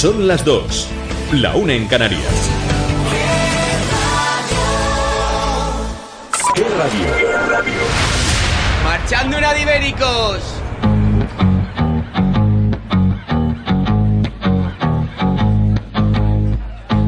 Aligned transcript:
Son 0.00 0.28
las 0.28 0.44
dos. 0.44 0.86
La 1.32 1.56
una 1.56 1.72
en 1.72 1.88
Canarias. 1.88 2.22
¿Qué 6.54 6.62
radio? 6.78 7.06
Marchando 8.84 9.38
una 9.38 9.52
de 9.54 9.62
ibéricos. 9.62 10.38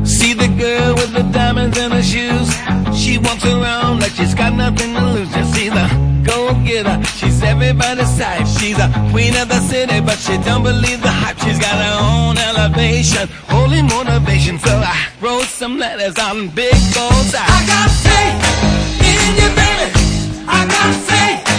See 0.03 0.35
the 0.35 0.49
girl 0.49 0.95
with 0.97 1.13
the 1.15 1.23
diamonds 1.33 1.79
in 1.79 1.93
her 1.93 2.03
shoes. 2.03 2.51
She 2.93 3.19
walks 3.19 3.45
around 3.45 4.01
like 4.01 4.11
she's 4.17 4.35
got 4.35 4.53
nothing 4.53 4.95
to 4.97 5.01
lose. 5.13 5.29
Just 5.33 5.55
see 5.55 5.69
the 5.69 5.89
go 6.25 6.53
getter. 6.65 7.01
Everybody's 7.51 8.17
type. 8.17 8.47
She's 8.47 8.79
a 8.79 8.89
queen 9.11 9.35
of 9.37 9.49
the 9.49 9.61
city, 9.71 10.01
but 10.01 10.19
she 10.19 10.39
don't 10.39 10.63
believe 10.63 11.03
the 11.03 11.11
hype. 11.11 11.39
She's 11.41 11.59
got 11.59 11.77
her 11.85 11.97
own 12.11 12.39
elevation, 12.39 13.29
holy 13.49 13.83
motivation. 13.83 14.59
So 14.61 14.71
I 14.71 15.09
wrote 15.21 15.51
some 15.61 15.77
letters 15.77 16.17
on 16.19 16.49
big 16.49 16.79
goals. 16.95 17.35
I 17.35 17.59
got 17.73 17.91
faith 18.07 18.39
in 19.11 19.31
you, 19.41 19.51
baby. 19.59 19.89
I 20.47 20.61
got 20.75 20.95
faith 21.11 21.50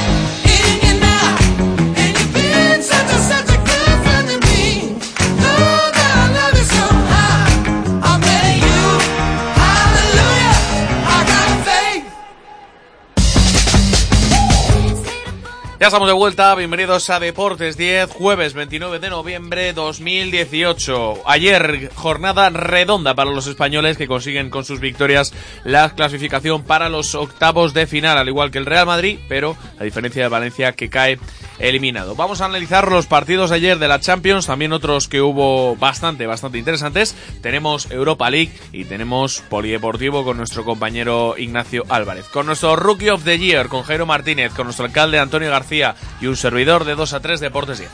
Ya 15.81 15.87
estamos 15.87 16.07
de 16.07 16.13
vuelta, 16.13 16.53
bienvenidos 16.53 17.09
a 17.09 17.19
Deportes 17.19 17.75
10, 17.75 18.11
jueves 18.11 18.53
29 18.53 18.99
de 18.99 19.09
noviembre 19.09 19.73
2018. 19.73 21.23
Ayer 21.25 21.89
jornada 21.95 22.51
redonda 22.51 23.15
para 23.15 23.31
los 23.31 23.47
españoles 23.47 23.97
que 23.97 24.05
consiguen 24.05 24.51
con 24.51 24.63
sus 24.63 24.79
victorias 24.79 25.33
la 25.63 25.89
clasificación 25.95 26.61
para 26.61 26.87
los 26.87 27.15
octavos 27.15 27.73
de 27.73 27.87
final, 27.87 28.19
al 28.19 28.29
igual 28.29 28.51
que 28.51 28.59
el 28.59 28.67
Real 28.67 28.85
Madrid, 28.85 29.17
pero 29.27 29.57
a 29.79 29.83
diferencia 29.83 30.21
de 30.21 30.29
Valencia 30.29 30.73
que 30.73 30.91
cae 30.91 31.17
eliminado. 31.61 32.15
Vamos 32.15 32.41
a 32.41 32.45
analizar 32.45 32.91
los 32.91 33.05
partidos 33.05 33.49
de 33.49 33.57
ayer 33.57 33.79
de 33.79 33.87
la 33.87 33.99
Champions, 33.99 34.47
también 34.47 34.73
otros 34.73 35.07
que 35.07 35.21
hubo 35.21 35.75
bastante, 35.75 36.25
bastante 36.25 36.57
interesantes. 36.57 37.15
Tenemos 37.41 37.89
Europa 37.91 38.29
League 38.29 38.51
y 38.71 38.85
tenemos 38.85 39.41
Polideportivo 39.49 40.23
con 40.23 40.37
nuestro 40.37 40.65
compañero 40.65 41.35
Ignacio 41.37 41.85
Álvarez. 41.89 42.25
Con 42.27 42.47
nuestro 42.47 42.75
Rookie 42.75 43.09
of 43.09 43.23
the 43.23 43.37
Year, 43.37 43.67
con 43.67 43.83
Jairo 43.83 44.05
Martínez, 44.05 44.53
con 44.53 44.65
nuestro 44.65 44.85
alcalde 44.85 45.19
Antonio 45.19 45.49
García 45.49 45.95
y 46.19 46.27
un 46.27 46.35
servidor 46.35 46.85
de 46.85 46.95
2 46.95 47.13
a 47.13 47.19
3 47.19 47.39
Deportes 47.39 47.79
10. 47.79 47.91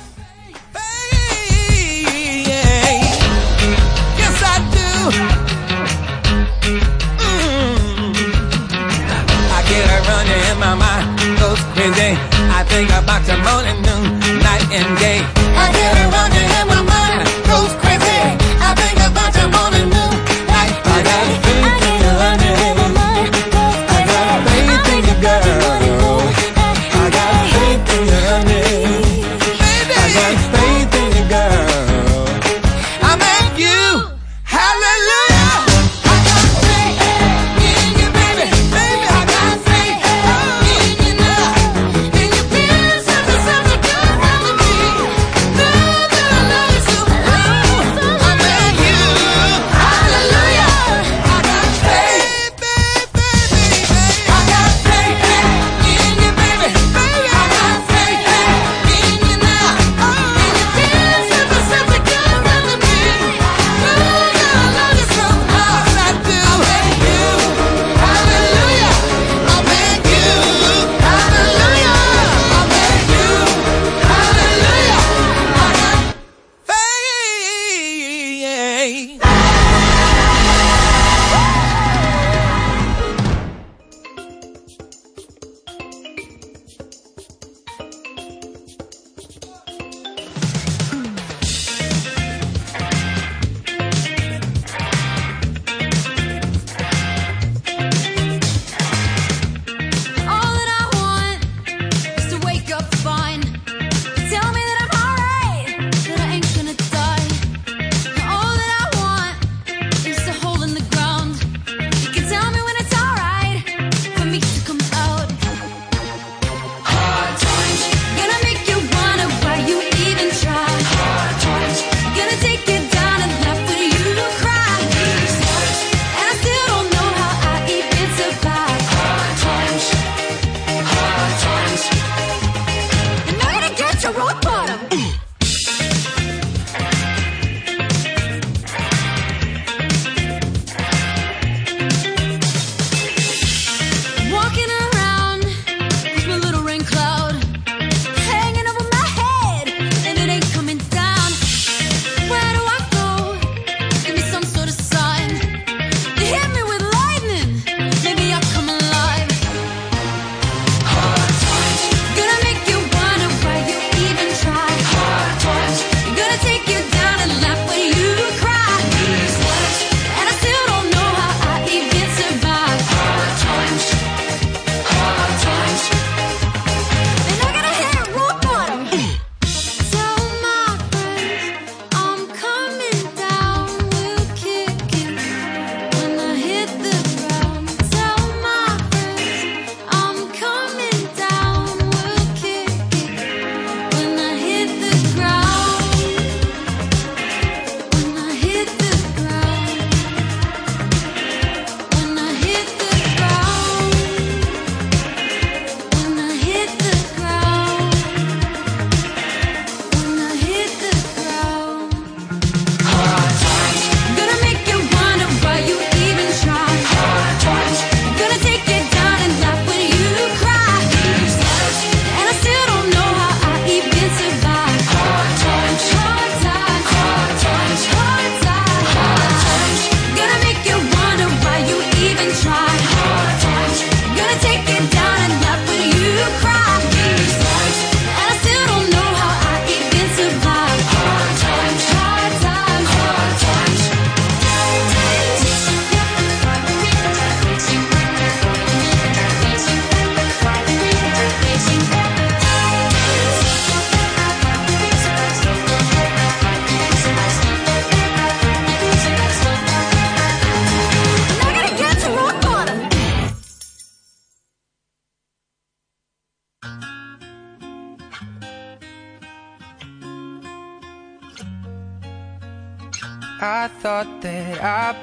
Think 12.78 12.92
about 12.92 13.26
the 13.26 13.36
morning, 13.38 13.82
noon, 13.82 14.38
night 14.44 14.72
and 14.72 15.00
day. 15.00 15.37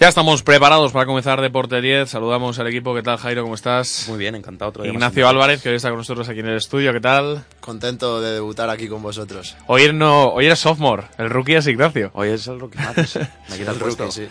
Ya 0.00 0.08
estamos 0.08 0.42
preparados 0.42 0.90
para 0.90 1.06
comenzar 1.06 1.40
Deporte 1.40 1.80
10. 1.80 2.10
Saludamos 2.10 2.58
al 2.58 2.66
equipo. 2.66 2.94
¿Qué 2.96 3.02
tal, 3.02 3.16
Jairo? 3.16 3.42
¿Cómo 3.42 3.54
estás? 3.54 4.06
Muy 4.08 4.18
bien, 4.18 4.34
encantado. 4.34 4.70
Otro 4.70 4.82
día 4.82 4.92
Ignacio 4.92 5.28
Álvarez, 5.28 5.62
que 5.62 5.68
hoy 5.68 5.76
está 5.76 5.88
con 5.90 5.98
nosotros 5.98 6.28
aquí 6.28 6.40
en 6.40 6.48
el 6.48 6.56
estudio. 6.56 6.92
¿Qué 6.92 7.00
tal? 7.00 7.44
Contento 7.60 8.20
de 8.20 8.32
debutar 8.32 8.70
aquí 8.70 8.88
con 8.88 9.02
vosotros. 9.02 9.56
Hoy, 9.68 9.92
no, 9.92 10.30
hoy 10.30 10.46
eres 10.46 10.58
sophomore. 10.58 11.04
El 11.16 11.30
rookie 11.30 11.54
es 11.54 11.68
Ignacio. 11.68 12.10
Hoy 12.14 12.30
es 12.30 12.46
el 12.48 12.58
Rookie. 12.58 12.78
Me 13.48 13.56
quita 13.56 13.70
el 13.70 13.76
El 13.76 13.80
rookie, 13.80 14.10
sí. 14.10 14.26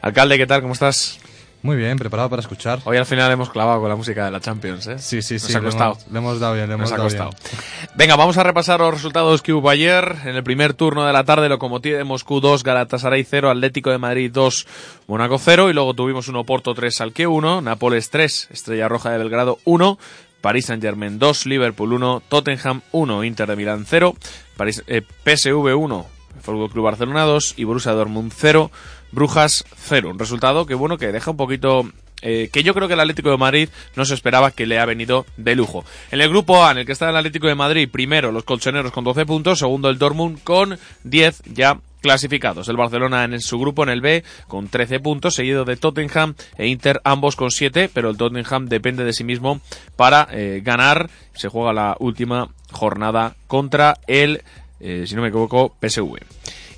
Alcalde, 0.00 0.38
¿qué 0.38 0.46
tal? 0.46 0.62
¿Cómo 0.62 0.72
estás? 0.72 1.20
Muy 1.64 1.76
bien, 1.76 1.96
preparado 1.96 2.28
para 2.28 2.40
escuchar. 2.42 2.80
Hoy 2.84 2.98
al 2.98 3.06
final 3.06 3.32
hemos 3.32 3.48
clavado 3.48 3.80
con 3.80 3.88
la 3.88 3.96
música 3.96 4.26
de 4.26 4.30
la 4.30 4.38
Champions, 4.38 4.86
¿eh? 4.86 4.98
Sí, 4.98 5.22
sí, 5.22 5.34
Nos 5.34 5.42
sí. 5.44 5.54
ha 5.54 5.60
le 5.60 5.64
costado. 5.64 5.92
hemos- 5.92 6.12
Le 6.12 6.18
hemos 6.18 6.38
dado 6.38 6.54
bien, 6.54 6.68
le 6.68 6.74
hemos 6.74 6.90
Nos 6.90 6.92
ha 6.92 6.96
dado 6.96 7.08
costado. 7.08 7.30
bien. 7.30 7.90
Venga, 7.94 8.16
vamos 8.16 8.36
a 8.36 8.42
repasar 8.42 8.80
los 8.80 8.92
resultados 8.92 9.40
que 9.40 9.54
hubo 9.54 9.70
ayer. 9.70 10.14
En 10.26 10.36
el 10.36 10.44
primer 10.44 10.74
turno 10.74 11.06
de 11.06 11.12
la 11.14 11.24
tarde, 11.24 11.48
Lokomotiv 11.48 11.96
de 11.96 12.04
Moscú 12.04 12.40
2, 12.40 12.64
Galatasaray 12.64 13.24
0, 13.24 13.48
Atlético 13.50 13.88
de 13.90 13.96
Madrid 13.96 14.30
2, 14.30 14.66
Mónaco 15.06 15.38
0. 15.38 15.70
Y 15.70 15.72
luego 15.72 15.94
tuvimos 15.94 16.28
un 16.28 16.36
Oporto 16.36 16.74
3, 16.74 16.94
Salque 16.96 17.26
1, 17.26 17.62
Nápoles 17.62 18.10
3, 18.10 18.48
Estrella 18.52 18.86
Roja 18.86 19.10
de 19.10 19.16
Belgrado 19.16 19.56
1, 19.64 19.98
París 20.42 20.66
Saint-Germain 20.66 21.18
2, 21.18 21.46
Liverpool 21.46 21.94
1, 21.94 22.22
Tottenham 22.28 22.82
1, 22.92 23.24
Inter 23.24 23.48
de 23.48 23.56
Milán 23.56 23.86
0, 23.88 24.14
París, 24.58 24.84
eh, 24.86 25.00
PSV 25.24 25.74
1, 25.74 26.06
Fútbol 26.42 26.68
Club 26.70 26.84
Barcelona 26.84 27.22
2 27.22 27.54
y 27.56 27.64
Borussia 27.64 27.92
Dortmund 27.92 28.32
0, 28.36 28.70
Brujas 29.14 29.64
0. 29.76 30.10
Un 30.10 30.18
resultado 30.18 30.66
que, 30.66 30.74
bueno, 30.74 30.98
que 30.98 31.12
deja 31.12 31.30
un 31.30 31.36
poquito 31.36 31.86
eh, 32.22 32.48
que 32.52 32.62
yo 32.62 32.72
creo 32.72 32.88
que 32.88 32.94
el 32.94 33.00
Atlético 33.00 33.30
de 33.30 33.36
Madrid 33.36 33.68
no 33.96 34.04
se 34.04 34.14
esperaba 34.14 34.50
que 34.50 34.66
le 34.66 34.78
ha 34.78 34.86
venido 34.86 35.26
de 35.36 35.54
lujo. 35.54 35.84
En 36.10 36.20
el 36.20 36.30
grupo 36.30 36.64
A, 36.64 36.70
en 36.70 36.78
el 36.78 36.86
que 36.86 36.92
está 36.92 37.10
el 37.10 37.16
Atlético 37.16 37.48
de 37.48 37.54
Madrid, 37.54 37.88
primero 37.90 38.32
los 38.32 38.44
colchoneros 38.44 38.92
con 38.92 39.04
12 39.04 39.26
puntos, 39.26 39.58
segundo 39.58 39.90
el 39.90 39.98
Dortmund 39.98 40.42
con 40.42 40.78
10 41.04 41.42
ya 41.52 41.78
clasificados. 42.00 42.68
El 42.68 42.76
Barcelona 42.76 43.24
en 43.24 43.40
su 43.40 43.58
grupo 43.58 43.82
en 43.82 43.90
el 43.90 44.00
B 44.00 44.24
con 44.48 44.68
13 44.68 45.00
puntos, 45.00 45.34
seguido 45.34 45.64
de 45.64 45.76
Tottenham 45.76 46.34
e 46.56 46.66
Inter 46.66 47.00
ambos 47.04 47.36
con 47.36 47.50
7, 47.50 47.90
pero 47.92 48.10
el 48.10 48.16
Tottenham 48.16 48.68
depende 48.68 49.04
de 49.04 49.12
sí 49.12 49.24
mismo 49.24 49.60
para 49.96 50.28
eh, 50.30 50.62
ganar. 50.64 51.10
Se 51.34 51.48
juega 51.48 51.72
la 51.72 51.96
última 51.98 52.48
jornada 52.72 53.36
contra 53.46 53.98
el, 54.06 54.42
eh, 54.80 55.04
si 55.06 55.14
no 55.14 55.22
me 55.22 55.28
equivoco, 55.28 55.74
PSV. 55.80 56.18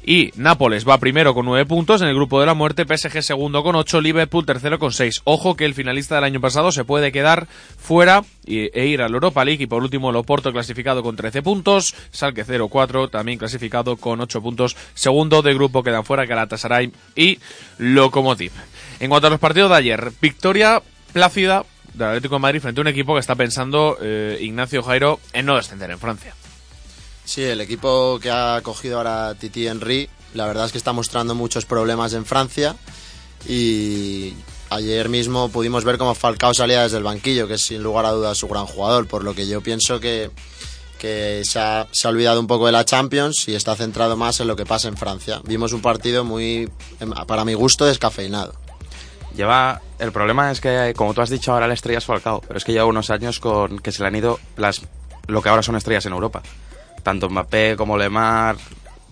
Y 0.09 0.31
Nápoles 0.37 0.89
va 0.89 0.99
primero 0.99 1.35
con 1.35 1.47
9 1.47 1.67
puntos 1.67 2.01
en 2.01 2.07
el 2.07 2.15
grupo 2.15 2.39
de 2.39 2.47
la 2.47 2.55
muerte, 2.55 2.85
PSG 2.87 3.25
segundo 3.25 3.65
con 3.65 3.75
8, 3.75 4.01
Liverpool 4.01 4.47
tercero 4.47 4.79
con 4.79 4.93
6. 4.93 5.23
Ojo 5.25 5.57
que 5.57 5.65
el 5.65 5.75
finalista 5.75 6.15
del 6.15 6.23
año 6.23 6.41
pasado 6.41 6.71
se 6.71 6.85
puede 6.85 7.11
quedar 7.11 7.49
fuera 7.77 8.23
e 8.47 8.87
ir 8.87 9.03
a 9.03 9.09
la 9.09 9.15
Europa 9.15 9.45
League. 9.45 9.65
Y 9.65 9.67
por 9.67 9.83
último, 9.83 10.11
el 10.11 10.17
Oporto 10.17 10.53
clasificado 10.53 11.03
con 11.03 11.17
13 11.17 11.43
puntos, 11.43 11.93
Salque 12.13 12.47
0-4 12.47 13.11
también 13.11 13.37
clasificado 13.37 13.97
con 13.97 14.21
8 14.21 14.41
puntos. 14.41 14.77
Segundo 14.95 15.43
de 15.43 15.55
grupo 15.55 15.83
quedan 15.83 16.05
fuera 16.05 16.25
Galatasaray 16.25 16.93
y 17.17 17.41
Lokomotiv. 17.79 18.53
En 19.01 19.11
cuanto 19.11 19.27
a 19.27 19.31
los 19.31 19.41
partidos 19.41 19.71
de 19.71 19.77
ayer, 19.77 20.13
victoria 20.23 20.81
plácida 21.13 21.65
del 21.95 22.07
Atlético 22.07 22.37
de 22.37 22.41
Madrid 22.43 22.61
frente 22.61 22.81
a 22.81 22.83
un 22.83 22.89
equipo 22.89 23.15
que 23.15 23.21
está 23.21 23.35
pensando 23.35 23.99
eh, 24.01 24.39
Ignacio 24.41 24.85
Jairo 24.85 25.19
en 25.33 25.47
no 25.47 25.57
descender 25.57 25.91
en 25.91 25.99
Francia. 25.99 26.33
Sí, 27.27 27.43
el 27.43 27.61
equipo 27.61 28.21
que 28.23 28.31
ha 28.31 28.61
cogido 28.63 28.99
ahora 28.99 29.35
Titi 29.35 29.67
Henry, 29.67 30.09
la 30.33 30.47
verdad 30.47 30.67
es 30.67 30.73
que 30.73 30.79
está 30.79 30.93
mostrando 30.93 31.35
muchos 31.35 31.67
problemas 31.67 32.13
en 32.13 32.25
Francia 32.25 32.77
y 33.49 34.33
ayer 34.71 35.09
mismo 35.09 35.49
pudimos 35.49 35.85
ver 35.85 35.99
cómo 35.99 36.15
Falcao 36.15 36.55
salía 36.55 36.85
desde 36.85 36.99
el 36.99 37.03
banquillo, 37.03 37.49
que 37.49 37.55
es 37.55 37.63
sin 37.63 37.83
lugar 37.83 38.07
a 38.07 38.13
dudas 38.13 38.39
su 38.39 38.47
gran 38.47 38.67
jugador, 38.67 39.09
por 39.09 39.25
lo 39.25 39.35
que 39.35 39.49
yo 39.49 39.61
pienso 39.61 39.99
que, 39.99 40.31
que 41.01 41.43
se, 41.45 41.59
ha, 41.59 41.89
se 41.91 42.07
ha 42.07 42.11
olvidado 42.11 42.39
un 42.39 42.47
poco 42.47 42.67
de 42.67 42.73
la 42.73 42.85
Champions 42.85 43.49
y 43.49 43.57
está 43.57 43.75
centrado 43.75 44.17
más 44.17 44.39
en 44.39 44.47
lo 44.47 44.55
que 44.55 44.65
pasa 44.65 44.87
en 44.87 44.97
Francia. 44.97 45.41
Vimos 45.45 45.73
un 45.73 45.83
partido 45.83 46.25
muy, 46.25 46.71
em, 47.01 47.11
para 47.27 47.45
mi 47.45 47.55
gusto, 47.55 47.87
descafeinado. 47.87 48.55
Lleva, 49.35 49.83
el 49.99 50.13
problema 50.13 50.53
es 50.53 50.61
que, 50.61 50.95
como 50.97 51.13
tú 51.13 51.23
has 51.23 51.31
dicho, 51.31 51.53
ahora 51.53 51.67
la 51.67 51.75
estrella 51.75 51.99
es 51.99 52.05
Falcao, 52.05 52.41
pero 52.47 52.57
es 52.57 52.65
que 52.65 52.73
lleva 52.73 52.87
unos 52.87 53.11
años 53.11 53.41
con 53.41 53.81
que 53.81 53.91
se 53.91 54.03
le 54.03 54.09
han 54.09 54.15
ido 54.15 54.39
las, 54.57 54.83
lo 55.27 55.43
que 55.43 55.49
ahora 55.49 55.65
son 55.65 55.75
estrellas 55.75 56.07
en 56.07 56.13
Europa. 56.13 56.43
Tanto 57.07 57.31
Mbappé 57.31 57.77
como 57.77 57.97
Lemar, 57.97 58.57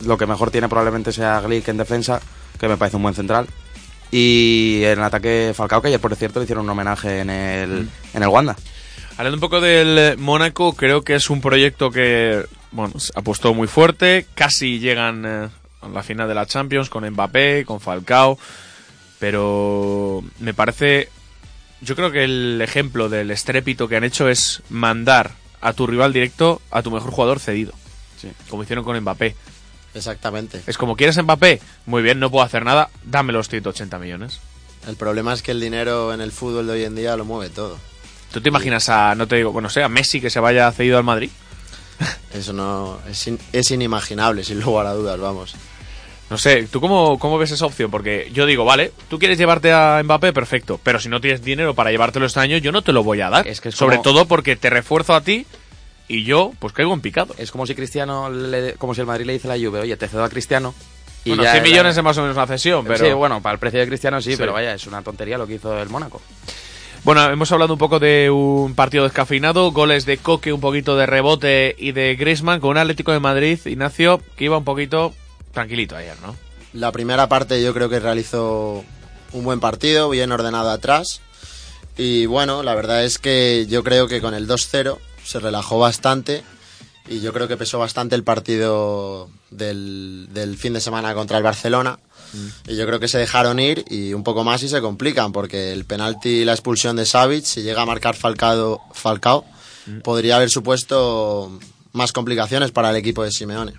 lo 0.05 0.19
que 0.19 0.27
mejor 0.27 0.51
tiene 0.51 0.69
probablemente 0.69 1.13
sea 1.13 1.41
Glick 1.41 1.69
en 1.69 1.77
defensa, 1.77 2.21
que 2.59 2.67
me 2.67 2.77
parece 2.77 2.97
un 2.97 3.05
buen 3.05 3.15
central. 3.15 3.47
Y 4.11 4.81
en 4.83 4.99
ataque 4.99 5.53
Falcao, 5.55 5.81
que 5.81 5.87
ayer 5.87 6.01
por 6.01 6.17
cierto 6.17 6.41
le 6.41 6.43
hicieron 6.43 6.65
un 6.65 6.71
homenaje 6.71 7.21
en 7.21 7.31
el, 7.31 7.89
en 8.13 8.23
el 8.25 8.29
Wanda. 8.29 8.57
Hablando 9.17 9.37
un 9.37 9.41
poco 9.41 9.61
del 9.61 10.19
Mónaco, 10.19 10.73
creo 10.73 11.03
que 11.03 11.15
es 11.15 11.31
un 11.31 11.41
proyecto 11.41 11.93
que 11.93 12.45
bueno, 12.73 12.99
se 12.99 13.13
apostó 13.15 13.55
muy 13.55 13.69
fuerte. 13.69 14.27
Casi 14.35 14.81
llegan 14.81 15.25
eh, 15.25 15.49
a 15.81 15.89
la 15.89 16.03
final 16.03 16.27
de 16.27 16.35
la 16.35 16.47
Champions 16.47 16.91
con 16.91 17.09
Mbappé, 17.09 17.65
con 17.65 17.81
Falcao. 17.81 18.41
Pero 19.21 20.25
me 20.41 20.53
parece. 20.53 21.11
Yo 21.81 21.95
creo 21.95 22.11
que 22.11 22.25
el 22.25 22.61
ejemplo 22.61 23.09
del 23.09 23.31
estrépito 23.31 23.87
que 23.87 23.95
han 23.95 24.03
hecho 24.03 24.29
es 24.29 24.65
mandar 24.69 25.31
a 25.61 25.75
tu 25.75 25.87
rival 25.87 26.13
directo 26.13 26.61
a 26.73 26.83
tu 26.83 26.91
mejor 26.91 27.13
jugador 27.13 27.39
cedido. 27.39 27.73
Sí. 28.25 28.33
Como 28.51 28.63
hicieron 28.63 28.85
con 28.85 28.99
Mbappé. 29.01 29.35
Exactamente. 29.95 30.61
Es 30.67 30.77
como, 30.77 30.97
¿quieres 30.97 31.23
Mbappé? 31.23 31.61
Muy 31.87 32.03
bien, 32.03 32.19
no 32.19 32.31
puedo 32.31 32.45
hacer 32.45 32.65
nada. 32.65 32.91
Dame 33.05 33.33
los 33.33 33.49
180 33.49 33.99
millones. 33.99 34.41
El 34.89 34.97
problema 34.97 35.33
es 35.33 35.43
que 35.43 35.53
el 35.53 35.61
dinero 35.61 36.13
en 36.13 36.21
el 36.21 36.33
fútbol 36.33 36.67
de 36.67 36.73
hoy 36.75 36.85
en 36.85 36.95
día 36.97 37.17
lo 37.17 37.25
mueve 37.25 37.51
todo. 37.55 37.79
¿Tú 38.33 38.41
te 38.41 38.49
imaginas 38.49 38.89
a, 38.89 39.15
no 39.15 39.29
te 39.29 39.37
digo, 39.37 39.53
bueno, 39.53 39.71
sea, 39.71 39.89
Messi 39.89 40.21
que 40.21 40.31
se 40.31 40.41
vaya 40.41 40.71
cedido 40.73 40.99
al 40.99 41.05
Madrid? 41.05 41.31
Eso 42.35 42.53
no 42.53 42.99
es, 43.09 43.27
in- 43.29 43.39
es 43.53 43.71
inimaginable, 43.71 44.43
sin 44.43 44.61
lugar 44.61 44.87
a 44.87 44.93
dudas, 44.95 45.19
vamos. 45.21 45.55
No 46.31 46.39
sé, 46.39 46.67
¿tú 46.71 46.81
cómo, 46.81 47.19
cómo 47.19 47.39
ves 47.39 47.53
esa 47.53 47.67
opción? 47.67 47.91
Porque 47.91 48.31
yo 48.33 48.47
digo, 48.47 48.65
vale, 48.65 48.93
tú 49.09 49.19
quieres 49.19 49.39
llevarte 49.39 49.73
a 49.73 50.01
Mbappé, 50.03 50.33
perfecto, 50.33 50.81
pero 50.83 50.99
si 50.99 51.09
no 51.09 51.21
tienes 51.21 51.43
dinero 51.45 51.75
para 51.75 51.91
llevártelo 51.93 52.27
este 52.27 52.41
año, 52.41 52.57
yo 52.57 52.73
no 52.73 52.83
te 52.83 52.93
lo 52.93 53.05
voy 53.05 53.21
a 53.21 53.31
dar. 53.31 53.47
Es 53.47 53.61
que 53.61 53.69
es 53.69 53.75
Sobre 53.77 53.97
como- 53.99 54.03
todo 54.03 54.25
porque 54.27 54.57
te 54.57 54.69
refuerzo 54.71 55.15
a 55.15 55.21
ti 55.21 55.47
y 56.09 56.25
yo, 56.25 56.53
pues 56.59 56.73
caigo 56.73 56.93
en 56.95 57.01
picado. 57.01 57.35
Es 57.39 57.51
como 57.51 57.67
si 57.67 57.75
Cristiano, 57.75 58.31
le- 58.31 58.75
como 58.75 58.95
si 58.95 59.01
el 59.01 59.07
Madrid 59.07 59.27
le 59.27 59.33
dice 59.35 59.49
a 59.51 59.57
la 59.57 59.65
Juve, 59.65 59.81
oye, 59.81 59.97
te 59.97 60.09
cedo 60.09 60.25
a 60.25 60.29
Cristiano. 60.29 60.75
Y 61.25 61.31
bueno, 61.31 61.43
ya 61.45 61.53
100 61.53 61.63
era- 61.65 61.71
millones 61.71 61.97
es 61.97 62.03
más 62.05 62.19
o 62.19 62.23
menos 62.23 62.37
una 62.37 62.47
cesión, 62.47 62.85
pero... 62.85 63.05
Sí, 63.07 63.13
bueno, 63.13 63.41
para 63.41 63.55
el 63.55 63.59
precio 63.59 63.81
de 63.81 63.87
Cristiano 63.87 64.21
sí, 64.21 64.33
Sí. 64.33 64.37
pero 64.37 64.53
vaya, 64.53 64.75
es 64.75 64.87
una 64.87 65.01
tontería 65.03 65.39
lo 65.39 65.47
que 65.47 65.55
hizo 65.55 65.81
el 65.81 65.89
Mónaco. 65.89 66.21
Bueno, 67.05 67.23
hemos 67.31 67.53
hablado 67.53 67.75
un 67.75 67.79
poco 67.79 67.99
de 67.99 68.31
un 68.31 68.75
partido 68.75 69.05
descafeinado, 69.05 69.71
goles 69.73 70.07
de 70.07 70.17
Coque, 70.19 70.53
un 70.55 70.61
poquito 70.61 70.97
de 70.97 71.05
rebote 71.07 71.75
y 71.79 71.93
de 71.93 72.15
Griezmann 72.17 72.61
con 72.61 72.71
un 72.71 72.79
Atlético 72.79 73.13
de 73.13 73.21
Madrid, 73.21 73.59
Ignacio, 73.67 74.23
que 74.37 74.45
iba 74.47 74.57
un 74.59 74.65
poquito 74.65 75.13
tranquilito 75.53 75.97
ayer, 75.97 76.17
¿no? 76.23 76.35
La 76.73 76.93
primera 76.93 77.29
parte 77.29 77.63
yo 77.63 77.73
creo 77.75 77.89
que 77.89 78.01
realizó 78.01 78.85
un 79.33 79.45
buen 79.45 79.61
partido, 79.61 80.09
bien 80.11 80.33
ordenado 80.33 80.71
atrás. 80.71 81.21
Y 81.97 82.27
bueno, 82.27 82.63
la 82.63 82.75
verdad 82.75 83.05
es 83.05 83.19
que 83.19 83.67
yo 83.69 83.85
creo 83.85 84.09
que 84.09 84.21
con 84.21 84.35
el 84.35 84.49
2-0 84.49 84.99
se 85.25 85.41
relajó 85.41 85.79
bastante 85.79 86.43
y 87.09 87.21
yo 87.21 87.33
creo 87.33 87.49
que 87.49 87.57
pesó 87.57 87.79
bastante 87.79 88.15
el 88.15 88.25
partido 88.25 89.29
del, 89.51 90.29
del 90.33 90.57
fin 90.57 90.73
de 90.73 90.81
semana 90.81 91.15
contra 91.15 91.37
el 91.37 91.43
Barcelona. 91.43 91.99
Y 92.67 92.75
yo 92.77 92.87
creo 92.87 92.99
que 92.99 93.07
se 93.07 93.19
dejaron 93.19 93.61
ir 93.61 93.85
y 93.89 94.13
un 94.13 94.25
poco 94.25 94.43
más 94.43 94.63
y 94.65 94.69
se 94.69 94.81
complican, 94.81 95.31
porque 95.31 95.73
el 95.73 95.85
penalti 95.85 96.31
y 96.31 96.45
la 96.45 96.53
expulsión 96.53 96.97
de 96.97 97.07
Savic, 97.07 97.45
si 97.45 97.63
llega 97.63 97.83
a 97.83 97.87
marcar 97.87 98.17
Falcao, 98.17 98.81
Falcao 98.93 99.45
podría 100.03 100.37
haber 100.37 100.51
supuesto 100.51 101.59
más 101.93 102.13
complicaciones 102.13 102.73
para 102.73 102.91
el 102.91 102.97
equipo 102.97 103.23
de 103.23 103.31
Simeone. 103.31 103.75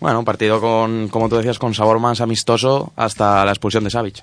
Bueno, 0.00 0.18
un 0.18 0.24
partido 0.24 0.60
con, 0.60 1.08
como 1.08 1.28
tú 1.28 1.36
decías, 1.36 1.58
con 1.58 1.74
sabor 1.74 1.98
más 1.98 2.20
amistoso 2.20 2.92
hasta 2.96 3.44
la 3.44 3.50
expulsión 3.50 3.84
de 3.84 3.90
Savic. 3.90 4.22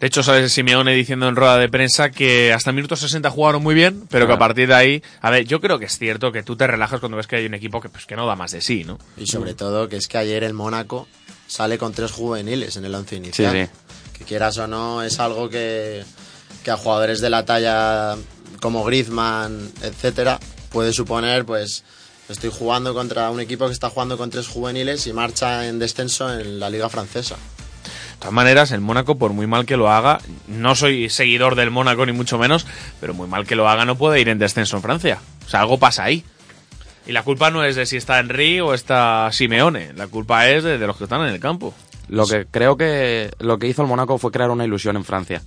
De 0.00 0.06
hecho, 0.06 0.22
sale 0.22 0.48
Simeone 0.48 0.92
diciendo 0.92 1.28
en 1.28 1.36
rueda 1.36 1.58
de 1.58 1.68
prensa 1.68 2.10
que 2.10 2.52
hasta 2.52 2.70
el 2.70 2.76
minuto 2.76 2.96
60 2.96 3.30
jugaron 3.30 3.62
muy 3.62 3.74
bien, 3.74 4.06
pero 4.10 4.26
que 4.26 4.32
a 4.32 4.38
partir 4.38 4.68
de 4.68 4.74
ahí, 4.74 5.02
a 5.20 5.30
ver, 5.30 5.44
yo 5.44 5.60
creo 5.60 5.78
que 5.78 5.86
es 5.86 5.98
cierto 5.98 6.32
que 6.32 6.42
tú 6.42 6.56
te 6.56 6.66
relajas 6.66 7.00
cuando 7.00 7.16
ves 7.16 7.26
que 7.26 7.36
hay 7.36 7.46
un 7.46 7.54
equipo 7.54 7.80
que, 7.80 7.88
pues, 7.88 8.06
que 8.06 8.16
no 8.16 8.26
da 8.26 8.36
más 8.36 8.52
de 8.52 8.60
sí, 8.60 8.84
¿no? 8.84 8.98
Y 9.16 9.26
sobre 9.26 9.54
todo 9.54 9.88
que 9.88 9.96
es 9.96 10.08
que 10.08 10.18
ayer 10.18 10.44
el 10.44 10.54
Mónaco 10.54 11.06
sale 11.46 11.78
con 11.78 11.92
tres 11.92 12.12
juveniles 12.12 12.76
en 12.76 12.84
el 12.84 12.94
once 12.94 13.16
inicial. 13.16 13.52
Sí, 13.52 14.18
Que 14.18 14.24
quieras 14.24 14.58
o 14.58 14.66
no, 14.66 15.02
es 15.02 15.20
algo 15.20 15.48
que, 15.48 16.04
que 16.62 16.70
a 16.70 16.76
jugadores 16.76 17.20
de 17.20 17.30
la 17.30 17.44
talla 17.44 18.16
como 18.60 18.84
Griezmann, 18.84 19.70
etcétera, 19.82 20.38
puede 20.70 20.92
suponer, 20.92 21.44
pues, 21.44 21.84
estoy 22.28 22.50
jugando 22.50 22.94
contra 22.94 23.30
un 23.30 23.40
equipo 23.40 23.66
que 23.66 23.72
está 23.72 23.90
jugando 23.90 24.16
con 24.16 24.30
tres 24.30 24.48
juveniles 24.48 25.06
y 25.06 25.12
marcha 25.12 25.68
en 25.68 25.78
descenso 25.78 26.32
en 26.32 26.58
la 26.58 26.70
liga 26.70 26.88
francesa. 26.88 27.36
De 28.14 28.18
todas 28.20 28.32
maneras, 28.32 28.70
el 28.72 28.80
Mónaco, 28.80 29.18
por 29.18 29.32
muy 29.32 29.46
mal 29.46 29.66
que 29.66 29.76
lo 29.76 29.90
haga, 29.90 30.20
no 30.48 30.74
soy 30.74 31.10
seguidor 31.10 31.56
del 31.56 31.70
Mónaco 31.70 32.06
ni 32.06 32.12
mucho 32.12 32.38
menos, 32.38 32.66
pero 33.00 33.12
muy 33.12 33.28
mal 33.28 33.46
que 33.46 33.56
lo 33.56 33.68
haga 33.68 33.84
no 33.84 33.96
puede 33.96 34.20
ir 34.20 34.28
en 34.28 34.38
descenso 34.38 34.76
en 34.76 34.82
Francia. 34.82 35.18
O 35.46 35.48
sea, 35.48 35.60
algo 35.60 35.78
pasa 35.78 36.04
ahí. 36.04 36.24
Y 37.06 37.12
la 37.12 37.22
culpa 37.22 37.50
no 37.50 37.64
es 37.64 37.76
de 37.76 37.84
si 37.84 37.96
está 37.96 38.18
Henry 38.18 38.60
o 38.60 38.72
está 38.72 39.28
Simeone, 39.30 39.92
la 39.92 40.06
culpa 40.06 40.48
es 40.48 40.64
de, 40.64 40.78
de 40.78 40.86
los 40.86 40.96
que 40.96 41.04
están 41.04 41.20
en 41.20 41.28
el 41.28 41.40
campo. 41.40 41.74
Lo 42.08 42.26
que 42.26 42.46
creo 42.46 42.76
que 42.76 43.30
lo 43.38 43.58
que 43.58 43.68
hizo 43.68 43.82
el 43.82 43.88
Mónaco 43.88 44.18
fue 44.18 44.30
crear 44.30 44.50
una 44.50 44.64
ilusión 44.64 44.96
en 44.96 45.04
Francia. 45.04 45.42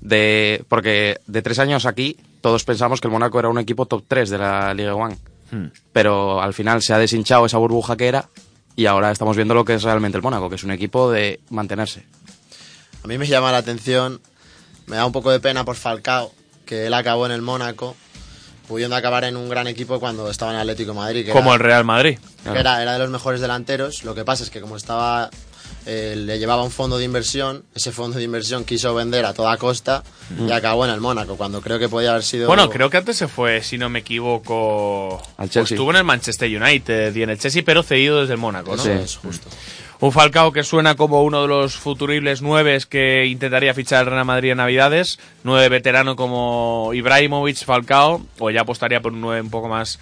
De, 0.00 0.64
porque 0.68 1.18
de 1.26 1.42
tres 1.42 1.58
años 1.58 1.86
aquí, 1.86 2.16
todos 2.40 2.64
pensamos 2.64 3.00
que 3.00 3.08
el 3.08 3.12
Mónaco 3.12 3.38
era 3.38 3.48
un 3.48 3.58
equipo 3.58 3.86
top 3.86 4.04
3 4.06 4.30
de 4.30 4.38
la 4.38 4.74
Liga 4.74 4.94
One. 4.94 5.16
Hmm. 5.50 5.66
Pero 5.92 6.42
al 6.42 6.54
final 6.54 6.82
se 6.82 6.92
ha 6.92 6.98
deshinchado 6.98 7.46
esa 7.46 7.58
burbuja 7.58 7.96
que 7.96 8.08
era 8.08 8.28
y 8.78 8.86
ahora 8.86 9.10
estamos 9.10 9.34
viendo 9.36 9.54
lo 9.54 9.64
que 9.64 9.74
es 9.74 9.82
realmente 9.82 10.16
el 10.16 10.22
Mónaco, 10.22 10.48
que 10.48 10.54
es 10.54 10.62
un 10.62 10.70
equipo 10.70 11.10
de 11.10 11.40
mantenerse. 11.50 12.04
A 13.02 13.08
mí 13.08 13.18
me 13.18 13.26
llama 13.26 13.50
la 13.50 13.58
atención, 13.58 14.20
me 14.86 14.94
da 14.94 15.04
un 15.04 15.10
poco 15.10 15.32
de 15.32 15.40
pena 15.40 15.64
por 15.64 15.74
Falcao, 15.74 16.32
que 16.64 16.86
él 16.86 16.94
acabó 16.94 17.26
en 17.26 17.32
el 17.32 17.42
Mónaco, 17.42 17.96
pudiendo 18.68 18.94
acabar 18.94 19.24
en 19.24 19.36
un 19.36 19.48
gran 19.48 19.66
equipo 19.66 19.98
cuando 19.98 20.30
estaba 20.30 20.52
en 20.52 20.58
Atlético 20.60 20.92
de 20.92 20.96
Madrid. 20.98 21.26
Que 21.26 21.32
Como 21.32 21.50
era- 21.50 21.54
el 21.54 21.60
Real 21.60 21.84
Madrid. 21.84 22.18
que 22.44 22.56
era, 22.56 22.80
era 22.80 22.92
de 22.92 22.98
los 23.00 23.10
mejores 23.10 23.40
delanteros. 23.40 24.04
Lo 24.04 24.14
que 24.14 24.24
pasa 24.24 24.44
es 24.44 24.50
que 24.50 24.60
como 24.60 24.76
estaba 24.76 25.28
eh, 25.90 26.14
le 26.16 26.38
llevaba 26.38 26.62
un 26.62 26.70
fondo 26.70 26.98
de 26.98 27.04
inversión, 27.06 27.64
ese 27.74 27.92
fondo 27.92 28.18
de 28.18 28.24
inversión 28.24 28.64
quiso 28.64 28.94
vender 28.94 29.24
a 29.24 29.32
toda 29.32 29.56
costa 29.56 30.02
y 30.38 30.52
acabó 30.52 30.84
en 30.84 30.90
el 30.90 31.00
Mónaco, 31.00 31.38
cuando 31.38 31.62
creo 31.62 31.78
que 31.78 31.88
podía 31.88 32.10
haber 32.10 32.24
sido... 32.24 32.46
Bueno, 32.46 32.68
creo 32.68 32.90
que 32.90 32.98
antes 32.98 33.16
se 33.16 33.26
fue, 33.26 33.62
si 33.62 33.78
no 33.78 33.88
me 33.88 34.00
equivoco. 34.00 35.18
Al 35.38 35.46
pues 35.46 35.50
Chelsea. 35.50 35.74
estuvo 35.76 35.90
en 35.90 35.96
el 35.96 36.04
Manchester 36.04 36.62
United 36.62 37.16
y 37.16 37.22
en 37.22 37.30
el 37.30 37.38
Chelsea, 37.38 37.62
pero 37.64 37.82
cedido 37.82 38.20
desde 38.20 38.34
el 38.34 38.38
Mónaco, 38.38 38.76
¿no? 38.76 38.82
Eso 38.82 38.92
es, 38.92 39.16
justo. 39.16 39.48
Un 40.00 40.12
Falcao 40.12 40.52
que 40.52 40.62
suena 40.62 40.94
como 40.94 41.22
uno 41.22 41.40
de 41.40 41.48
los 41.48 41.76
futuribles 41.76 42.42
nueves 42.42 42.84
que 42.84 43.24
intentaría 43.24 43.72
fichar 43.72 44.04
el 44.04 44.12
Real 44.12 44.26
Madrid 44.26 44.50
en 44.50 44.58
Navidades. 44.58 45.18
Nueve 45.42 45.70
veterano 45.70 46.16
como 46.16 46.90
Ibrahimovic, 46.92 47.64
Falcao, 47.64 48.20
o 48.38 48.50
ya 48.50 48.60
apostaría 48.60 49.00
por 49.00 49.14
un 49.14 49.22
nueve 49.22 49.40
un 49.40 49.50
poco 49.50 49.68
más 49.68 49.98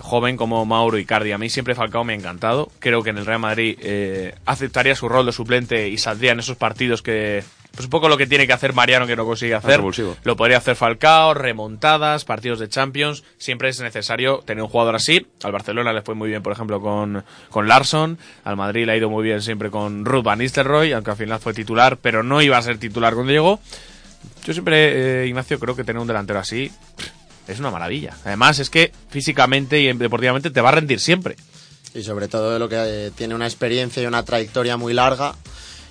joven 0.00 0.36
como 0.36 0.64
Mauro 0.64 0.98
Icardi. 0.98 1.32
A 1.32 1.38
mí 1.38 1.50
siempre 1.50 1.74
Falcao 1.74 2.04
me 2.04 2.12
ha 2.12 2.16
encantado. 2.16 2.70
Creo 2.78 3.02
que 3.02 3.10
en 3.10 3.18
el 3.18 3.26
Real 3.26 3.40
Madrid 3.40 3.78
eh, 3.80 4.34
aceptaría 4.44 4.94
su 4.94 5.08
rol 5.08 5.26
de 5.26 5.32
suplente 5.32 5.88
y 5.88 5.98
saldría 5.98 6.32
en 6.32 6.40
esos 6.40 6.56
partidos 6.56 7.02
que... 7.02 7.44
Pues 7.72 7.84
un 7.84 7.90
poco 7.90 8.08
lo 8.08 8.16
que 8.16 8.26
tiene 8.26 8.46
que 8.46 8.54
hacer 8.54 8.72
Mariano 8.72 9.06
que 9.06 9.16
no 9.16 9.26
consigue 9.26 9.54
hacer. 9.54 9.82
Lo 10.24 10.34
podría 10.34 10.56
hacer 10.56 10.76
Falcao, 10.76 11.34
remontadas, 11.34 12.24
partidos 12.24 12.58
de 12.58 12.70
Champions. 12.70 13.22
Siempre 13.36 13.68
es 13.68 13.78
necesario 13.80 14.38
tener 14.46 14.62
un 14.62 14.70
jugador 14.70 14.96
así. 14.96 15.26
Al 15.42 15.52
Barcelona 15.52 15.92
le 15.92 16.00
fue 16.00 16.14
muy 16.14 16.30
bien, 16.30 16.42
por 16.42 16.54
ejemplo, 16.54 16.80
con, 16.80 17.22
con 17.50 17.68
Larson. 17.68 18.16
Al 18.44 18.56
Madrid 18.56 18.86
le 18.86 18.92
ha 18.92 18.96
ido 18.96 19.10
muy 19.10 19.24
bien 19.24 19.42
siempre 19.42 19.70
con 19.70 20.06
Ruth 20.06 20.24
Van 20.24 20.38
Nistelrooy, 20.38 20.94
aunque 20.94 21.10
al 21.10 21.18
final 21.18 21.38
fue 21.38 21.52
titular, 21.52 21.98
pero 21.98 22.22
no 22.22 22.40
iba 22.40 22.56
a 22.56 22.62
ser 22.62 22.78
titular 22.78 23.12
con 23.12 23.26
Diego. 23.26 23.60
Yo 24.46 24.54
siempre, 24.54 25.24
eh, 25.24 25.26
Ignacio, 25.26 25.60
creo 25.60 25.76
que 25.76 25.84
tener 25.84 26.00
un 26.00 26.08
delantero 26.08 26.38
así 26.38 26.72
es 27.46 27.58
una 27.58 27.70
maravilla. 27.70 28.16
Además, 28.24 28.58
es 28.58 28.70
que 28.70 28.92
físicamente 29.08 29.80
y 29.80 29.92
deportivamente 29.92 30.50
te 30.50 30.60
va 30.60 30.70
a 30.70 30.72
rendir 30.72 31.00
siempre. 31.00 31.36
Y 31.94 32.02
sobre 32.02 32.28
todo 32.28 32.58
lo 32.58 32.68
que 32.68 32.76
eh, 32.78 33.10
tiene 33.14 33.34
una 33.34 33.46
experiencia 33.46 34.02
y 34.02 34.06
una 34.06 34.24
trayectoria 34.24 34.76
muy 34.76 34.92
larga 34.92 35.34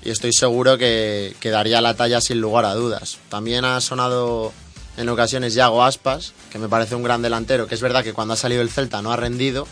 y 0.03 0.12
estoy 0.12 0.33
seguro 0.33 0.77
que, 0.77 1.35
que 1.39 1.50
daría 1.50 1.81
la 1.81 1.95
talla 1.95 2.21
sin 2.21 2.39
lugar 2.39 2.65
a 2.65 2.75
dudas. 2.75 3.17
También 3.29 3.65
ha 3.65 3.81
sonado 3.81 4.53
en 4.97 5.09
ocasiones 5.09 5.55
Yago 5.55 5.83
Aspas, 5.83 6.33
que 6.51 6.59
me 6.59 6.69
parece 6.69 6.95
un 6.95 7.03
gran 7.03 7.21
delantero, 7.21 7.67
que 7.67 7.75
es 7.75 7.81
verdad 7.81 8.03
que 8.03 8.13
cuando 8.13 8.35
ha 8.35 8.38
salido 8.38 8.62
el 8.62 8.69
Celta 8.69 9.01
no 9.01 9.12
ha 9.12 9.17
rendido, 9.17 9.67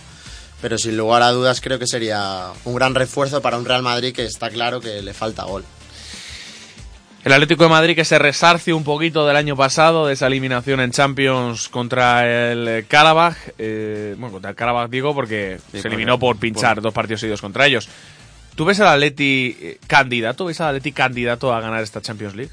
pero 0.61 0.77
sin 0.77 0.97
lugar 0.97 1.21
a 1.21 1.31
dudas 1.31 1.61
creo 1.61 1.77
que 1.77 1.87
sería 1.87 2.51
un 2.65 2.75
gran 2.75 2.95
refuerzo 2.95 3.41
para 3.41 3.57
un 3.57 3.65
Real 3.65 3.83
Madrid 3.83 4.13
que 4.13 4.25
está 4.25 4.49
claro 4.49 4.81
que 4.81 5.01
le 5.01 5.13
falta 5.13 5.43
gol. 5.43 5.63
El 7.23 7.31
Atlético 7.31 7.63
de 7.63 7.69
Madrid 7.69 7.95
que 7.95 8.03
se 8.03 8.19
resarce 8.19 8.73
un 8.73 8.83
poquito 8.83 9.25
del 9.25 9.37
año 9.37 9.55
pasado, 9.55 10.07
de 10.07 10.13
esa 10.13 10.27
eliminación 10.27 10.81
en 10.81 10.91
Champions 10.91 11.69
contra 11.69 12.51
el 12.51 12.85
Karabaj. 12.87 13.37
eh, 13.57 14.15
bueno, 14.17 14.33
contra 14.33 14.49
el 14.49 14.55
Karabaj 14.57 14.89
digo 14.89 15.13
porque 15.15 15.57
Sí, 15.71 15.81
se 15.81 15.87
eliminó 15.87 16.19
por 16.19 16.37
pinchar 16.37 16.75
por- 16.75 16.83
dos 16.83 16.93
partidos 16.93 17.21
seguidos 17.21 17.39
contra 17.41 17.65
ellos. 17.65 17.87
¿Tú 18.55 18.65
ves 18.65 18.79
al 18.81 18.87
Atleti 18.89 19.55
eh, 19.61 19.77
candidato? 19.87 20.45
¿Ves 20.45 20.59
al 20.59 20.67
Atleti 20.69 20.91
candidato 20.91 21.53
a 21.53 21.61
ganar 21.61 21.81
esta 21.81 22.01
Champions 22.01 22.35
League? 22.35 22.51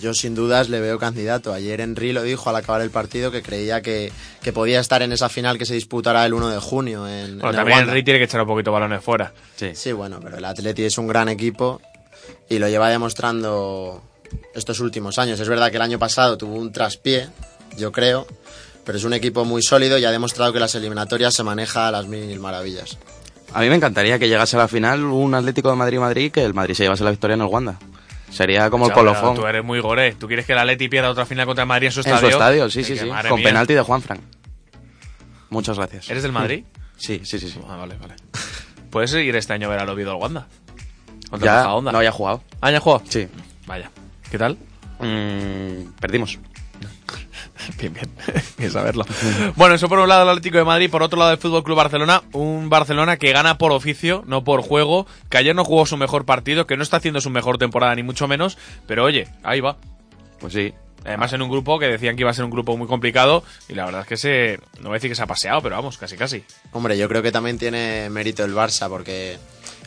Yo 0.00 0.14
sin 0.14 0.34
dudas 0.34 0.68
le 0.70 0.80
veo 0.80 0.98
candidato. 0.98 1.52
Ayer 1.52 1.80
Henry 1.80 2.12
lo 2.12 2.22
dijo 2.22 2.48
al 2.48 2.56
acabar 2.56 2.80
el 2.80 2.90
partido 2.90 3.30
que 3.30 3.42
creía 3.42 3.82
que, 3.82 4.10
que 4.42 4.52
podía 4.52 4.80
estar 4.80 5.02
en 5.02 5.12
esa 5.12 5.28
final 5.28 5.58
que 5.58 5.66
se 5.66 5.74
disputará 5.74 6.24
el 6.24 6.32
1 6.32 6.48
de 6.48 6.58
junio 6.58 7.06
en, 7.06 7.38
Bueno, 7.40 7.50
en 7.50 7.56
también. 7.56 7.78
Henry 7.80 8.02
tiene 8.02 8.18
que 8.18 8.24
echar 8.24 8.40
un 8.40 8.46
poquito 8.46 8.72
balones 8.72 9.02
fuera. 9.04 9.32
Sí. 9.56 9.70
Sí, 9.74 9.92
bueno, 9.92 10.20
pero 10.22 10.38
el 10.38 10.44
Atleti 10.44 10.84
es 10.84 10.96
un 10.96 11.06
gran 11.08 11.28
equipo 11.28 11.82
y 12.48 12.58
lo 12.58 12.68
lleva 12.68 12.88
demostrando 12.88 14.02
estos 14.54 14.80
últimos 14.80 15.18
años. 15.18 15.38
Es 15.40 15.48
verdad 15.48 15.70
que 15.70 15.76
el 15.76 15.82
año 15.82 15.98
pasado 15.98 16.36
tuvo 16.38 16.54
un 16.56 16.72
traspié, 16.72 17.28
yo 17.76 17.92
creo, 17.92 18.26
pero 18.84 18.98
es 18.98 19.04
un 19.04 19.12
equipo 19.14 19.44
muy 19.44 19.62
sólido 19.62 19.98
y 19.98 20.04
ha 20.04 20.10
demostrado 20.10 20.52
que 20.52 20.60
las 20.60 20.74
eliminatorias 20.74 21.34
se 21.34 21.42
maneja 21.42 21.88
a 21.88 21.90
las 21.92 22.06
mil 22.06 22.38
maravillas. 22.40 22.98
A 23.52 23.60
mí 23.60 23.68
me 23.68 23.74
encantaría 23.74 24.18
que 24.18 24.28
llegase 24.28 24.56
a 24.56 24.60
la 24.60 24.68
final 24.68 25.04
un 25.04 25.34
Atlético 25.34 25.70
de 25.70 25.76
Madrid-Madrid 25.76 26.26
y 26.26 26.30
que 26.30 26.44
el 26.44 26.54
Madrid 26.54 26.74
se 26.74 26.84
llevase 26.84 27.02
la 27.04 27.10
victoria 27.10 27.34
en 27.34 27.40
el 27.40 27.46
Wanda. 27.48 27.78
Sería 28.30 28.70
como 28.70 28.86
el 28.86 28.92
colofón. 28.92 29.34
Tú 29.34 29.44
eres 29.44 29.64
muy 29.64 29.80
goré. 29.80 30.12
¿Tú 30.14 30.28
quieres 30.28 30.46
que 30.46 30.52
el 30.52 30.58
Atleti 30.60 30.88
pierda 30.88 31.10
otra 31.10 31.26
final 31.26 31.46
contra 31.46 31.62
el 31.64 31.68
Madrid 31.68 31.86
en 31.86 31.92
su 31.92 32.00
En 32.00 32.06
estadio? 32.06 32.20
su 32.20 32.36
estadio, 32.36 32.70
sí, 32.70 32.84
sí, 32.84 32.96
Con 33.28 33.40
mía. 33.40 33.48
penalti 33.48 33.74
de 33.74 33.80
Juanfran. 33.82 34.20
Muchas 35.48 35.76
gracias. 35.76 36.08
¿Eres 36.08 36.22
del 36.22 36.30
Madrid? 36.30 36.64
Sí, 36.96 37.22
sí, 37.24 37.40
sí. 37.40 37.50
sí. 37.50 37.60
Ah, 37.68 37.76
vale, 37.76 37.96
vale. 37.96 38.14
Puedes 38.90 39.12
ir 39.14 39.34
este 39.34 39.52
año 39.52 39.66
a 39.66 39.70
ver 39.70 39.80
al 39.80 39.88
Oviedo 39.88 40.12
al 40.12 40.18
Wanda. 40.18 40.46
Contra 41.30 41.46
Ya, 41.46 41.52
Majadahonda. 41.58 41.92
no, 41.92 42.02
ya 42.02 42.08
he 42.08 42.12
jugado. 42.12 42.42
¿Ah, 42.60 42.70
ya 42.70 42.80
jugado? 42.80 43.02
Sí. 43.08 43.28
Vaya. 43.66 43.90
¿Qué 44.30 44.38
tal? 44.38 44.58
Mm, 44.98 45.92
perdimos. 46.00 46.38
Bien, 47.78 47.92
bien. 47.92 48.10
bien 48.58 48.70
saberlo. 48.70 49.04
bueno, 49.54 49.74
eso 49.74 49.88
por 49.88 49.98
un 49.98 50.08
lado 50.08 50.22
el 50.22 50.28
Atlético 50.30 50.58
de 50.58 50.64
Madrid, 50.64 50.90
por 50.90 51.02
otro 51.02 51.18
lado 51.18 51.32
el 51.32 51.38
Fútbol 51.38 51.62
Club 51.62 51.76
Barcelona, 51.76 52.22
un 52.32 52.68
Barcelona 52.70 53.16
que 53.18 53.32
gana 53.32 53.58
por 53.58 53.70
oficio, 53.72 54.24
no 54.26 54.44
por 54.44 54.62
juego, 54.62 55.06
que 55.28 55.36
ayer 55.38 55.54
no 55.54 55.64
jugó 55.64 55.84
su 55.84 55.96
mejor 55.98 56.24
partido, 56.24 56.66
que 56.66 56.76
no 56.76 56.82
está 56.82 56.96
haciendo 56.96 57.20
su 57.20 57.28
mejor 57.30 57.58
temporada 57.58 57.94
ni 57.94 58.02
mucho 58.02 58.26
menos, 58.28 58.56
pero 58.86 59.04
oye, 59.04 59.28
ahí 59.42 59.60
va. 59.60 59.76
Pues 60.40 60.54
sí. 60.54 60.72
Además 61.04 61.32
en 61.32 61.42
un 61.42 61.50
grupo 61.50 61.78
que 61.78 61.86
decían 61.86 62.16
que 62.16 62.22
iba 62.22 62.30
a 62.30 62.34
ser 62.34 62.44
un 62.44 62.50
grupo 62.50 62.76
muy 62.76 62.86
complicado 62.86 63.42
y 63.68 63.74
la 63.74 63.84
verdad 63.86 64.02
es 64.02 64.06
que 64.06 64.16
se 64.16 64.58
no 64.80 64.88
voy 64.88 64.92
a 64.92 64.94
decir 64.94 65.10
que 65.10 65.14
se 65.14 65.22
ha 65.22 65.26
paseado, 65.26 65.60
pero 65.62 65.76
vamos, 65.76 65.96
casi 65.98 66.16
casi. 66.16 66.44
Hombre, 66.72 66.96
yo 66.98 67.08
creo 67.08 67.22
que 67.22 67.32
también 67.32 67.58
tiene 67.58 68.08
mérito 68.10 68.44
el 68.44 68.54
Barça 68.54 68.88
porque 68.88 69.38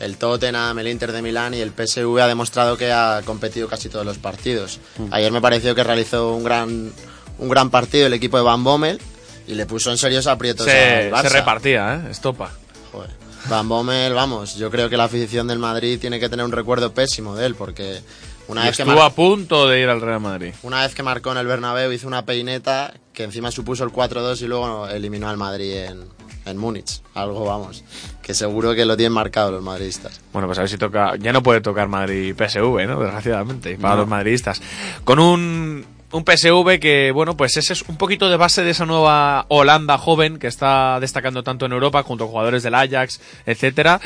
el 0.03 0.17
Tottenham, 0.17 0.77
el 0.79 0.87
Inter 0.87 1.11
de 1.11 1.21
Milán 1.21 1.53
y 1.53 1.59
el 1.59 1.71
PSV 1.71 2.19
ha 2.21 2.27
demostrado 2.27 2.77
que 2.77 2.91
ha 2.91 3.21
competido 3.25 3.67
casi 3.67 3.89
todos 3.89 4.05
los 4.05 4.17
partidos. 4.17 4.79
Ayer 5.11 5.31
me 5.31 5.41
pareció 5.41 5.73
que 5.75 5.83
realizó 5.83 6.33
un 6.33 6.43
gran, 6.43 6.91
un 7.39 7.49
gran 7.49 7.69
partido 7.69 8.07
el 8.07 8.13
equipo 8.13 8.37
de 8.37 8.43
Van 8.43 8.63
Bommel 8.63 8.99
y 9.47 9.55
le 9.55 9.65
puso 9.65 9.91
en 9.91 9.97
serios 9.97 10.27
aprietos 10.27 10.65
Se, 10.65 11.05
al 11.05 11.11
Barça. 11.11 11.21
se 11.23 11.29
repartía, 11.29 11.95
¿eh? 12.07 12.11
Estopa. 12.11 12.51
Joder. 12.91 13.09
Van 13.49 13.67
Bommel, 13.67 14.13
vamos, 14.13 14.55
yo 14.55 14.71
creo 14.71 14.89
que 14.89 14.95
la 14.97 15.03
afición 15.05 15.47
del 15.47 15.59
Madrid 15.59 15.99
tiene 15.99 16.19
que 16.19 16.29
tener 16.29 16.45
un 16.45 16.51
recuerdo 16.53 16.93
pésimo 16.93 17.35
de 17.35 17.45
él 17.45 17.55
porque 17.55 17.99
una 18.47 18.63
Y 18.63 18.67
vez, 18.67 18.77
que 18.77 18.83
estuvo 18.83 18.97
mar- 18.99 19.07
a 19.11 19.13
punto 19.15 19.67
de 19.67 19.81
ir 19.81 19.89
al 19.89 19.99
Real 19.99 20.19
Madrid. 20.21 20.53
una 20.63 20.81
vez 20.83 20.93
que 20.95 21.03
marcó 21.03 21.31
en 21.33 21.37
el 21.39 21.47
Bernabéu 21.47 21.91
hizo 21.91 22.07
una 22.07 22.25
peineta 22.25 22.93
que 23.13 23.23
encima 23.23 23.51
supuso 23.51 23.83
el 23.83 23.89
4-2 23.91 24.41
y 24.41 24.47
luego 24.47 24.87
eliminó 24.87 25.27
al 25.29 25.35
Madrid 25.37 25.73
en, 25.75 26.05
en 26.45 26.57
Múnich. 26.57 27.01
Algo, 27.13 27.45
vamos, 27.45 27.83
que 28.21 28.33
seguro 28.33 28.73
que 28.75 28.85
lo 28.85 28.97
tienen 28.97 29.13
marcado 29.13 29.51
los 29.51 29.63
madridistas. 29.63 30.21
Bueno, 30.31 30.47
pues 30.47 30.57
a 30.59 30.61
ver 30.61 30.69
si 30.69 30.77
toca. 30.77 31.15
Ya 31.17 31.33
no 31.33 31.43
puede 31.43 31.61
tocar 31.61 31.87
Madrid 31.87 32.35
PSV, 32.35 32.87
¿no? 32.87 32.99
Desgraciadamente, 32.99 33.77
para 33.77 33.95
los 33.95 34.07
madridistas. 34.07 34.61
Con 35.03 35.19
un 35.19 35.85
un 36.13 36.23
PSV 36.23 36.79
que, 36.79 37.11
bueno, 37.11 37.35
pues 37.35 37.57
ese 37.57 37.73
es 37.73 37.81
un 37.83 37.97
poquito 37.97 38.29
de 38.29 38.37
base 38.37 38.63
de 38.63 38.69
esa 38.69 38.85
nueva 38.85 39.47
Holanda 39.49 39.97
joven 39.97 40.37
que 40.37 40.45
está 40.45 40.99
destacando 40.99 41.43
tanto 41.43 41.65
en 41.65 41.71
Europa 41.71 42.03
junto 42.03 42.25
a 42.25 42.27
jugadores 42.27 42.61
del 42.61 42.75
Ajax, 42.75 43.19
etcétera. 43.47 43.99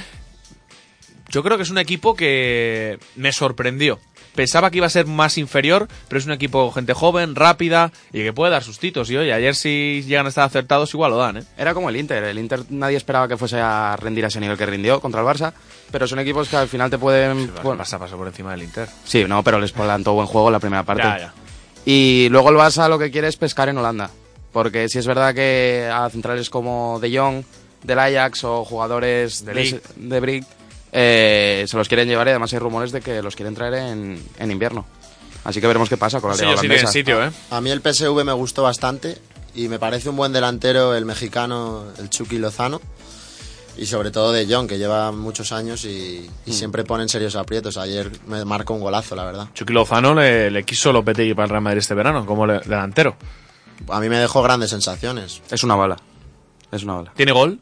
Yo 1.29 1.43
creo 1.43 1.57
que 1.57 1.63
es 1.63 1.69
un 1.69 1.77
equipo 1.77 2.15
que 2.15 2.97
me 3.17 3.33
sorprendió. 3.33 3.99
Pensaba 4.37 4.69
que 4.69 4.77
iba 4.77 4.85
a 4.85 4.89
ser 4.91 5.07
más 5.07 5.39
inferior, 5.39 5.87
pero 6.07 6.19
es 6.19 6.27
un 6.27 6.31
equipo 6.31 6.71
gente 6.71 6.93
joven, 6.93 7.33
rápida 7.33 7.91
y 8.13 8.21
que 8.21 8.33
puede 8.33 8.51
dar 8.51 8.63
sustitos. 8.63 9.09
Y 9.09 9.17
oye, 9.17 9.33
ayer 9.33 9.55
si 9.55 10.03
llegan 10.05 10.27
a 10.27 10.29
estar 10.29 10.43
acertados 10.43 10.93
igual 10.93 11.09
lo 11.09 11.17
dan, 11.17 11.37
¿eh? 11.37 11.43
Era 11.57 11.73
como 11.73 11.89
el 11.89 11.95
Inter. 11.95 12.23
El 12.23 12.37
Inter 12.37 12.61
nadie 12.69 12.97
esperaba 12.97 13.27
que 13.27 13.35
fuese 13.35 13.59
a 13.59 13.95
rendir 13.99 14.25
a 14.25 14.27
ese 14.27 14.39
nivel 14.39 14.55
que 14.55 14.67
rindió 14.67 15.01
contra 15.01 15.21
el 15.21 15.27
Barça, 15.27 15.53
pero 15.89 16.05
son 16.05 16.19
equipos 16.19 16.47
que 16.49 16.55
al 16.55 16.67
final 16.67 16.91
te 16.91 16.99
pueden... 16.99 17.31
El 17.39 17.51
bueno, 17.63 17.83
Barça 17.83 17.97
pasó 17.97 18.15
por 18.15 18.27
encima 18.27 18.51
del 18.51 18.61
Inter. 18.61 18.87
sí, 19.05 19.25
no, 19.27 19.43
pero 19.43 19.59
les 19.59 19.71
plantó 19.71 20.13
buen 20.13 20.27
juego 20.27 20.49
en 20.49 20.53
la 20.53 20.59
primera 20.59 20.83
parte. 20.83 21.01
Ya, 21.01 21.17
ya. 21.17 21.33
Y 21.83 22.27
luego 22.29 22.51
el 22.51 22.57
Barça 22.57 22.87
lo 22.87 22.99
que 22.99 23.09
quiere 23.09 23.29
es 23.29 23.37
pescar 23.37 23.69
en 23.69 23.79
Holanda. 23.79 24.11
Porque 24.53 24.87
si 24.87 24.99
es 24.99 25.07
verdad 25.07 25.33
que 25.33 25.89
a 25.91 26.07
centrales 26.11 26.51
como 26.51 26.99
De 26.99 27.17
Jong, 27.17 27.43
del 27.81 27.97
Ajax 27.97 28.43
o 28.43 28.63
jugadores 28.63 29.43
De 29.43 29.53
de, 29.55 29.81
de 29.95 30.19
Brick 30.19 30.45
eh, 30.91 31.65
se 31.67 31.77
los 31.77 31.87
quieren 31.87 32.07
llevar 32.07 32.27
y 32.27 32.31
además 32.31 32.51
hay 32.53 32.59
rumores 32.59 32.91
de 32.91 33.01
que 33.01 33.21
los 33.21 33.35
quieren 33.35 33.55
traer 33.55 33.73
en, 33.75 34.23
en 34.39 34.51
invierno. 34.51 34.85
Así 35.43 35.61
que 35.61 35.67
veremos 35.67 35.87
qué 35.89 35.97
pasa 35.97 36.19
con 36.19 36.31
la 36.31 36.35
Sí, 36.35 36.43
liga 36.43 36.57
sí 36.57 36.65
holandesa. 36.65 36.91
sitio, 36.91 37.23
¿eh? 37.25 37.31
A 37.51 37.61
mí 37.61 37.69
el 37.71 37.81
PSV 37.81 38.23
me 38.25 38.33
gustó 38.33 38.63
bastante 38.63 39.17
y 39.55 39.67
me 39.69 39.79
parece 39.79 40.09
un 40.09 40.15
buen 40.17 40.33
delantero 40.33 40.93
el 40.95 41.05
mexicano, 41.05 41.85
el 41.99 42.09
Chucky 42.09 42.37
Lozano. 42.37 42.81
Y 43.77 43.85
sobre 43.85 44.09
todo 44.09 44.31
de 44.31 44.47
John, 44.49 44.67
que 44.67 44.79
lleva 44.79 45.11
muchos 45.11 45.51
años 45.51 45.85
y, 45.85 46.27
y 46.47 46.51
siempre 46.53 46.83
pone 46.83 47.03
en 47.03 47.09
serios 47.09 47.35
aprietos. 47.35 47.77
Ayer 47.77 48.11
me 48.25 48.43
marcó 48.43 48.73
un 48.73 48.81
golazo, 48.81 49.15
la 49.15 49.23
verdad. 49.23 49.49
Chucky 49.53 49.71
Lozano 49.71 50.15
le, 50.15 50.49
le 50.49 50.63
quiso 50.63 50.91
Lopetegui 50.91 51.35
para 51.35 51.43
el 51.45 51.49
Real 51.51 51.61
Madrid 51.61 51.77
este 51.77 51.93
verano, 51.93 52.25
como 52.25 52.47
le- 52.47 52.59
delantero. 52.61 53.15
A 53.89 53.99
mí 53.99 54.09
me 54.09 54.17
dejó 54.17 54.41
grandes 54.41 54.71
sensaciones. 54.71 55.43
Es 55.51 55.63
una 55.63 55.75
bala. 55.75 55.97
Es 56.71 56.81
una 56.83 56.95
bala. 56.95 57.13
¿Tiene 57.15 57.31
gol? 57.33 57.59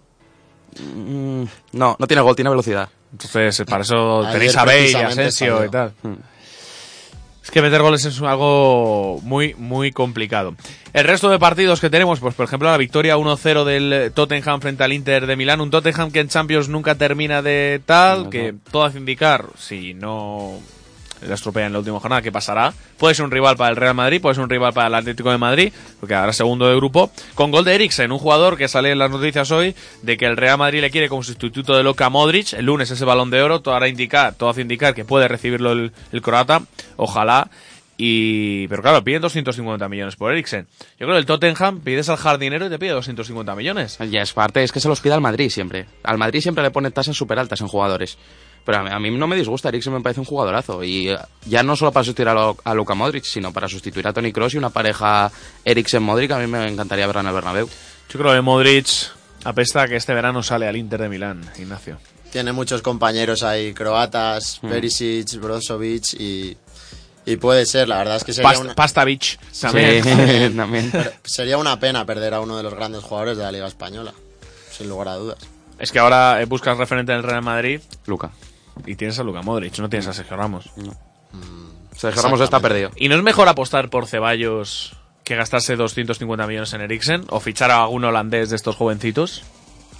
Mm, 0.79 1.43
no, 1.73 1.95
no 1.99 2.07
tiene 2.07 2.21
gol, 2.21 2.35
tiene 2.35 2.49
velocidad. 2.49 2.87
Entonces, 3.23 3.63
para 3.69 3.83
eso 3.83 4.19
Ayer 4.21 4.33
tenéis 4.33 4.55
a 4.57 4.65
Bale 4.65 4.91
y 4.91 4.95
Asensio 4.95 5.53
salió. 5.55 5.65
y 5.65 5.69
tal. 5.71 5.93
Mm. 6.03 6.13
Es 7.43 7.51
que 7.51 7.61
meter 7.61 7.81
goles 7.83 8.03
es 8.05 8.19
algo 8.23 9.19
muy, 9.21 9.53
muy 9.53 9.91
complicado. 9.91 10.55
El 10.93 11.03
resto 11.05 11.29
de 11.29 11.37
partidos 11.37 11.79
que 11.79 11.91
tenemos, 11.91 12.19
pues 12.19 12.33
por 12.33 12.45
ejemplo 12.45 12.69
la 12.71 12.77
victoria 12.77 13.17
1-0 13.17 13.63
del 13.63 14.11
Tottenham 14.13 14.61
frente 14.61 14.83
al 14.83 14.91
Inter 14.93 15.27
de 15.27 15.35
Milán. 15.35 15.61
Un 15.61 15.69
Tottenham 15.69 16.11
que 16.11 16.21
en 16.21 16.27
Champions 16.27 16.69
nunca 16.69 16.95
termina 16.95 17.43
de 17.43 17.81
tal, 17.85 18.23
No, 18.25 18.29
que 18.31 18.53
no. 18.53 18.59
todo 18.71 18.83
hace 18.83 18.97
indicar, 18.97 19.45
si 19.59 19.93
no 19.93 20.59
la 21.27 21.35
estropea 21.35 21.65
en 21.65 21.73
la 21.73 21.79
última 21.79 21.99
jornada, 21.99 22.21
¿qué 22.21 22.31
pasará? 22.31 22.73
Puede 22.97 23.15
ser 23.15 23.25
un 23.25 23.31
rival 23.31 23.57
para 23.57 23.69
el 23.69 23.75
Real 23.75 23.95
Madrid, 23.95 24.21
puede 24.21 24.35
ser 24.35 24.43
un 24.43 24.49
rival 24.49 24.73
para 24.73 24.87
el 24.87 24.95
Atlético 24.95 25.31
de 25.31 25.37
Madrid, 25.37 25.73
porque 25.99 26.15
ahora 26.15 26.33
segundo 26.33 26.67
de 26.67 26.75
grupo, 26.75 27.11
con 27.33 27.51
gol 27.51 27.65
de 27.65 27.75
Eriksen, 27.75 28.11
un 28.11 28.19
jugador 28.19 28.57
que 28.57 28.67
sale 28.67 28.91
en 28.91 28.99
las 28.99 29.11
noticias 29.11 29.51
hoy 29.51 29.75
de 30.01 30.17
que 30.17 30.25
el 30.25 30.37
Real 30.37 30.57
Madrid 30.57 30.81
le 30.81 30.91
quiere 30.91 31.09
como 31.09 31.23
sustituto 31.23 31.75
de 31.75 31.83
Luka 31.83 32.09
Modric, 32.09 32.53
el 32.53 32.65
lunes 32.65 32.91
ese 32.91 33.05
balón 33.05 33.29
de 33.29 33.41
oro, 33.41 33.61
todo, 33.61 33.75
hará 33.75 33.87
indicar, 33.87 34.33
todo 34.35 34.49
hace 34.49 34.61
indicar 34.61 34.93
que 34.93 35.05
puede 35.05 35.27
recibirlo 35.27 35.71
el, 35.71 35.91
croata, 36.21 36.61
ojalá, 36.95 37.49
y 37.97 38.67
pero 38.67 38.81
claro, 38.81 39.03
piden 39.03 39.21
250 39.21 39.87
millones 39.87 40.15
por 40.15 40.31
Eriksen. 40.31 40.67
Yo 40.99 41.05
creo 41.05 41.11
que 41.11 41.19
el 41.19 41.25
Tottenham 41.25 41.79
pides 41.79 42.09
al 42.09 42.17
jardinero 42.17 42.65
y 42.65 42.69
te 42.69 42.77
pide 42.77 42.91
250 42.91 43.55
millones. 43.55 43.97
Y 44.01 44.17
es 44.17 44.33
parte, 44.33 44.63
es 44.63 44.71
que 44.71 44.81
se 44.81 44.89
los 44.89 44.99
pide 44.99 45.13
al 45.13 45.21
Madrid 45.21 45.49
siempre. 45.49 45.85
Al 46.03 46.17
Madrid 46.17 46.41
siempre 46.41 46.63
le 46.63 46.71
pone 46.71 46.91
tasas 46.91 47.15
súper 47.15 47.39
altas 47.39 47.61
en 47.61 47.67
jugadores. 47.67 48.17
Pero 48.65 48.79
a 48.79 48.83
mí, 48.83 48.89
a 48.91 48.99
mí 48.99 49.11
no 49.11 49.27
me 49.27 49.35
disgusta, 49.35 49.69
Eriksen 49.69 49.93
me 49.93 50.01
parece 50.01 50.19
un 50.19 50.25
jugadorazo. 50.25 50.83
Y 50.83 51.09
eh, 51.09 51.17
ya 51.45 51.61
no 51.61 51.75
solo 51.75 51.91
para 51.91 52.03
sustituir 52.03 52.29
a, 52.29 52.33
Lo- 52.33 52.57
a 52.63 52.73
Luka 52.73 52.95
Modric, 52.95 53.23
sino 53.23 53.53
para 53.53 53.67
sustituir 53.67 54.07
a 54.07 54.13
Tony 54.13 54.31
Cross 54.33 54.55
y 54.55 54.57
una 54.57 54.71
pareja 54.71 55.31
Eriksen-Modric, 55.63 56.31
a 56.31 56.39
mí 56.39 56.47
me 56.47 56.67
encantaría 56.67 57.05
verla 57.05 57.21
en 57.21 57.27
el 57.27 57.33
Bernabéu. 57.33 57.69
Yo 58.09 58.19
creo 58.19 58.33
que 58.33 58.41
Modric 58.41 58.87
apesta 59.43 59.87
que 59.87 59.95
este 59.97 60.13
verano 60.13 60.41
sale 60.41 60.67
al 60.67 60.75
Inter 60.75 61.01
de 61.01 61.09
Milán, 61.09 61.41
Ignacio. 61.59 61.97
Tiene 62.31 62.51
muchos 62.53 62.81
compañeros 62.81 63.43
ahí, 63.43 63.73
croatas, 63.73 64.59
Mm. 64.61 64.69
Perisic, 64.69 65.35
Brozovic 65.39 66.13
y, 66.19 66.57
y 67.25 67.35
puede 67.37 67.65
ser. 67.67 67.87
La 67.87 67.99
verdad 67.99 68.17
es 68.17 68.23
que 68.23 68.33
sería, 68.33 68.49
Past- 68.49 68.61
una, 68.61 68.75
también. 69.61 70.03
Sí, 70.03 70.55
también. 70.57 70.91
sería 71.23 71.57
una 71.57 71.79
pena 71.79 72.05
perder 72.05 72.33
a 72.33 72.41
uno 72.41 72.57
de 72.57 72.63
los 72.63 72.73
grandes 72.73 73.03
jugadores 73.03 73.37
de 73.37 73.43
la 73.43 73.51
Liga 73.51 73.67
Española, 73.67 74.13
sin 74.71 74.89
lugar 74.89 75.09
a 75.09 75.15
dudas. 75.15 75.37
Es 75.77 75.91
que 75.91 75.99
ahora 75.99 76.41
eh, 76.41 76.45
buscas 76.45 76.77
referente 76.77 77.11
del 77.11 77.21
Real 77.23 77.41
Madrid 77.43 77.81
Luka. 78.05 78.31
Y 78.85 78.95
tienes 78.95 79.17
a 79.19 79.23
Luka 79.23 79.41
Modric, 79.41 79.77
no 79.79 79.89
tienes 79.89 80.07
a 80.07 80.13
Sergio 80.13 80.37
Ramos. 80.37 80.69
Sergio 81.95 82.21
Ramos 82.21 82.41
está 82.41 82.59
perdido. 82.59 82.91
¿Y 82.95 83.09
no 83.09 83.15
es 83.15 83.23
mejor 83.23 83.47
apostar 83.47 83.89
por 83.89 84.05
Ceballos 84.07 84.95
que 85.23 85.35
gastarse 85.35 85.75
250 85.75 86.45
millones 86.45 86.73
en 86.73 86.81
Eriksen 86.81 87.25
o 87.29 87.39
fichar 87.39 87.71
a 87.71 87.83
algún 87.83 88.03
holandés 88.03 88.49
de 88.49 88.55
estos 88.55 88.75
jovencitos? 88.75 89.43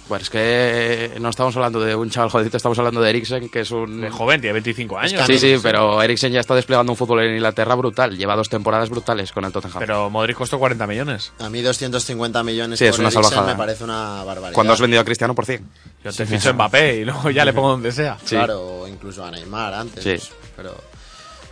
Bueno, 0.08 0.22
es 0.22 0.30
que 0.30 1.10
no 1.20 1.30
estamos 1.30 1.56
hablando 1.56 1.80
de 1.80 1.96
un 1.96 2.10
chaval 2.10 2.30
jovencito, 2.30 2.56
estamos 2.56 2.78
hablando 2.78 3.00
de 3.00 3.10
Eriksen, 3.10 3.48
que 3.48 3.58
es 3.62 3.72
un... 3.72 4.08
Joven, 4.08 4.40
tiene 4.40 4.52
25 4.52 4.96
años. 4.96 5.26
Sí, 5.26 5.36
sí, 5.36 5.56
pero 5.60 6.00
Eriksen 6.00 6.30
ya 6.32 6.38
está 6.38 6.54
desplegando 6.54 6.92
un 6.92 6.96
fútbol 6.96 7.24
en 7.24 7.34
Inglaterra 7.34 7.74
brutal. 7.74 8.16
Lleva 8.16 8.36
dos 8.36 8.48
temporadas 8.48 8.88
brutales 8.88 9.32
con 9.32 9.44
el 9.44 9.50
Tottenham. 9.50 9.80
Pero 9.80 10.08
Modric 10.08 10.36
costó 10.36 10.60
40 10.60 10.86
millones. 10.86 11.32
A 11.40 11.48
mí 11.50 11.60
250 11.60 12.40
millones 12.44 12.78
Sí, 12.78 12.84
por 12.84 12.90
es 12.94 12.98
una 13.00 13.08
Eriksen 13.08 13.24
salvajada. 13.24 13.52
me 13.52 13.58
parece 13.58 13.82
una 13.82 14.22
barbaridad. 14.22 14.52
Cuando 14.52 14.74
has 14.74 14.80
vendido 14.80 15.00
a 15.00 15.04
Cristiano 15.04 15.34
por 15.34 15.44
100. 15.44 15.68
Yo 16.06 16.12
te 16.12 16.24
ficho 16.24 16.54
Mbappé 16.54 16.98
y 16.98 17.04
luego 17.04 17.30
ya 17.30 17.44
le 17.44 17.52
pongo 17.52 17.70
donde 17.70 17.90
sea. 17.90 18.16
Sí. 18.20 18.36
Claro, 18.36 18.80
o 18.80 18.86
incluso 18.86 19.24
a 19.24 19.30
Neymar 19.32 19.74
antes. 19.74 20.04
Sí. 20.04 20.30
Pero 20.54 20.72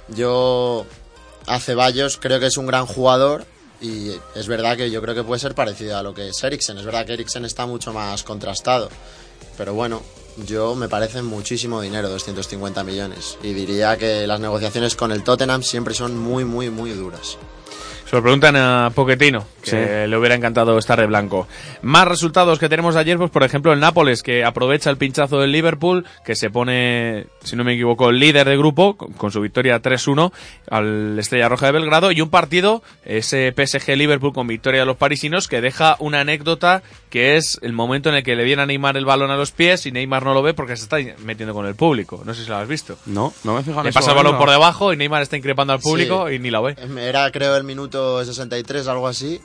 yo 0.08 0.86
a 1.46 1.58
Ceballos 1.58 2.18
creo 2.18 2.38
que 2.38 2.46
es 2.46 2.56
un 2.56 2.66
gran 2.66 2.86
jugador 2.86 3.44
y 3.80 4.12
es 4.36 4.46
verdad 4.46 4.76
que 4.76 4.92
yo 4.92 5.02
creo 5.02 5.14
que 5.16 5.24
puede 5.24 5.40
ser 5.40 5.56
parecido 5.56 5.98
a 5.98 6.04
lo 6.04 6.14
que 6.14 6.28
es 6.28 6.44
Eriksen. 6.44 6.78
Es 6.78 6.84
verdad 6.84 7.04
que 7.04 7.14
Eriksen 7.14 7.44
está 7.44 7.66
mucho 7.66 7.92
más 7.92 8.22
contrastado. 8.22 8.88
Pero 9.58 9.74
bueno, 9.74 10.02
yo 10.46 10.76
me 10.76 10.88
parece 10.88 11.20
muchísimo 11.22 11.80
dinero, 11.80 12.08
250 12.08 12.84
millones. 12.84 13.36
Y 13.42 13.52
diría 13.54 13.96
que 13.96 14.26
las 14.26 14.38
negociaciones 14.38 14.94
con 14.94 15.10
el 15.10 15.24
Tottenham 15.24 15.64
siempre 15.64 15.94
son 15.94 16.16
muy, 16.16 16.44
muy, 16.44 16.70
muy 16.70 16.92
duras. 16.92 17.38
Se 18.04 18.16
lo 18.16 18.22
preguntan 18.22 18.54
a 18.56 18.92
Poquetino, 18.94 19.46
que 19.62 19.70
Sí. 19.70 19.76
le 20.10 20.16
hubiera 20.16 20.34
encantado 20.34 20.76
estar 20.78 21.00
de 21.00 21.06
blanco. 21.06 21.48
Más 21.82 22.06
resultados 22.06 22.58
que 22.58 22.68
tenemos 22.68 22.94
de 22.94 23.00
ayer, 23.00 23.16
pues 23.16 23.30
por 23.30 23.42
ejemplo 23.44 23.72
el 23.72 23.80
Nápoles, 23.80 24.22
que 24.22 24.44
aprovecha 24.44 24.90
el 24.90 24.98
pinchazo 24.98 25.40
del 25.40 25.52
Liverpool, 25.52 26.04
que 26.24 26.34
se 26.36 26.50
pone, 26.50 27.26
si 27.42 27.56
no 27.56 27.64
me 27.64 27.72
equivoco, 27.72 28.12
líder 28.12 28.46
de 28.48 28.56
grupo, 28.58 28.96
con, 28.96 29.30
su 29.32 29.40
victoria 29.40 29.80
3-1 29.80 30.32
al 30.70 31.18
Estrella 31.18 31.48
Roja 31.48 31.66
de 31.66 31.72
Belgrado, 31.72 32.12
y 32.12 32.20
un 32.20 32.28
partido, 32.28 32.82
ese 33.04 33.52
PSG-Liverpool 33.54 34.34
con 34.34 34.46
victoria 34.46 34.80
de 34.80 34.86
los 34.86 34.96
parisinos, 34.96 35.48
que 35.48 35.62
deja 35.62 35.96
una 35.98 36.20
anécdota 36.20 36.82
que 37.08 37.36
es 37.36 37.58
el 37.62 37.72
momento 37.72 38.08
en 38.10 38.16
el 38.16 38.22
que 38.22 38.34
le 38.36 38.44
viene 38.44 38.62
a 38.62 38.66
Neymar 38.66 38.96
el 38.96 39.04
balón 39.04 39.30
a 39.30 39.36
los 39.36 39.52
pies 39.52 39.86
y 39.86 39.92
Neymar 39.92 40.24
no 40.24 40.34
lo 40.34 40.42
ve 40.42 40.52
porque 40.52 40.76
se 40.76 40.82
está 40.82 40.98
metiendo 41.24 41.54
con 41.54 41.64
el 41.64 41.74
público. 41.76 42.22
No 42.24 42.34
sé 42.34 42.42
si 42.42 42.48
lo 42.50 42.56
has 42.56 42.66
visto. 42.68 42.96
No, 43.06 43.32
no 43.44 43.54
me 43.54 43.62
fijo 43.62 43.78
en 43.80 43.86
Le 43.86 43.92
pasa 43.92 44.10
el 44.10 44.16
balón 44.16 44.32
no. 44.32 44.38
por 44.38 44.50
debajo 44.50 44.92
y 44.92 44.96
Neymar 44.96 45.22
está 45.22 45.36
increpando 45.36 45.72
al 45.72 45.78
público 45.78 46.26
Sí. 46.28 46.34
y 46.34 46.38
ni 46.40 46.50
la 46.50 46.60
ve. 46.60 46.76
Era 46.98 47.30
creo 47.30 47.56
el 47.56 47.62
minuto 47.64 48.24
63, 48.24 48.86
algo 48.88 49.08
así. 49.08 49.40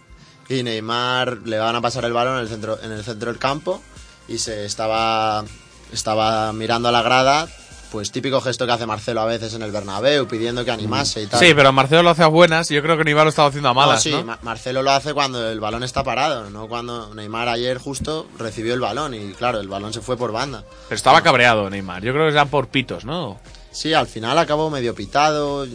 Y 0.48 0.64
Neymar 0.64 1.40
le 1.46 1.60
van 1.60 1.76
a 1.76 1.82
pasar 1.82 2.06
el 2.06 2.14
balón 2.14 2.36
en 2.36 2.42
el 2.42 2.48
centro, 2.50 2.80
en 2.82 2.92
el 2.92 3.04
centro 3.04 3.32
del 3.32 3.40
campo. 3.40 3.82
Y 4.28 4.38
se 4.40 4.66
estaba, 4.66 5.44
estaba 5.92 6.52
mirando 6.54 6.90
a 6.90 6.92
la 6.92 7.02
grada. 7.02 7.48
Pues 7.92 8.12
típico 8.12 8.40
gesto 8.40 8.68
que 8.68 8.72
hace 8.72 8.86
Marcelo 8.86 9.22
a 9.22 9.26
veces 9.26 9.56
en 9.56 9.64
el 9.64 9.72
Bernabéu, 9.72 10.28
pidiendo 10.28 10.64
que 10.64 10.70
animase 10.70 11.24
y 11.24 11.26
tal. 11.26 11.40
Sí, 11.40 11.54
pero 11.56 11.72
Marcelo 11.74 12.04
lo 12.04 12.12
hace 12.12 12.22
a 12.22 12.28
buenas 12.28 12.70
yo 12.70 12.84
creo 12.84 12.96
que 13.00 13.04
Neymar 13.04 13.24
lo 13.24 13.30
estaba 13.32 13.48
haciendo 13.48 13.70
a 13.70 13.74
No, 13.74 13.80
malas, 13.80 14.04
sí, 14.04 14.12
¿no? 14.12 14.24
Ma- 14.24 14.38
Marcelo 14.44 14.84
lo 14.84 14.92
hace 14.92 15.16
cuando 15.16 15.50
el 15.50 15.60
balón 15.60 15.82
está 15.82 16.04
parado, 16.04 16.52
no 16.52 16.68
cuando 16.68 17.12
Neymar 17.16 17.48
ayer 17.50 17.80
justo 17.80 18.28
recibió 18.38 18.76
el 18.76 18.80
balón 18.80 19.16
y 19.16 19.32
claro, 19.34 19.60
el 19.60 19.68
balón 19.68 19.92
se 19.92 20.02
fue 20.02 20.18
por 20.18 20.32
banda. 20.32 20.64
Pero 20.88 20.96
estaba 20.98 21.24
cabreado 21.24 21.68
Neymar. 21.68 22.04
Yo 22.04 22.14
creo 22.14 22.26
que 22.28 22.32
eran 22.34 22.50
por 22.50 22.68
pitos, 22.68 23.06
¿no? 23.06 23.40
Sí, 23.72 23.92
al 23.96 24.06
final 24.06 24.38
acabó 24.38 24.70
medio 24.70 24.94
pitado. 24.94 25.66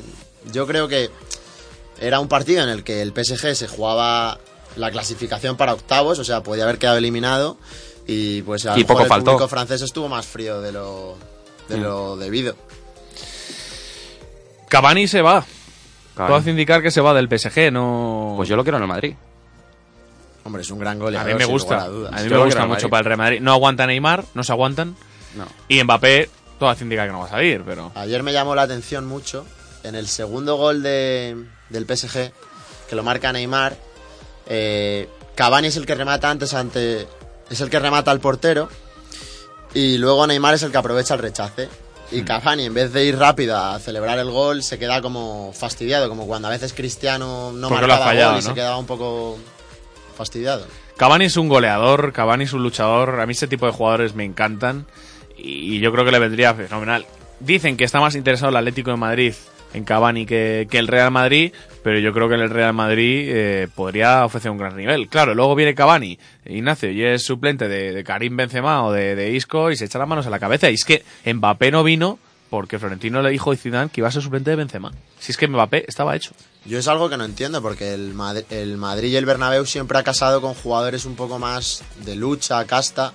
Yo 0.53 0.69
creo 0.69 0.87
que 0.87 1.11
era 2.07 2.21
un 2.21 2.29
partido 2.29 2.63
en 2.63 2.69
el 2.69 2.85
que 2.85 3.03
el 3.03 3.13
PSG 3.13 3.55
se 3.55 3.69
jugaba 3.69 4.39
la 4.77 4.91
clasificación 4.91 5.57
para 5.57 5.73
octavos, 5.75 6.19
o 6.19 6.25
sea, 6.25 6.43
podía 6.43 6.65
haber 6.65 6.79
quedado 6.79 6.99
eliminado 6.99 7.57
y 8.07 8.43
pues 8.43 8.67
a 8.67 8.75
lo 8.75 8.81
Y 8.81 8.85
poco 8.85 8.95
mejor 9.01 9.03
el 9.05 9.09
faltó. 9.09 9.31
público 9.33 9.49
francés 9.49 9.83
estuvo 9.83 10.09
más 10.09 10.27
frío 10.27 10.61
de 10.61 10.73
lo, 10.73 11.17
de 11.69 11.79
lo 11.79 12.17
debido. 12.17 12.57
Cavani 14.69 15.07
se 15.07 15.23
va. 15.23 15.45
Cavani. 16.15 16.29
Todo 16.31 16.37
hace 16.37 16.51
indicar 16.51 16.83
que 16.83 16.91
se 16.91 17.01
va 17.01 17.15
del 17.15 17.29
PSG, 17.29 17.73
no... 17.73 18.35
Pues 18.37 18.49
yo 18.49 18.57
lo 18.57 18.63
quiero 18.63 18.79
en 18.79 18.83
el 18.83 18.89
Madrid. 18.89 19.15
Hombre, 20.45 20.63
es 20.63 20.71
un 20.71 20.79
gran 20.79 20.99
a 20.99 21.01
goleador. 21.01 21.33
mí 21.33 21.39
me 21.39 21.45
gusta. 21.47 21.83
a. 21.83 21.85
A 21.85 21.89
mí 21.89 22.29
Yo 22.29 22.39
me 22.39 22.45
gusta 22.45 22.67
mucho 22.67 22.91
para 22.91 23.01
el 23.01 23.05
Real 23.07 23.19
Madrid. 23.19 23.41
No 23.41 23.53
aguanta 23.53 23.87
Neymar, 23.87 24.25
no 24.35 24.45
se 24.45 24.53
aguantan. 24.53 24.95
No. 25.37 25.47
Y 25.69 25.83
Mbappé, 25.83 26.29
todo 26.59 26.69
hace 26.69 26.85
indicar 26.85 27.07
que 27.07 27.13
no 27.13 27.21
va 27.21 27.27
a 27.27 27.31
salir, 27.31 27.63
pero... 27.65 27.93
Ayer 27.95 28.23
me 28.23 28.33
llamó 28.33 28.55
la 28.55 28.63
atención 28.63 29.07
mucho 29.07 29.47
en 29.83 29.95
el 29.95 30.07
segundo 30.07 30.57
gol 30.57 30.83
de, 30.83 31.45
del 31.75 31.85
PSG, 31.87 32.33
que 32.89 32.97
lo 32.97 33.03
marca 33.03 33.31
Neymar. 33.33 33.77
eh, 34.47 35.09
Cavani 35.35 35.67
es 35.69 35.77
el 35.77 35.85
que 35.85 35.95
remata 35.95 36.31
antes 36.31 36.55
ante. 36.55 37.07
Es 37.51 37.61
el 37.61 37.69
que 37.69 37.79
remata 37.81 38.11
al 38.11 38.21
portero. 38.21 38.69
Y 39.75 39.99
luego 39.99 40.27
Neymar 40.27 40.55
es 40.55 40.63
el 40.63 40.71
que 40.71 40.79
aprovecha 40.79 41.15
el 41.15 41.21
rechace. 41.21 41.69
Y 42.13 42.23
Cavani, 42.23 42.67
en 42.67 42.75
vez 42.75 42.93
de 42.93 43.05
ir 43.05 43.19
rápido 43.19 43.57
a 43.59 43.79
celebrar 43.81 44.19
el 44.19 44.31
gol, 44.31 44.63
se 44.63 44.79
queda 44.79 45.03
como 45.03 45.53
fastidiado, 45.53 46.09
como 46.09 46.27
cuando 46.27 46.47
a 46.49 46.51
veces 46.53 46.73
Cristiano 46.73 47.51
no 47.53 47.69
Porque 47.69 47.87
marcaba 47.87 48.05
fallado, 48.07 48.31
gol 48.33 48.41
y 48.41 48.45
¿no? 48.45 48.49
se 48.51 48.55
quedaba 48.55 48.77
un 48.79 48.87
poco 48.87 49.39
fastidiado. 50.17 50.65
Cavani 50.97 51.25
es 51.25 51.37
un 51.37 51.49
goleador, 51.49 52.13
Cavani 52.13 52.45
es 52.45 52.53
un 52.53 52.63
luchador. 52.63 53.21
A 53.21 53.27
mí 53.27 53.33
ese 53.33 53.49
tipo 53.49 53.67
de 53.67 53.73
jugadores 53.73 54.15
me 54.15 54.25
encantan 54.25 54.87
y 55.37 55.81
yo 55.81 55.91
creo 55.91 56.05
que 56.05 56.13
le 56.13 56.21
vendría 56.21 56.55
fenomenal. 56.55 57.05
Dicen 57.41 57.77
que 57.77 57.83
está 57.85 57.99
más 58.01 58.15
interesado 58.15 58.51
el 58.51 58.57
Atlético 58.57 58.91
de 58.93 58.97
Madrid 58.97 59.35
en 59.75 59.85
Cavani 59.85 60.25
que, 60.25 60.67
que 60.71 60.79
el 60.79 60.89
Real 60.89 61.11
Madrid, 61.11 61.53
pero 61.83 61.99
yo 61.99 62.13
creo 62.15 62.29
que 62.29 62.37
el 62.37 62.49
Real 62.49 62.73
Madrid 62.73 63.27
eh, 63.29 63.69
podría 63.75 64.25
ofrecer 64.25 64.51
un 64.51 64.57
gran 64.59 64.77
nivel. 64.77 65.09
Claro, 65.09 65.35
luego 65.35 65.55
viene 65.55 65.75
Cavani, 65.75 66.19
Ignacio, 66.47 66.91
y 66.91 67.05
es 67.05 67.23
suplente 67.23 67.69
de, 67.69 67.93
de 67.93 68.05
Karim 68.05 68.37
Benzema 68.37 68.85
o 68.85 68.93
de, 68.93 69.15
de 69.15 69.33
Isco 69.33 69.71
y 69.71 69.77
se 69.77 69.85
echa 69.85 69.99
las 69.99 70.09
manos 70.09 70.27
a 70.27 70.31
la 70.31 70.39
cabeza. 70.39 70.71
Y 70.71 70.75
es 70.75 70.85
que 70.85 71.05
Mbappé 71.27 71.71
no 71.71 71.85
vino 71.85 72.19
porque 72.51 72.79
Florentino 72.79 73.21
le 73.21 73.31
dijo 73.31 73.51
a 73.51 73.57
Zidane 73.57 73.91
que 73.91 74.01
iba 74.01 74.07
a 74.09 74.13
ser 74.13 74.23
suplente 74.23 74.51
de 74.51 74.57
Benzema. 74.57 74.93
Si 75.19 75.33
es 75.33 75.39
que 75.39 75.49
Mbappé 75.49 75.85
estaba 75.89 76.15
hecho. 76.15 76.31
Yo 76.65 76.79
es 76.79 76.87
algo 76.87 77.11
que 77.11 77.17
no 77.17 77.25
entiendo 77.25 77.61
porque 77.61 77.93
el, 77.95 78.15
Mad- 78.15 78.45
el 78.51 78.77
Madrid 78.77 79.11
y 79.11 79.17
el 79.17 79.27
Bernabéu 79.27 79.67
siempre 79.67 79.99
ha 79.99 80.05
casado 80.05 80.41
con 80.41 80.55
jugadores 80.55 81.05
un 81.05 81.17
poco 81.17 81.39
más 81.41 81.83
de 82.05 82.15
lucha, 82.15 82.65
casta. 82.65 83.13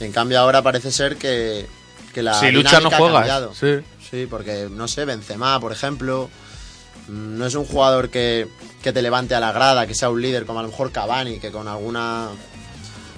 Y 0.00 0.04
en 0.04 0.12
cambio 0.12 0.40
ahora 0.40 0.60
parece 0.62 0.90
ser 0.90 1.16
que, 1.16 1.66
que 2.12 2.22
la 2.22 2.34
Si 2.34 2.50
lucha 2.50 2.80
no 2.80 2.90
cambiado. 2.90 3.54
sí. 3.54 3.76
Sí, 4.10 4.26
porque 4.28 4.68
no 4.70 4.88
sé, 4.88 5.04
Benzema, 5.04 5.58
por 5.60 5.72
ejemplo, 5.72 6.28
mm, 7.08 7.38
no 7.38 7.46
es 7.46 7.54
un 7.54 7.64
jugador 7.64 8.08
que, 8.10 8.48
que 8.82 8.92
te 8.92 9.02
levante 9.02 9.34
a 9.34 9.40
la 9.40 9.52
grada, 9.52 9.86
que 9.86 9.94
sea 9.94 10.08
un 10.10 10.22
líder 10.22 10.46
como 10.46 10.60
a 10.60 10.62
lo 10.62 10.68
mejor 10.68 10.90
Cavani, 10.92 11.38
que 11.38 11.50
con 11.50 11.68
alguna 11.68 12.28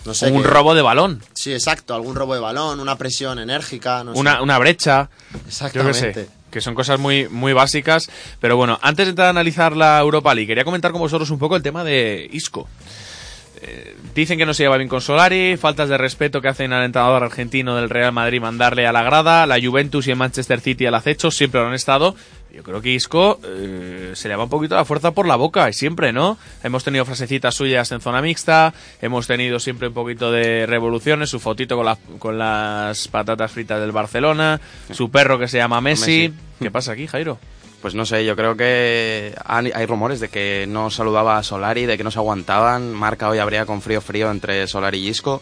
no 0.05 0.15
sé, 0.15 0.31
un 0.33 0.43
que- 0.43 0.49
robo 0.49 0.75
de 0.75 0.83
balón, 0.83 1.23
Sí, 1.35 1.53
exacto, 1.53 1.95
algún 1.95 2.15
robo 2.15 2.35
de 2.35 2.41
balón, 2.41 2.81
una 2.81 2.97
presión 2.97 3.39
enérgica, 3.39 4.03
no 4.03 4.15
sé. 4.15 4.21
una, 4.21 4.43
una 4.43 4.59
brecha. 4.59 5.11
Yo 5.33 5.39
Exactamente. 5.47 6.15
sé, 6.15 6.29
que 6.51 6.61
son 6.61 6.75
cosas 6.75 6.99
muy, 6.99 7.29
muy 7.29 7.53
básicas. 7.53 8.09
Pero 8.41 8.57
bueno, 8.57 8.79
antes 8.83 9.07
de 9.07 9.11
entrar 9.11 9.27
a 9.29 9.31
analizar 9.31 9.77
la 9.77 10.01
Europa 10.01 10.35
League, 10.35 10.49
quería 10.49 10.65
comentar 10.65 10.91
con 10.91 11.01
vosotros 11.01 11.31
un 11.31 11.39
poco 11.39 11.55
el 11.55 11.63
tema 11.63 11.85
de 11.85 12.29
Isco. 12.33 12.67
Eh, 13.63 13.95
dicen 14.15 14.39
que 14.39 14.47
no 14.47 14.55
se 14.55 14.63
lleva 14.63 14.79
bien 14.79 14.89
con 14.89 15.03
Solari, 15.03 15.57
faltas 15.59 15.89
de 15.89 15.99
respeto 15.99 16.41
que 16.41 16.49
hacen 16.49 16.73
al 16.73 16.85
entrenador 16.85 17.23
argentino 17.23 17.77
del 17.77 17.91
Real 17.91 18.13
Madrid 18.13 18.41
mandarle 18.41 18.87
a 18.87 18.93
la 18.93 19.03
grada, 19.03 19.47
la 19.47 19.61
Juventus 19.61 20.07
y 20.07 20.11
el 20.11 20.17
Manchester 20.17 20.61
City 20.61 20.87
al 20.87 20.95
acecho, 20.95 21.31
siempre 21.31 21.61
lo 21.61 21.69
han 21.69 21.75
estado. 21.75 22.15
Yo 22.53 22.63
creo 22.65 22.81
que 22.81 22.91
Isco 22.91 23.39
eh, 23.45 24.13
se 24.15 24.29
le 24.29 24.35
va 24.35 24.45
un 24.45 24.51
poquito 24.51 24.75
la 24.75 24.85
fuerza 24.85 25.13
por 25.13 25.27
la 25.27 25.37
boca, 25.37 25.69
y 25.69 25.73
siempre, 25.73 26.13
¿no? 26.13 26.39
Hemos 26.65 26.85
tenido 26.85 27.05
frasecitas 27.05 27.55
suyas 27.55 27.93
en 27.93 28.01
zona 28.01 28.23
mixta, 28.23 28.73
hemos 29.03 29.27
tenido 29.27 29.61
siempre 29.61 29.89
un 29.89 29.95
poquito 29.95 30.33
de 30.33 30.67
revoluciones, 30.67 31.31
su 31.31 31.39
fotito 31.39 31.77
con, 31.77 31.85
las 31.85 31.99
con 32.19 32.39
las 32.39 33.09
patatas 33.09 33.53
fritas 33.53 33.81
del 33.81 33.93
Barcelona, 33.93 34.61
su 34.91 35.11
perro 35.11 35.39
que 35.39 35.49
se 35.49 35.59
llama 35.59 35.81
Messi. 35.81 36.31
Messi. 36.31 36.35
¿Qué 36.61 36.71
pasa 36.71 36.93
aquí, 36.93 37.07
Jairo? 37.07 37.39
Pues 37.81 37.95
no 37.95 38.05
sé, 38.05 38.25
yo 38.27 38.37
creo 38.37 38.57
que 38.57 39.35
hay 39.45 39.87
rumores 39.87 40.21
de 40.21 40.29
que 40.29 40.67
no 40.69 40.91
saludaba 40.91 41.39
a 41.39 41.43
Solari, 41.43 41.87
de 41.87 41.97
que 41.97 42.05
no 42.05 42.11
se 42.11 42.19
aguantaban. 42.19 42.93
Marca 42.93 43.29
hoy 43.29 43.39
habría 43.39 43.65
con 43.65 43.81
frío 43.81 44.03
frío 44.03 44.31
entre 44.31 44.67
Solari 44.67 44.99
y 44.99 45.09
Isco. 45.09 45.41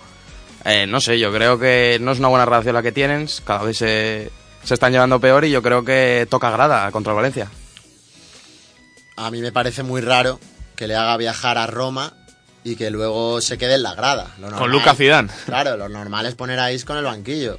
Eh, 0.64 0.86
no 0.86 1.00
sé, 1.00 1.18
yo 1.18 1.32
creo 1.32 1.58
que 1.58 1.98
no 2.00 2.12
es 2.12 2.18
una 2.20 2.28
buena 2.28 2.44
relación 2.44 2.74
la 2.74 2.82
que 2.82 2.92
tienen. 2.92 3.28
Cada 3.44 3.64
vez 3.64 3.78
se, 3.78 4.30
se 4.62 4.74
están 4.74 4.92
llevando 4.92 5.20
peor 5.20 5.44
y 5.44 5.50
yo 5.50 5.62
creo 5.62 5.84
que 5.84 6.28
toca 6.30 6.50
grada 6.50 6.90
contra 6.92 7.12
el 7.12 7.16
Valencia. 7.16 7.50
A 9.16 9.30
mí 9.32 9.40
me 9.40 9.50
parece 9.50 9.82
muy 9.82 10.00
raro 10.00 10.38
que 10.76 10.86
le 10.86 10.94
haga 10.94 11.16
viajar 11.16 11.58
a 11.58 11.66
Roma 11.66 12.12
y 12.62 12.76
que 12.76 12.90
luego 12.90 13.40
se 13.40 13.58
quede 13.58 13.74
en 13.74 13.82
la 13.82 13.94
grada. 13.94 14.34
Lo 14.38 14.50
Con 14.52 14.70
Luca 14.70 14.94
Zidane. 14.94 15.28
Claro, 15.46 15.76
lo 15.76 15.88
normal 15.88 16.26
es 16.26 16.36
poner 16.36 16.60
a 16.60 16.70
Isco 16.70 16.92
en 16.92 17.00
el 17.00 17.04
banquillo. 17.04 17.58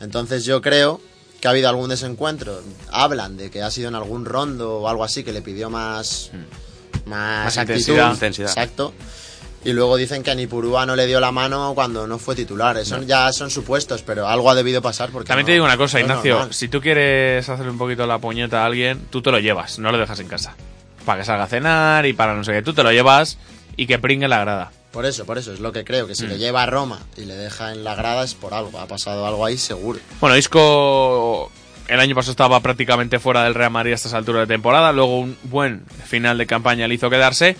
Entonces 0.00 0.44
yo 0.46 0.62
creo 0.62 1.02
que 1.40 1.48
ha 1.48 1.50
habido 1.52 1.68
algún 1.68 1.88
desencuentro. 1.90 2.60
Hablan 2.90 3.36
de 3.36 3.50
que 3.50 3.62
ha 3.62 3.70
sido 3.70 3.88
en 3.88 3.94
algún 3.94 4.24
rondo 4.24 4.78
o 4.80 4.88
algo 4.88 5.04
así 5.04 5.24
que 5.24 5.32
le 5.32 5.42
pidió 5.42 5.70
más, 5.70 6.30
más, 7.06 7.44
Más 7.44 7.58
actitud. 7.58 7.78
intensidad. 7.80 8.12
Intensidad. 8.12 8.48
Exacto. 8.50 8.92
Y 9.62 9.72
luego 9.74 9.96
dicen 9.96 10.22
que 10.22 10.30
a 10.30 10.34
Nipurúa 10.34 10.86
no 10.86 10.96
le 10.96 11.06
dio 11.06 11.20
la 11.20 11.32
mano 11.32 11.72
cuando 11.74 12.06
no 12.06 12.18
fue 12.18 12.34
titular. 12.34 12.78
Eso 12.78 13.02
ya 13.02 13.30
son 13.32 13.50
supuestos, 13.50 14.02
pero 14.02 14.26
algo 14.26 14.50
ha 14.50 14.54
debido 14.54 14.80
pasar 14.80 15.10
porque 15.10 15.28
También 15.28 15.44
no- 15.44 15.46
te 15.48 15.52
digo 15.52 15.64
una 15.66 15.76
cosa, 15.76 16.00
Ignacio. 16.00 16.50
Si 16.50 16.68
tú 16.68 16.80
quieres 16.80 17.46
hacer 17.46 17.68
un 17.68 17.76
poquito 17.76 18.06
la 18.06 18.18
puñeta 18.18 18.62
a 18.62 18.66
alguien, 18.66 19.06
tú 19.10 19.20
te 19.20 19.30
lo 19.30 19.38
llevas, 19.38 19.78
no 19.78 19.92
lo 19.92 19.98
dejas 19.98 20.18
en 20.20 20.28
casa. 20.28 20.54
Para 21.04 21.20
que 21.20 21.26
salga 21.26 21.44
a 21.44 21.46
cenar 21.46 22.06
y 22.06 22.14
para 22.14 22.34
no 22.34 22.42
sé 22.44 22.52
qué. 22.52 22.62
Tú 22.62 22.72
te 22.72 22.82
lo 22.82 22.90
llevas 22.90 23.36
y 23.76 23.86
que 23.86 23.98
pringue 23.98 24.28
la 24.28 24.38
grada. 24.40 24.72
Por 24.92 25.06
eso, 25.06 25.24
por 25.24 25.38
eso, 25.38 25.52
es 25.52 25.60
lo 25.60 25.72
que 25.72 25.84
creo, 25.84 26.06
que 26.08 26.14
si 26.16 26.24
Mm. 26.24 26.28
le 26.30 26.38
lleva 26.38 26.62
a 26.64 26.66
Roma 26.66 27.00
y 27.16 27.24
le 27.24 27.34
deja 27.36 27.72
en 27.72 27.84
la 27.84 27.94
grada 27.94 28.24
es 28.24 28.34
por 28.34 28.54
algo, 28.54 28.78
ha 28.80 28.86
pasado 28.86 29.24
algo 29.26 29.44
ahí 29.46 29.56
seguro. 29.56 30.00
Bueno, 30.20 30.36
Isco 30.36 31.50
el 31.88 31.98
año 32.00 32.14
pasado 32.14 32.32
estaba 32.32 32.60
prácticamente 32.60 33.18
fuera 33.18 33.44
del 33.44 33.54
Real 33.54 33.70
Madrid 33.70 33.92
a 33.92 33.94
estas 33.96 34.14
alturas 34.14 34.46
de 34.48 34.54
temporada. 34.54 34.92
Luego 34.92 35.18
un 35.20 35.36
buen 35.44 35.84
final 36.06 36.38
de 36.38 36.46
campaña 36.46 36.86
le 36.88 36.94
hizo 36.94 37.10
quedarse. 37.10 37.56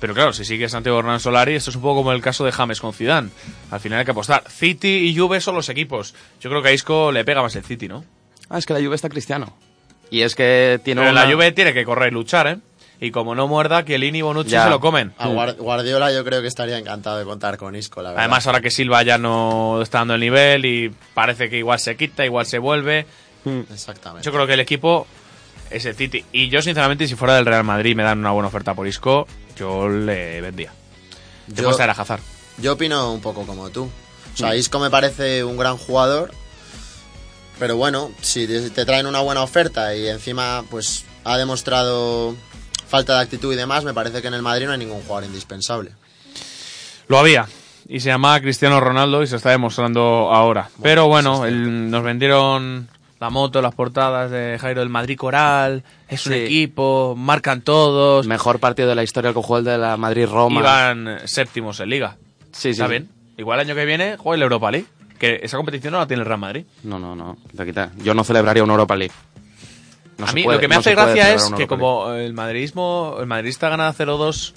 Pero 0.00 0.12
claro, 0.12 0.32
si 0.34 0.44
sigue 0.44 0.68
Santiago 0.68 0.98
Hernán 0.98 1.20
Solari, 1.20 1.54
esto 1.54 1.70
es 1.70 1.76
un 1.76 1.82
poco 1.82 1.96
como 2.00 2.12
el 2.12 2.20
caso 2.20 2.44
de 2.44 2.52
James 2.52 2.80
con 2.80 2.92
Zidane. 2.92 3.30
Al 3.70 3.80
final 3.80 3.98
hay 4.00 4.04
que 4.04 4.10
apostar. 4.10 4.44
City 4.50 4.88
y 5.08 5.16
Juve 5.16 5.40
son 5.40 5.54
los 5.54 5.68
equipos. 5.70 6.14
Yo 6.40 6.50
creo 6.50 6.62
que 6.62 6.68
a 6.68 6.72
Isco 6.72 7.12
le 7.12 7.24
pega 7.24 7.40
más 7.42 7.56
el 7.56 7.64
City, 7.64 7.88
¿no? 7.88 8.04
Ah, 8.50 8.58
es 8.58 8.66
que 8.66 8.74
la 8.74 8.80
Juve 8.80 8.96
está 8.96 9.08
cristiano. 9.08 9.56
Y 10.10 10.20
es 10.20 10.34
que 10.34 10.78
tiene 10.84 11.00
Pero 11.00 11.12
una... 11.12 11.24
la 11.24 11.32
Juve 11.32 11.52
tiene 11.52 11.72
que 11.72 11.84
correr 11.84 12.10
y 12.12 12.14
luchar, 12.14 12.46
¿eh? 12.48 12.58
Y 13.00 13.10
como 13.10 13.34
no 13.34 13.48
muerda, 13.48 13.84
Chiellini 13.84 14.18
y 14.18 14.22
Bonucci 14.22 14.50
Ya. 14.50 14.64
se 14.64 14.70
lo 14.70 14.80
comen. 14.80 15.12
A 15.18 15.28
Guar- 15.28 15.56
Guardiola 15.56 16.12
yo 16.12 16.24
creo 16.24 16.40
que 16.40 16.48
estaría 16.48 16.78
encantado 16.78 17.18
de 17.18 17.24
contar 17.24 17.56
con 17.58 17.74
Isco, 17.76 18.00
la 18.02 18.10
verdad. 18.10 18.22
Además, 18.24 18.46
ahora 18.46 18.60
que 18.60 18.70
Silva 18.70 19.02
ya 19.02 19.18
no 19.18 19.80
está 19.82 19.98
dando 19.98 20.14
el 20.14 20.20
nivel 20.20 20.64
y 20.64 20.94
parece 21.12 21.50
que 21.50 21.58
igual 21.58 21.78
se 21.80 21.96
quita, 21.96 22.24
igual 22.24 22.46
se 22.46 22.58
vuelve. 22.58 23.06
Exactamente. 23.72 24.24
Yo 24.24 24.32
creo 24.32 24.46
que 24.46 24.54
el 24.54 24.60
equipo 24.60 25.06
es 25.70 25.84
el 25.84 25.94
City. 25.94 26.24
Y 26.32 26.48
yo, 26.48 26.62
sinceramente, 26.62 27.06
si 27.08 27.14
fuera 27.14 27.34
del 27.34 27.44
Real 27.46 27.64
Madrid 27.64 27.90
y 27.90 27.94
me 27.94 28.02
dan 28.04 28.18
una 28.20 28.30
buena 28.30 28.48
oferta 28.48 28.74
por 28.74 28.86
Isco, 28.86 29.26
yo 29.56 29.88
le 29.88 30.40
vendía. 30.40 30.72
Te 31.54 31.60
Yo- 31.62 31.70
a 31.78 31.84
Hazard. 31.84 32.20
Yo 32.58 32.74
opino 32.74 33.12
un 33.12 33.20
poco 33.20 33.44
como 33.44 33.68
tú. 33.70 33.90
O 34.32 34.36
sea, 34.36 34.54
Isco 34.56 34.78
me 34.78 34.88
parece 34.88 35.44
un 35.44 35.56
gran 35.56 35.76
jugador, 35.76 36.30
pero 37.58 37.76
bueno, 37.76 38.10
si 38.20 38.46
te 38.46 38.84
traen 38.84 39.06
una 39.06 39.20
buena 39.20 39.42
oferta 39.42 39.94
y 39.94 40.08
encima 40.08 40.64
pues 40.70 41.04
ha 41.24 41.36
demostrado 41.36 42.34
falta 42.94 43.16
de 43.16 43.22
actitud 43.22 43.52
y 43.52 43.56
demás, 43.56 43.82
me 43.84 43.92
parece 43.92 44.22
que 44.22 44.28
en 44.28 44.34
el 44.34 44.42
Madrid 44.42 44.66
no 44.66 44.72
hay 44.72 44.78
ningún 44.78 45.02
jugador 45.02 45.24
indispensable. 45.24 45.90
Lo 47.08 47.18
había. 47.18 47.46
Y 47.88 48.00
se 48.00 48.08
llamaba 48.08 48.40
Cristiano 48.40 48.80
Ronaldo 48.80 49.22
y 49.22 49.26
se 49.26 49.36
está 49.36 49.50
demostrando 49.50 50.00
ahora. 50.32 50.68
Pero 50.82 51.06
bueno, 51.08 51.44
el- 51.44 51.90
nos 51.90 52.02
vendieron 52.02 52.88
la 53.20 53.30
moto, 53.30 53.60
las 53.60 53.74
portadas 53.74 54.30
de 54.30 54.58
Jairo 54.60 54.80
del 54.80 54.88
Madrid 54.90 55.16
Coral. 55.18 55.82
Es 56.08 56.26
un 56.26 56.32
equipo, 56.34 57.14
marcan 57.16 57.60
todos. 57.62 58.26
Mejor 58.26 58.58
partido 58.60 58.88
de 58.88 58.94
la 58.94 59.02
historia 59.02 59.32
que 59.32 59.40
jugó 59.40 59.58
el 59.58 59.64
de 59.64 59.76
la 59.76 59.96
Madrid-Roma. 59.96 60.60
Iban 60.60 61.18
séptimos 61.24 61.80
en 61.80 61.90
liga. 61.90 62.16
Sí, 62.52 62.60
sí. 62.62 62.70
Está 62.70 62.86
bien. 62.86 63.08
Igual 63.36 63.58
el 63.60 63.66
año 63.66 63.74
que 63.74 63.84
viene 63.84 64.16
juega 64.16 64.38
la 64.38 64.44
Europa 64.44 64.70
League. 64.70 64.86
Que 65.18 65.40
esa 65.42 65.56
competición 65.56 65.92
no 65.92 65.98
la 65.98 66.06
tiene 66.06 66.22
el 66.22 66.26
Real 66.26 66.40
Madrid. 66.40 66.64
No, 66.84 66.98
no, 66.98 67.14
no. 67.14 67.36
Quita, 67.50 67.64
quita. 67.64 67.90
Yo 67.98 68.14
no 68.14 68.24
celebraría 68.24 68.62
una 68.64 68.72
Europa 68.74 68.96
League. 68.96 69.14
No 70.18 70.26
a 70.26 70.32
mí 70.32 70.44
puede- 70.44 70.56
lo 70.56 70.60
que 70.60 70.68
me 70.68 70.74
no 70.76 70.80
hace 70.80 70.94
gracia 70.94 71.32
es 71.34 71.50
que 71.56 71.66
como 71.66 72.12
el 72.12 72.32
madridismo, 72.34 73.16
el 73.20 73.26
madridista 73.26 73.68
gana 73.68 73.92
0-2, 73.92 74.54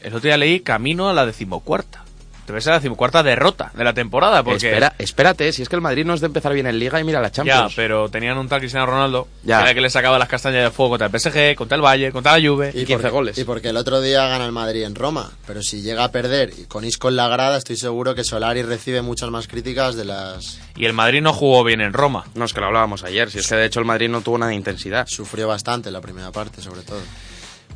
el 0.00 0.08
otro 0.14 0.20
día 0.20 0.36
leí 0.36 0.60
camino 0.60 1.08
a 1.08 1.12
la 1.12 1.24
decimocuarta. 1.26 2.04
Debe 2.46 2.60
ser 2.60 2.70
la 2.72 2.78
decimocuarta 2.78 3.22
derrota 3.22 3.72
de 3.74 3.82
la 3.84 3.92
temporada 3.92 4.42
porque 4.42 4.68
Espera, 4.68 4.94
espérate, 4.98 5.52
si 5.52 5.62
es 5.62 5.68
que 5.68 5.76
el 5.76 5.82
Madrid 5.82 6.04
no 6.04 6.14
es 6.14 6.20
de 6.20 6.26
empezar 6.26 6.52
bien 6.54 6.66
en 6.66 6.78
Liga 6.78 7.00
y 7.00 7.04
mira 7.04 7.20
la 7.20 7.28
ya, 7.28 7.32
Champions. 7.32 7.72
pero 7.74 8.08
tenían 8.08 8.38
un 8.38 8.48
tal 8.48 8.60
Cristiano 8.60 8.86
Ronaldo 8.86 9.26
Ya. 9.42 9.56
que 9.56 9.60
era 9.62 9.70
el 9.70 9.74
que 9.74 9.80
le 9.80 9.90
sacaba 9.90 10.18
las 10.18 10.28
castañas 10.28 10.62
del 10.62 10.72
fuego 10.72 10.90
contra 10.98 11.06
el 11.08 11.20
PSG, 11.20 11.54
contra 11.56 11.76
el 11.76 11.82
Valle, 11.84 12.12
contra 12.12 12.38
la 12.38 12.48
Juve. 12.48 12.70
Y 12.70 12.84
15 12.84 12.92
porque, 12.94 13.08
goles. 13.10 13.38
Y 13.38 13.44
porque 13.44 13.68
el 13.70 13.76
otro 13.76 14.00
día 14.00 14.26
gana 14.28 14.46
el 14.46 14.52
Madrid 14.52 14.84
en 14.84 14.94
Roma, 14.94 15.30
pero 15.46 15.62
si 15.62 15.82
llega 15.82 16.04
a 16.04 16.12
perder 16.12 16.52
y 16.56 16.64
con 16.64 16.84
Isco 16.84 17.08
en 17.08 17.16
la 17.16 17.28
grada, 17.28 17.56
estoy 17.56 17.76
seguro 17.76 18.14
que 18.14 18.24
Solari 18.24 18.62
recibe 18.62 19.02
muchas 19.02 19.30
más 19.30 19.48
críticas 19.48 19.96
de 19.96 20.04
las... 20.04 20.58
Y 20.76 20.84
el 20.84 20.92
Madrid 20.92 21.22
no 21.22 21.32
jugó 21.32 21.64
bien 21.64 21.80
en 21.80 21.92
Roma. 21.92 22.24
No, 22.34 22.44
es 22.44 22.52
que 22.52 22.60
lo 22.60 22.66
hablábamos 22.66 23.02
ayer. 23.04 23.30
Si 23.30 23.38
es 23.38 23.48
que 23.48 23.56
de 23.56 23.66
hecho 23.66 23.80
el 23.80 23.86
Madrid 23.86 24.08
no 24.08 24.20
tuvo 24.20 24.38
nada 24.38 24.50
de 24.50 24.56
intensidad. 24.56 25.06
Sufrió 25.08 25.48
bastante 25.48 25.90
la 25.90 26.00
primera 26.00 26.30
parte, 26.32 26.60
sobre 26.62 26.82
todo. 26.82 27.00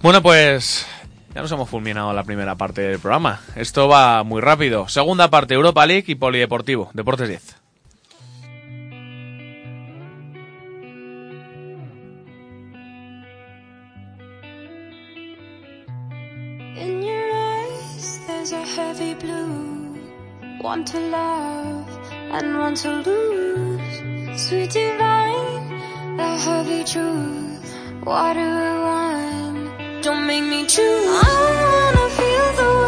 Bueno, 0.03 0.23
pues 0.23 0.87
ya 1.35 1.43
nos 1.43 1.53
hemos 1.53 1.69
fulminado 1.69 2.12
la 2.12 2.25
primera 2.25 2.57
parte 2.57 2.83
del 2.83 2.99
programa. 2.99 3.40
Esto 3.57 3.88
va 3.88 4.23
muy 4.25 4.40
rápido. 4.40 4.88
Segunda 4.88 5.29
parte, 5.31 5.55
Europa 5.55 5.87
League 5.87 6.05
y 6.09 6.14
Polideportivo, 6.14 6.90
Deportes 6.95 7.29
10. 7.29 7.57
In 16.77 17.03
your 17.03 17.31
eyes, 17.33 18.21
there's 18.27 18.53
a 18.53 18.64
heavy 18.64 19.14
blue. 19.14 19.97
One 20.62 20.85
to 20.85 20.99
love 20.99 21.87
and 22.33 22.59
one 22.59 22.75
to 22.77 23.03
lose. 23.03 24.40
Sweet 24.49 24.71
divine, 24.73 25.81
a 26.19 26.38
heavy 26.38 26.85
truth. 26.85 27.75
Water 28.05 28.81
wine, 28.83 29.70
don't 30.03 30.27
make 30.27 30.45
me 30.45 30.65
choose. 30.65 30.81
I 30.81 31.93
wanna 31.93 32.09
feel 32.17 32.49
the 32.57 32.80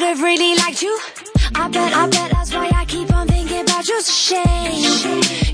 should've 0.00 0.22
really 0.22 0.54
liked 0.56 0.82
you. 0.82 0.98
I 1.54 1.68
bet, 1.68 1.92
I 1.92 2.08
bet 2.08 2.30
that's 2.30 2.54
why 2.54 2.70
I 2.74 2.84
keep 2.86 3.12
on 3.12 3.26
thinking 3.28 3.62
about 3.62 3.86
you. 3.88 3.98
A 3.98 4.02
shame. 4.02 4.72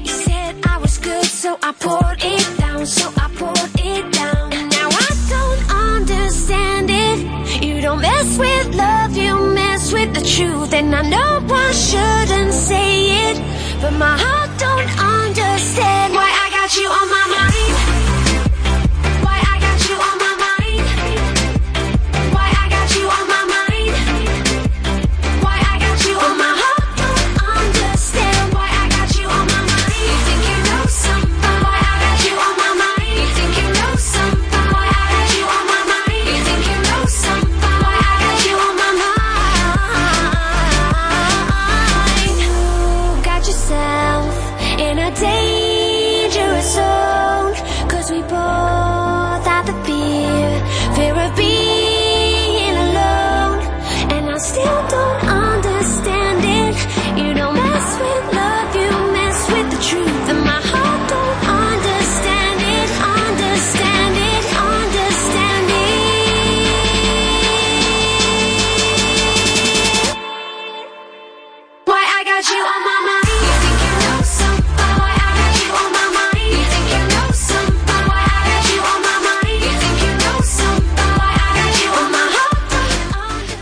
You 0.04 0.12
said 0.24 0.54
I 0.66 0.78
was 0.78 0.98
good 0.98 1.24
so 1.24 1.58
I 1.62 1.72
poured 1.72 2.20
it 2.22 2.58
down 2.58 2.86
So 2.86 3.10
I 3.16 3.28
poured 3.38 3.70
it 3.78 4.12
down. 4.12 4.52
And 4.52 4.70
now 4.70 4.88
I 5.06 5.08
don't 5.34 5.62
understand 5.92 6.90
it. 6.90 7.64
You 7.64 7.80
don't 7.80 8.00
mess 8.00 8.38
with 8.38 8.74
love, 8.74 9.16
you 9.16 9.34
mess 9.54 9.92
with 9.92 10.14
the 10.14 10.22
truth. 10.22 10.72
And 10.72 10.94
I 10.94 11.02
know 11.02 11.32
I 11.50 11.72
shouldn't 11.72 12.52
say 12.52 13.30
it 13.30 13.36
But 13.80 13.94
my 13.94 14.16
heart 14.16 14.55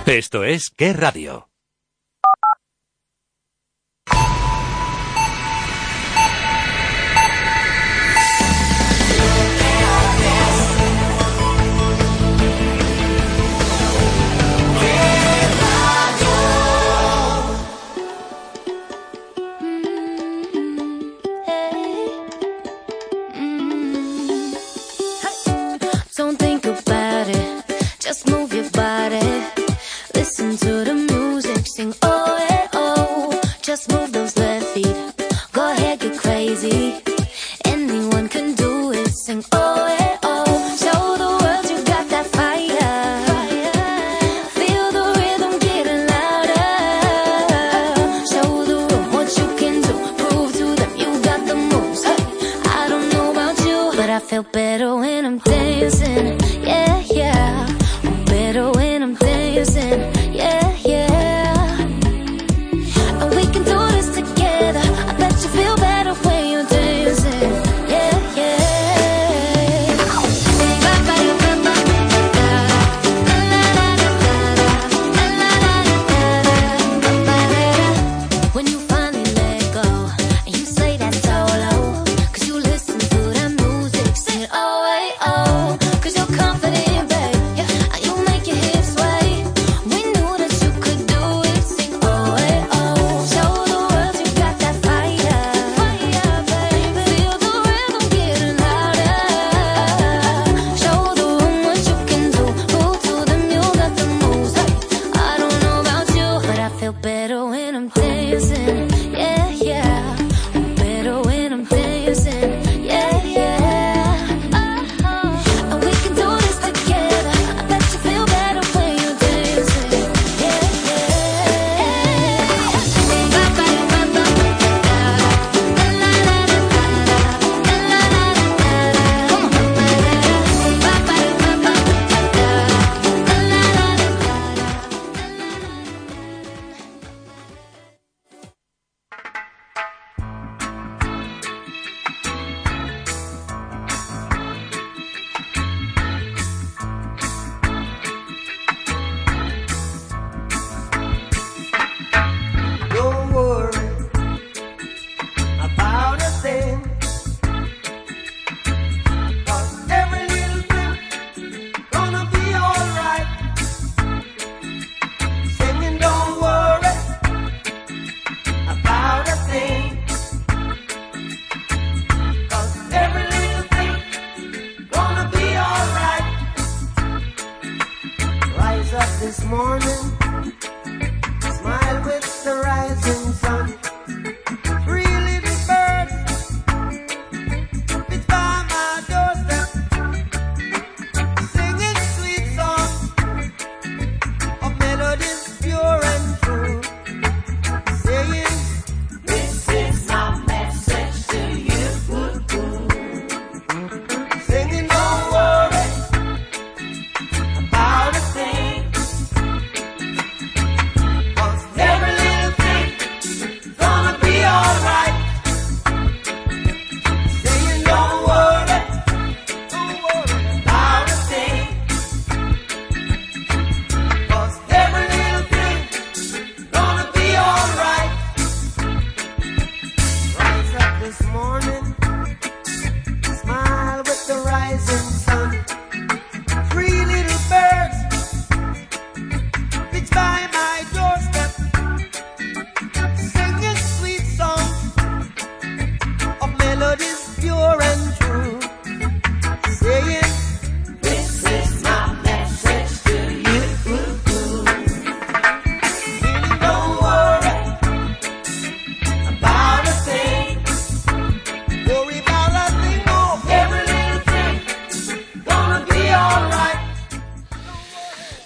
Esto 0.07 0.45
es 0.45 0.69
Qué 0.69 0.93
Radio. 0.93 1.54
Listen 30.45 30.69
to 30.69 30.85
the 30.85 30.95
music, 30.95 31.67
sing 31.67 31.95
oh 32.03 32.37
eh 32.51 32.69
oh. 32.75 33.41
Just 33.63 33.91
move 33.91 34.13
those 34.13 34.37
left 34.37 34.67
feet. 34.75 34.95
Go 35.53 35.73
ahead, 35.73 36.01
get 36.01 36.19
crazy. 36.19 37.01
Anyone 37.65 38.29
can 38.29 38.55
do 38.55 38.93
it, 38.93 39.09
sing 39.09 39.43
oh 39.53 39.87
eh. 39.89 40.04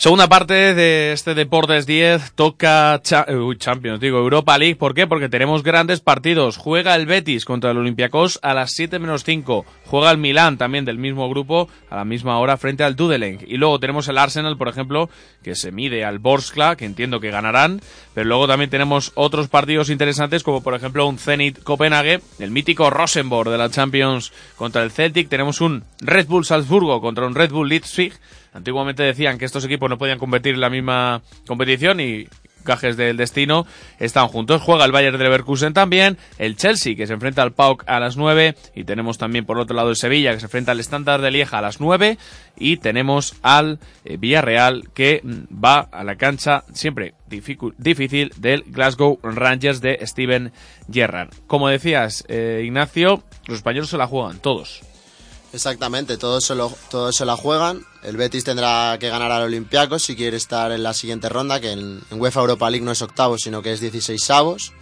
Segunda 0.09 0.27
parte 0.27 0.75
de 0.75 1.13
este 1.13 1.35
Deportes 1.35 1.85
10 1.85 2.33
toca 2.33 2.99
Champions, 3.03 4.01
digo 4.01 4.17
Europa 4.17 4.57
League. 4.57 4.77
¿Por 4.77 4.95
qué? 4.95 5.07
Porque 5.07 5.29
tenemos 5.29 5.63
grandes 5.63 6.01
partidos. 6.01 6.57
Juega 6.57 6.97
el 6.97 7.05
Betis 7.05 7.45
contra 7.45 7.73
el 7.73 7.77
Olympiacos 7.77 8.39
a 8.43 8.55
las 8.55 8.71
7 8.73 9.01
menos 9.01 9.23
5. 9.25 9.67
Juega 9.85 10.11
el 10.11 10.17
Milán 10.17 10.57
también 10.57 10.87
del 10.87 10.97
mismo 10.97 11.29
grupo 11.29 11.69
a 11.91 11.97
la 11.97 12.07
misma 12.07 12.39
hora 12.39 12.57
frente 12.57 12.85
al 12.85 12.97
Dudelenk. 12.97 13.43
Y 13.47 13.59
luego 13.59 13.79
tenemos 13.81 14.09
el 14.09 14.17
Arsenal, 14.17 14.57
por 14.57 14.69
ejemplo, 14.69 15.11
que 15.43 15.55
se 15.55 15.73
mide 15.73 16.07
al 16.07 16.21
Borskla, 16.21 16.77
que 16.77 16.87
entiendo 16.87 17.21
que 17.21 17.31
ganarán. 17.31 17.83
Pero 18.15 18.29
luego 18.29 18.49
también 18.49 18.71
tenemos 18.71 19.13
otros 19.15 19.49
partidos 19.49 19.91
interesantes 19.91 20.43
como 20.43 20.63
por 20.63 20.75
ejemplo 20.75 21.07
un 21.07 21.19
Zenit 21.19 21.63
Copenhague, 21.63 22.23
el 22.39 22.51
mítico 22.51 22.89
Rosenborg 22.89 23.51
de 23.51 23.59
la 23.59 23.69
Champions 23.69 24.33
contra 24.57 24.85
el 24.85 24.91
Celtic. 24.91 25.29
Tenemos 25.29 25.61
un 25.61 25.85
Red 26.01 26.29
Bull 26.29 26.47
Salzburgo 26.47 27.03
contra 27.03 27.27
un 27.27 27.35
Red 27.35 27.51
Bull 27.51 27.69
Leipzig. 27.69 28.15
Antiguamente 28.53 29.03
decían 29.03 29.39
que 29.39 29.45
estos 29.45 29.65
equipos 29.65 29.89
no 29.91 29.99
podían 29.99 30.19
competir 30.19 30.55
en 30.55 30.61
la 30.61 30.71
misma 30.71 31.23
competición 31.47 32.01
y 32.01 32.27
gajes 32.65 32.99
del 32.99 33.17
destino 33.17 33.67
están 33.99 34.29
juntos. 34.29 34.61
Juega 34.61 34.85
el 34.85 34.93
Bayern 34.93 35.17
de 35.17 35.25
Leverkusen 35.25 35.73
también, 35.73 36.19
el 36.37 36.57
Chelsea 36.57 36.97
que 36.97 37.07
se 37.07 37.15
enfrenta 37.15 37.41
al 37.43 37.53
PAOK 37.53 37.85
a 37.87 37.99
las 37.99 38.19
9 38.19 38.57
y 38.75 38.85
tenemos 38.85 39.17
también 39.17 39.47
por 39.47 39.59
otro 39.59 39.75
lado 39.75 39.89
el 39.89 39.97
Sevilla 39.97 40.35
que 40.35 40.41
se 40.41 40.47
enfrenta 40.47 40.73
al 40.73 40.81
Standard 40.81 41.23
de 41.23 41.31
Lieja 41.31 41.59
a 41.59 41.63
las 41.63 41.81
9 41.81 42.19
y 42.59 42.77
tenemos 42.77 43.37
al 43.43 43.79
eh, 44.05 44.19
Villarreal 44.19 44.91
que 44.93 45.23
mm, 45.23 45.65
va 45.65 45.79
a 45.91 46.05
la 46.05 46.17
cancha 46.17 46.65
siempre 46.75 47.15
difícil 47.79 48.33
del 48.37 48.65
Glasgow 48.67 49.19
Rangers 49.23 49.81
de 49.81 50.05
Steven 50.07 50.53
Gerrard. 50.93 51.31
Como 51.47 51.69
decías, 51.69 52.25
eh, 52.29 52.63
Ignacio, 52.67 53.23
los 53.47 53.59
españoles 53.59 53.89
se 53.89 53.97
la 53.97 54.07
juegan 54.07 54.41
todos. 54.41 54.81
Exactamente, 55.55 56.19
todos 56.19 56.45
se, 56.45 56.55
lo- 56.55 56.77
todos 56.91 57.17
se 57.17 57.25
la 57.25 57.37
juegan. 57.37 57.81
El 58.03 58.17
Betis 58.17 58.45
tendrá 58.45 58.97
que 59.01 59.09
ganar 59.09 59.31
al 59.33 59.43
Olympiacos 59.43 60.05
si 60.05 60.15
quiere 60.15 60.37
estar 60.37 60.71
en 60.73 60.83
la 60.83 60.95
siguiente 60.95 61.29
ronda, 61.29 61.61
que 61.61 61.73
en, 61.73 62.01
en 62.11 62.21
UEFA 62.21 62.41
Europa 62.41 62.71
League 62.71 62.85
no 62.85 62.93
es 62.93 63.03
octavos, 63.03 63.43
sino 63.43 63.61
que 63.63 63.73
es 63.73 63.81
16 63.81 64.31
avos. 64.31 64.73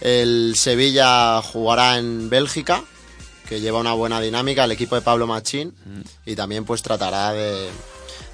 El 0.00 0.54
Sevilla 0.56 1.40
jugará 1.40 1.96
en 1.96 2.28
Bélgica, 2.28 2.82
que 3.48 3.60
lleva 3.60 3.80
una 3.80 3.94
buena 3.94 4.20
dinámica, 4.20 4.64
el 4.64 4.72
equipo 4.72 4.94
de 4.94 5.00
Pablo 5.00 5.26
Machín, 5.26 5.74
y 6.26 6.36
también 6.36 6.64
pues 6.64 6.82
tratará 6.82 7.32
de, 7.32 7.70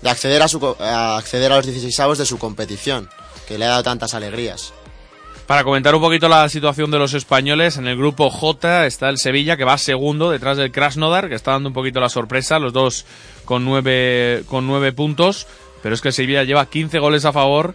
de 0.03 0.11
acceder, 0.11 0.42
a 0.42 0.48
su, 0.48 0.76
a 0.80 1.16
acceder 1.16 1.53
a 1.53 1.57
los 1.57 1.66
16 1.66 2.00
avos 2.00 2.18
de 2.18 2.26
su 2.26 2.38
competición, 2.38 3.09
que 3.46 3.59
le 3.59 3.66
ha 3.66 3.70
dado 3.70 3.82
tantas 3.84 4.14
alegrías. 4.14 4.72
Para 5.46 5.64
comentar 5.64 5.94
un 5.94 6.00
poquito 6.00 6.28
la 6.28 6.48
situación 6.48 6.90
de 6.90 6.98
los 6.98 7.14
españoles, 7.14 7.76
en 7.76 7.86
el 7.86 7.96
grupo 7.96 8.30
J 8.30 8.86
está 8.86 9.09
el 9.09 9.18
Sevilla 9.18 9.57
que 9.57 9.64
va 9.64 9.76
segundo 9.76 10.30
detrás 10.30 10.57
del 10.57 10.72
Krasnodar, 10.72 11.28
que 11.28 11.34
está 11.34 11.53
dando 11.53 11.68
un 11.68 11.74
poquito 11.74 12.00
la 12.00 12.09
sorpresa, 12.09 12.59
los 12.59 12.72
dos 12.72 13.05
con 13.53 13.66
nueve, 13.66 14.44
con 14.48 14.66
nueve 14.66 14.92
puntos, 14.92 15.46
pero 15.82 15.94
es 15.94 16.00
que 16.00 16.11
Sevilla 16.11 16.42
lleva 16.42 16.70
15 16.70 16.98
goles 17.00 17.26
a 17.26 17.34
favor 17.34 17.74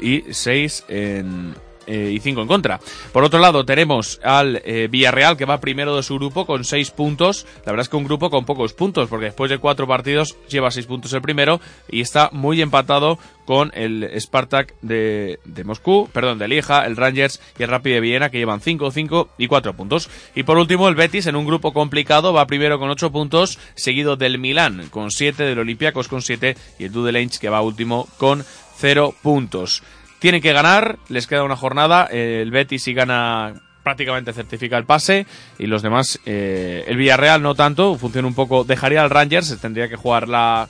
y 0.00 0.24
6 0.28 0.86
en, 0.88 1.54
eh, 1.86 2.12
y 2.14 2.20
5 2.20 2.42
en 2.42 2.48
contra. 2.48 2.80
Por 3.12 3.24
otro 3.24 3.40
lado, 3.40 3.64
tenemos 3.64 4.20
al 4.22 4.62
eh, 4.64 4.88
Villarreal 4.90 5.36
que 5.36 5.44
va 5.44 5.60
primero 5.60 5.96
de 5.96 6.02
su 6.02 6.16
grupo 6.16 6.46
con 6.46 6.64
6 6.64 6.90
puntos. 6.90 7.46
La 7.64 7.72
verdad 7.72 7.82
es 7.82 7.88
que 7.88 7.96
un 7.96 8.04
grupo 8.04 8.30
con 8.30 8.44
pocos 8.44 8.72
puntos, 8.72 9.08
porque 9.08 9.26
después 9.26 9.50
de 9.50 9.58
4 9.58 9.86
partidos 9.86 10.36
lleva 10.48 10.70
6 10.70 10.86
puntos 10.86 11.12
el 11.12 11.22
primero 11.22 11.60
y 11.90 12.00
está 12.00 12.30
muy 12.32 12.60
empatado 12.60 13.18
con 13.44 13.72
el 13.74 14.08
Spartak 14.20 14.74
de, 14.82 15.40
de 15.44 15.64
Moscú, 15.64 16.08
perdón, 16.12 16.38
de 16.38 16.48
Lieja, 16.48 16.86
el 16.86 16.96
Rangers 16.96 17.40
y 17.58 17.64
el 17.64 17.68
Rapid 17.68 17.94
de 17.94 18.00
Viena 18.00 18.30
que 18.30 18.38
llevan 18.38 18.60
5, 18.60 18.90
5 18.90 19.30
y 19.38 19.48
4 19.48 19.74
puntos. 19.74 20.08
Y 20.34 20.44
por 20.44 20.58
último, 20.58 20.88
el 20.88 20.94
Betis 20.94 21.26
en 21.26 21.36
un 21.36 21.46
grupo 21.46 21.72
complicado 21.72 22.32
va 22.32 22.46
primero 22.46 22.78
con 22.78 22.90
8 22.90 23.10
puntos, 23.10 23.58
seguido 23.74 24.16
del 24.16 24.38
Milán 24.38 24.88
con 24.90 25.10
7, 25.10 25.42
del 25.44 25.58
Olympiacos 25.58 26.08
con 26.08 26.22
7 26.22 26.56
y 26.78 26.84
el 26.84 26.92
Dudelange 26.92 27.38
que 27.40 27.48
va 27.48 27.62
último 27.62 28.08
con 28.18 28.44
0 28.78 29.14
puntos. 29.22 29.82
Tienen 30.22 30.40
que 30.40 30.52
ganar, 30.52 31.00
les 31.08 31.26
queda 31.26 31.42
una 31.42 31.56
jornada. 31.56 32.04
El 32.04 32.52
Betis 32.52 32.84
si 32.84 32.94
gana 32.94 33.60
prácticamente 33.82 34.32
certifica 34.32 34.78
el 34.78 34.84
pase 34.84 35.26
y 35.58 35.66
los 35.66 35.82
demás, 35.82 36.20
eh, 36.26 36.84
el 36.86 36.96
Villarreal 36.96 37.42
no 37.42 37.56
tanto, 37.56 37.98
funciona 37.98 38.28
un 38.28 38.34
poco, 38.36 38.62
dejaría 38.62 39.02
al 39.02 39.10
Rangers, 39.10 39.58
tendría 39.60 39.88
que 39.88 39.96
jugar 39.96 40.28
la, 40.28 40.68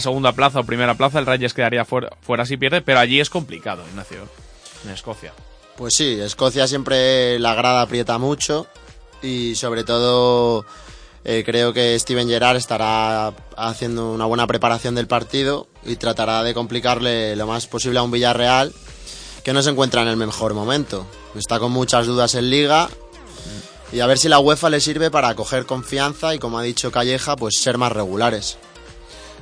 segunda 0.00 0.32
plaza 0.32 0.60
o 0.60 0.64
primera 0.64 0.94
plaza, 0.94 1.18
el 1.18 1.26
Rangers 1.26 1.52
quedaría 1.52 1.84
fuera, 1.84 2.16
fuera 2.22 2.46
si 2.46 2.56
pierde, 2.56 2.80
pero 2.80 2.98
allí 2.98 3.20
es 3.20 3.28
complicado, 3.28 3.84
Ignacio, 3.90 4.26
en 4.86 4.92
Escocia. 4.92 5.34
Pues 5.76 5.92
sí, 5.94 6.18
Escocia 6.18 6.66
siempre 6.66 7.38
la 7.38 7.54
grada 7.54 7.82
aprieta 7.82 8.16
mucho 8.16 8.66
y 9.20 9.54
sobre 9.54 9.84
todo 9.84 10.64
eh, 11.26 11.42
creo 11.44 11.74
que 11.74 11.98
Steven 11.98 12.26
Gerrard 12.26 12.56
estará 12.56 13.34
haciendo 13.54 14.12
una 14.12 14.24
buena 14.24 14.46
preparación 14.46 14.94
del 14.94 15.08
partido 15.08 15.68
y 15.84 15.96
tratará 15.96 16.42
de 16.42 16.54
complicarle 16.54 17.36
lo 17.36 17.46
más 17.46 17.66
posible 17.66 17.98
a 17.98 18.02
un 18.02 18.10
Villarreal 18.10 18.72
que 19.44 19.52
no 19.52 19.62
se 19.62 19.70
encuentra 19.70 20.02
en 20.02 20.08
el 20.08 20.16
mejor 20.16 20.54
momento. 20.54 21.06
Está 21.36 21.60
con 21.60 21.70
muchas 21.70 22.06
dudas 22.06 22.34
en 22.34 22.50
liga 22.50 22.88
y 23.92 24.00
a 24.00 24.06
ver 24.06 24.18
si 24.18 24.28
la 24.28 24.40
UEFA 24.40 24.70
le 24.70 24.80
sirve 24.80 25.10
para 25.10 25.34
coger 25.36 25.66
confianza 25.66 26.34
y 26.34 26.38
como 26.38 26.58
ha 26.58 26.62
dicho 26.62 26.90
Calleja, 26.90 27.36
pues 27.36 27.58
ser 27.58 27.78
más 27.78 27.92
regulares. 27.92 28.58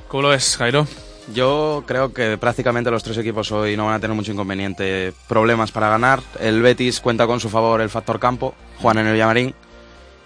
¿Cómo 0.09 0.23
lo 0.23 0.29
ves, 0.29 0.57
Jairo? 0.57 0.85
Yo 1.33 1.85
creo 1.87 2.13
que 2.13 2.37
prácticamente 2.37 2.91
los 2.91 3.01
tres 3.01 3.17
equipos 3.17 3.51
hoy 3.53 3.77
no 3.77 3.85
van 3.85 3.95
a 3.95 3.99
tener 3.99 4.15
mucho 4.15 4.33
inconveniente, 4.33 5.13
problemas 5.27 5.71
para 5.71 5.89
ganar. 5.89 6.21
El 6.39 6.61
Betis 6.61 6.99
cuenta 6.99 7.25
con 7.25 7.39
su 7.39 7.49
favor 7.49 7.79
el 7.79 7.89
factor 7.89 8.19
campo, 8.19 8.53
juegan 8.81 8.99
en 8.99 9.07
el 9.07 9.13
Villamarín. 9.13 9.55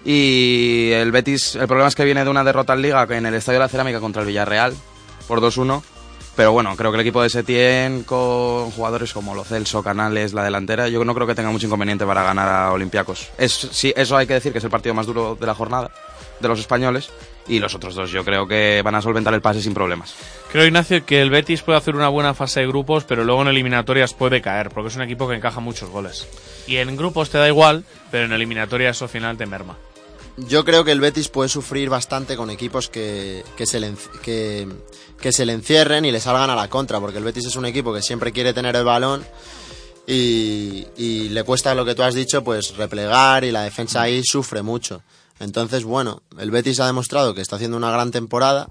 Y 0.03 0.89
el 0.93 1.11
Betis, 1.11 1.55
el 1.55 1.67
problema 1.67 1.87
es 1.87 1.95
que 1.95 2.03
viene 2.03 2.23
de 2.23 2.29
una 2.29 2.43
derrota 2.43 2.73
en 2.73 2.81
Liga 2.81 3.07
en 3.09 3.27
el 3.27 3.35
Estadio 3.35 3.59
de 3.59 3.65
la 3.65 3.69
Cerámica 3.69 3.99
contra 3.99 4.23
el 4.23 4.27
Villarreal 4.27 4.73
por 5.27 5.39
2-1. 5.39 5.83
Pero 6.37 6.51
bueno, 6.51 6.75
creo 6.75 6.91
que 6.91 6.97
el 6.97 7.01
equipo 7.01 7.23
de 7.23 7.31
Setién 7.31 8.03
con 8.03 8.69
jugadores 8.69 9.11
como 9.11 9.33
Lo 9.33 9.43
Celso, 9.43 9.81
Canales, 9.81 10.33
la 10.33 10.43
delantera, 10.43 10.87
yo 10.87 11.03
no 11.03 11.15
creo 11.15 11.25
que 11.25 11.33
tenga 11.33 11.49
mucho 11.49 11.65
inconveniente 11.65 12.05
para 12.05 12.21
ganar 12.21 12.47
a 12.47 12.71
Olympiacos. 12.73 13.31
Sí, 13.47 13.91
eso 13.97 14.15
hay 14.15 14.27
que 14.27 14.35
decir 14.35 14.51
que 14.51 14.59
es 14.59 14.63
el 14.63 14.69
partido 14.69 14.93
más 14.93 15.07
duro 15.07 15.35
de 15.35 15.47
la 15.47 15.55
jornada 15.55 15.89
de 16.39 16.47
los 16.47 16.59
españoles. 16.59 17.09
Y 17.47 17.57
los 17.57 17.73
otros 17.73 17.95
dos 17.95 18.11
yo 18.11 18.23
creo 18.23 18.47
que 18.47 18.83
van 18.85 18.93
a 18.93 19.01
solventar 19.01 19.33
el 19.33 19.41
pase 19.41 19.63
sin 19.63 19.73
problemas. 19.73 20.13
Creo, 20.51 20.65
Ignacio, 20.65 21.03
que 21.05 21.23
el 21.23 21.31
Betis 21.31 21.63
puede 21.63 21.79
hacer 21.79 21.95
una 21.95 22.09
buena 22.09 22.35
fase 22.35 22.59
de 22.59 22.67
grupos, 22.67 23.03
pero 23.03 23.23
luego 23.23 23.41
en 23.41 23.47
eliminatorias 23.47 24.13
puede 24.13 24.39
caer, 24.39 24.69
porque 24.69 24.89
es 24.89 24.95
un 24.95 25.01
equipo 25.01 25.27
que 25.27 25.35
encaja 25.35 25.59
muchos 25.59 25.89
goles. 25.89 26.27
Y 26.67 26.77
en 26.77 26.95
grupos 26.97 27.31
te 27.31 27.39
da 27.39 27.47
igual, 27.47 27.83
pero 28.11 28.25
en 28.25 28.33
eliminatorias 28.33 28.97
eso 28.97 29.05
al 29.05 29.09
final 29.09 29.37
te 29.37 29.47
merma. 29.47 29.75
Yo 30.37 30.63
creo 30.63 30.83
que 30.83 30.91
el 30.91 30.99
Betis 30.99 31.29
puede 31.29 31.49
sufrir 31.49 31.89
bastante 31.89 32.37
con 32.37 32.49
equipos 32.51 32.89
que, 32.89 33.43
que, 33.55 33.65
se 33.65 33.79
le, 33.79 33.87
encierren 35.51 36.05
y 36.05 36.11
le 36.11 36.19
salgan 36.19 36.51
a 36.51 36.55
la 36.55 36.69
contra, 36.69 36.99
porque 36.99 37.17
el 37.17 37.23
Betis 37.23 37.47
es 37.47 37.55
un 37.55 37.65
equipo 37.65 37.91
que 37.93 38.03
siempre 38.03 38.31
quiere 38.31 38.53
tener 38.53 38.75
el 38.75 38.83
balón 38.83 39.25
y, 40.05 41.29
le 41.29 41.43
cuesta 41.43 41.73
lo 41.73 41.85
que 41.85 41.95
tú 41.95 42.03
has 42.03 42.13
dicho, 42.13 42.43
pues 42.43 42.75
replegar 42.77 43.43
y 43.43 43.51
la 43.51 43.63
defensa 43.63 44.03
ahí 44.03 44.21
sufre 44.23 44.61
mucho. 44.61 45.01
Entonces, 45.39 45.83
bueno, 45.83 46.21
el 46.37 46.51
Betis 46.51 46.79
ha 46.79 46.85
demostrado 46.85 47.33
que 47.33 47.41
está 47.41 47.55
haciendo 47.55 47.77
una 47.77 47.91
gran 47.91 48.11
temporada, 48.11 48.67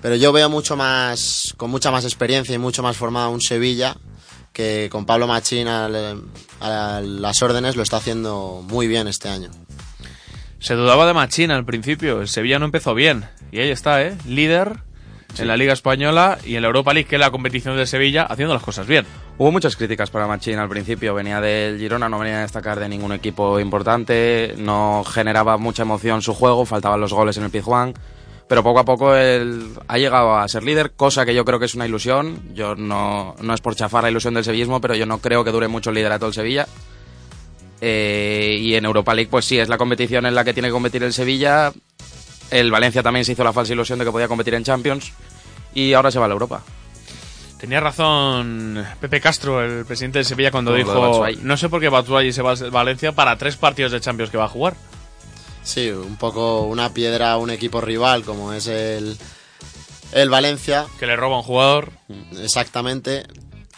pero 0.00 0.16
yo 0.16 0.32
veo 0.32 0.48
mucho 0.48 0.76
más, 0.76 1.54
con 1.58 1.70
mucha 1.70 1.90
más 1.90 2.04
experiencia 2.04 2.54
y 2.54 2.58
mucho 2.58 2.82
más 2.82 2.96
formado 2.96 3.30
un 3.30 3.40
Sevilla 3.40 3.96
que 4.52 4.88
con 4.90 5.04
Pablo 5.04 5.26
Machín 5.26 5.68
a 5.68 5.88
las 5.90 7.42
órdenes 7.42 7.76
lo 7.76 7.82
está 7.82 7.98
haciendo 7.98 8.64
muy 8.66 8.86
bien 8.88 9.08
este 9.08 9.28
año. 9.28 9.50
Se 10.58 10.74
dudaba 10.74 11.06
de 11.06 11.14
Machín 11.14 11.50
al 11.50 11.64
principio. 11.64 12.20
El 12.20 12.28
Sevilla 12.28 12.58
no 12.58 12.64
empezó 12.64 12.94
bien. 12.94 13.24
Y 13.52 13.60
ahí 13.60 13.70
está, 13.70 14.02
¿eh? 14.02 14.16
Líder 14.26 14.72
en 15.38 15.48
la 15.48 15.56
Liga 15.56 15.72
Española 15.72 16.38
y 16.44 16.56
en 16.56 16.62
la 16.62 16.68
Europa 16.68 16.94
League, 16.94 17.08
que 17.08 17.16
es 17.16 17.20
la 17.20 17.30
competición 17.30 17.76
de 17.76 17.86
Sevilla, 17.86 18.22
haciendo 18.22 18.54
las 18.54 18.62
cosas 18.62 18.86
bien. 18.86 19.04
Hubo 19.38 19.52
muchas 19.52 19.76
críticas 19.76 20.10
para 20.10 20.26
Machín 20.26 20.58
al 20.58 20.68
principio. 20.68 21.14
Venía 21.14 21.40
del 21.40 21.78
Girona, 21.78 22.08
no 22.08 22.18
venía 22.18 22.38
a 22.38 22.42
destacar 22.42 22.80
de 22.80 22.88
ningún 22.88 23.12
equipo 23.12 23.60
importante, 23.60 24.54
no 24.56 25.04
generaba 25.04 25.58
mucha 25.58 25.82
emoción 25.82 26.22
su 26.22 26.32
juego, 26.34 26.64
faltaban 26.64 27.00
los 27.00 27.12
goles 27.12 27.36
en 27.36 27.44
el 27.44 27.50
Pizjuán. 27.50 27.94
Pero 28.48 28.62
poco 28.62 28.78
a 28.78 28.84
poco 28.84 29.14
él 29.14 29.72
ha 29.88 29.98
llegado 29.98 30.36
a 30.36 30.46
ser 30.48 30.62
líder, 30.62 30.92
cosa 30.92 31.26
que 31.26 31.34
yo 31.34 31.44
creo 31.44 31.58
que 31.58 31.64
es 31.66 31.74
una 31.74 31.86
ilusión. 31.86 32.54
Yo 32.54 32.76
no, 32.76 33.34
no 33.42 33.54
es 33.54 33.60
por 33.60 33.74
chafar 33.74 34.04
la 34.04 34.10
ilusión 34.10 34.34
del 34.34 34.44
sevillismo, 34.44 34.80
pero 34.80 34.94
yo 34.94 35.04
no 35.04 35.18
creo 35.18 35.44
que 35.44 35.50
dure 35.50 35.68
mucho 35.68 35.90
el 35.90 35.96
liderato 35.96 36.26
del 36.26 36.34
Sevilla. 36.34 36.66
Eh, 37.88 38.58
y 38.60 38.74
en 38.74 38.84
Europa 38.84 39.14
League, 39.14 39.30
pues 39.30 39.44
sí, 39.44 39.60
es 39.60 39.68
la 39.68 39.78
competición 39.78 40.26
en 40.26 40.34
la 40.34 40.42
que 40.42 40.52
tiene 40.52 40.66
que 40.66 40.72
competir 40.72 41.04
el 41.04 41.12
Sevilla. 41.12 41.72
El 42.50 42.72
Valencia 42.72 43.00
también 43.00 43.24
se 43.24 43.30
hizo 43.30 43.44
la 43.44 43.52
falsa 43.52 43.74
ilusión 43.74 43.96
de 44.00 44.04
que 44.04 44.10
podía 44.10 44.26
competir 44.26 44.54
en 44.54 44.64
Champions. 44.64 45.12
Y 45.72 45.92
ahora 45.92 46.10
se 46.10 46.18
va 46.18 46.24
a 46.24 46.28
la 46.28 46.32
Europa. 46.32 46.64
Tenía 47.60 47.78
razón 47.78 48.84
Pepe 49.00 49.20
Castro, 49.20 49.62
el 49.62 49.84
presidente 49.84 50.18
de 50.18 50.24
Sevilla, 50.24 50.50
cuando 50.50 50.74
dijo. 50.74 51.28
No 51.42 51.56
sé 51.56 51.68
por 51.68 51.80
qué 51.80 51.88
Batshuayi 51.88 52.32
se 52.32 52.42
va 52.42 52.54
a 52.54 52.70
Valencia 52.70 53.12
para 53.12 53.38
tres 53.38 53.56
partidos 53.56 53.92
de 53.92 54.00
Champions 54.00 54.32
que 54.32 54.36
va 54.36 54.46
a 54.46 54.48
jugar. 54.48 54.74
Sí, 55.62 55.88
un 55.90 56.16
poco 56.16 56.62
una 56.62 56.92
piedra 56.92 57.32
a 57.32 57.36
un 57.36 57.50
equipo 57.50 57.80
rival 57.80 58.24
como 58.24 58.52
es 58.52 58.66
el, 58.66 59.16
el 60.10 60.28
Valencia. 60.28 60.86
Que 60.98 61.06
le 61.06 61.14
roba 61.14 61.36
un 61.36 61.44
jugador. 61.44 61.92
Exactamente. 62.42 63.22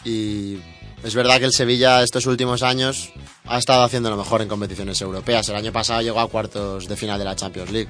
Y 0.03 0.57
es 1.03 1.13
verdad 1.13 1.37
que 1.37 1.45
el 1.45 1.53
Sevilla 1.53 2.01
estos 2.01 2.25
últimos 2.25 2.63
años 2.63 3.13
ha 3.49 3.57
estado 3.57 3.83
haciendo 3.83 4.11
lo 4.11 4.17
mejor 4.17 4.41
en 4.41 4.47
competiciones 4.47 5.01
europeas. 5.01 5.49
El 5.49 5.55
año 5.55 5.71
pasado 5.71 6.01
llegó 6.01 6.19
a 6.19 6.29
cuartos 6.29 6.87
de 6.87 6.95
final 6.95 7.17
de 7.17 7.25
la 7.25 7.35
Champions 7.35 7.71
League. 7.71 7.89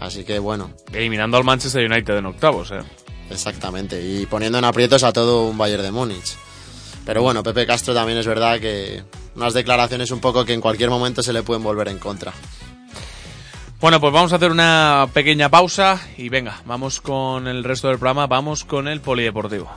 Así 0.00 0.24
que 0.24 0.38
bueno, 0.38 0.70
Eliminando 0.92 1.36
al 1.36 1.44
Manchester 1.44 1.90
United 1.90 2.16
en 2.16 2.26
octavos, 2.26 2.70
¿eh? 2.70 2.80
exactamente. 3.30 4.00
Y 4.02 4.26
poniendo 4.26 4.58
en 4.58 4.64
aprietos 4.64 5.04
a 5.04 5.12
todo 5.12 5.46
un 5.46 5.58
Bayern 5.58 5.82
de 5.82 5.92
Múnich. 5.92 6.36
Pero 7.04 7.22
bueno, 7.22 7.42
Pepe 7.42 7.66
Castro 7.66 7.92
también 7.92 8.18
es 8.18 8.26
verdad 8.26 8.58
que 8.58 9.04
unas 9.36 9.52
declaraciones 9.52 10.10
un 10.10 10.20
poco 10.20 10.44
que 10.46 10.54
en 10.54 10.62
cualquier 10.62 10.88
momento 10.88 11.22
se 11.22 11.34
le 11.34 11.42
pueden 11.42 11.62
volver 11.62 11.88
en 11.88 11.98
contra. 11.98 12.32
Bueno, 13.80 14.00
pues 14.00 14.12
vamos 14.12 14.32
a 14.32 14.36
hacer 14.36 14.50
una 14.50 15.06
pequeña 15.12 15.50
pausa 15.50 16.00
y 16.16 16.30
venga, 16.30 16.62
vamos 16.64 17.02
con 17.02 17.46
el 17.46 17.62
resto 17.62 17.88
del 17.88 17.98
programa, 17.98 18.26
vamos 18.26 18.64
con 18.64 18.88
el 18.88 19.02
polideportivo. 19.02 19.70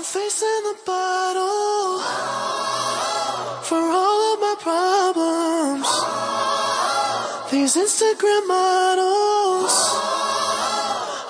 I'm 0.00 0.06
facing 0.06 0.62
the 0.64 0.76
battle 0.86 1.98
for 3.68 3.82
all 4.00 4.20
of 4.32 4.40
my 4.40 4.54
problems. 4.58 5.88
These 7.52 7.76
Instagram 7.76 8.48
models 8.48 9.74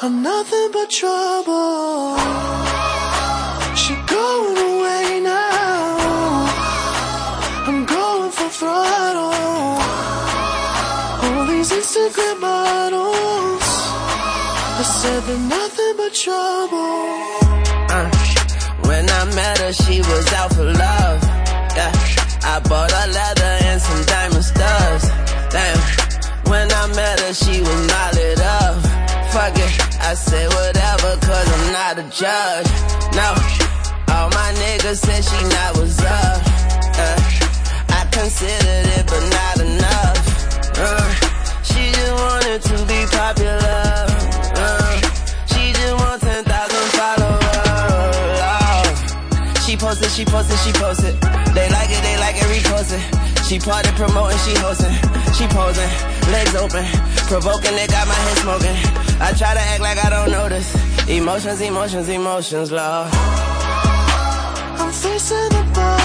are 0.05 0.15
nothing 0.31 0.71
but 0.71 0.89
trouble. 0.89 2.17
She 3.75 3.95
going 4.07 4.59
away 4.71 5.19
now. 5.19 6.47
I'm 7.67 7.85
going 7.87 8.31
for 8.31 8.51
throttle. 8.51 9.35
All 11.25 11.47
these 11.47 11.73
Instagram 11.73 12.39
models, 12.39 13.67
I 14.79 14.85
said 15.01 15.25
they're 15.25 15.49
nothing 15.59 15.95
but 15.97 16.15
trouble. 16.15 17.40
Met 19.35 19.59
her, 19.59 19.73
she 19.73 20.01
was 20.01 20.33
out 20.33 20.53
for 20.55 20.65
love. 20.65 21.23
Yeah, 21.77 21.93
I 22.43 22.59
bought 22.69 22.91
her 22.91 23.09
leather 23.13 23.53
and 23.63 23.81
some 23.81 24.05
diamond 24.05 24.45
studs. 24.45 25.09
Damn, 25.55 25.79
when 26.51 26.67
I 26.73 26.87
met 26.97 27.21
her, 27.21 27.33
she 27.33 27.61
was 27.61 27.87
knotted 27.87 28.41
up. 28.41 28.83
Fuck 29.31 29.55
it, 29.55 29.73
I 30.03 30.15
say 30.15 30.47
whatever, 30.49 31.17
cause 31.25 31.49
I'm 31.57 31.73
not 31.73 31.99
a 31.99 32.07
judge. 32.11 32.71
No, 33.15 33.29
all 34.13 34.29
my 34.31 34.51
niggas 34.59 34.99
said 34.99 35.23
she 35.23 35.41
not 35.55 35.79
was 35.79 35.99
up. 36.01 36.43
Uh, 36.99 37.21
I 37.91 38.09
considered 38.11 38.87
it, 38.99 39.07
but 39.07 39.25
not 39.31 39.57
enough. 39.61 40.19
Uh, 40.75 41.63
she 41.63 41.93
just 41.93 42.13
wanted 42.15 42.63
to 42.63 42.77
be 42.87 43.07
popular. 43.17 44.10
Oh. 50.11 50.17
She 50.17 50.21
she 50.21 50.25
posted, 50.25 50.59
she 50.59 50.73
posted. 50.73 51.15
They 51.55 51.69
like 51.71 51.91
it, 51.91 52.03
they 52.03 52.17
like 52.19 52.37
it, 52.37 52.49
repost 52.51 52.93
it. 52.93 53.45
She 53.45 53.59
party 53.59 53.91
promoting, 53.93 54.39
she 54.39 54.55
hosting. 54.59 54.93
She 55.35 55.47
posing, 55.47 55.91
legs 56.33 56.55
open. 56.55 56.85
Provoking, 57.29 57.75
it 57.79 57.91
got 57.91 58.07
my 58.07 58.15
head 58.15 58.39
smoking. 58.39 58.77
I 59.21 59.33
try 59.33 59.55
to 59.55 59.61
act 59.61 59.81
like 59.81 60.05
I 60.05 60.11
don't 60.11 60.31
notice. 60.31 60.75
Emotions, 61.09 61.61
emotions, 61.61 62.09
emotions, 62.09 62.71
love. 62.73 63.09
I'm 64.81 64.93
facing 64.93 65.49
the 65.51 65.71
bottle 65.75 66.00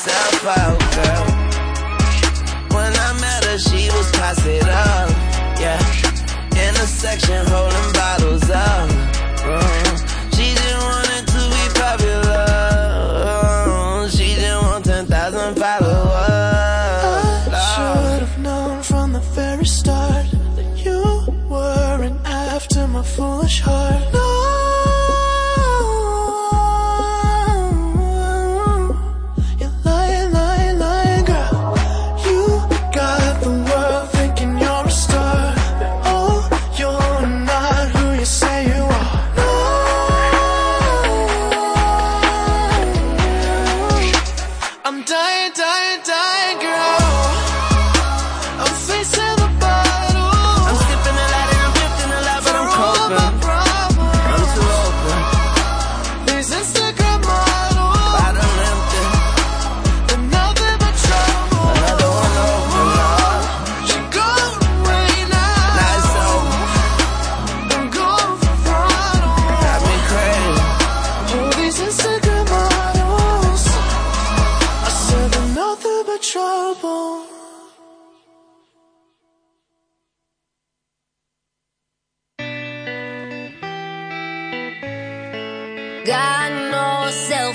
yourself 0.00 0.46
out, 0.46 0.78
girl. 0.94 1.26
When 2.74 2.92
I 2.92 3.18
met 3.20 3.44
her, 3.44 3.58
she 3.58 3.90
was 3.90 4.10
pass 4.12 4.38
up, 4.46 5.10
yeah. 5.60 5.78
In 6.56 6.74
a 6.74 6.86
section 6.86 7.46
holding 7.46 7.92
bottles 7.92 8.50
up. 8.50 8.89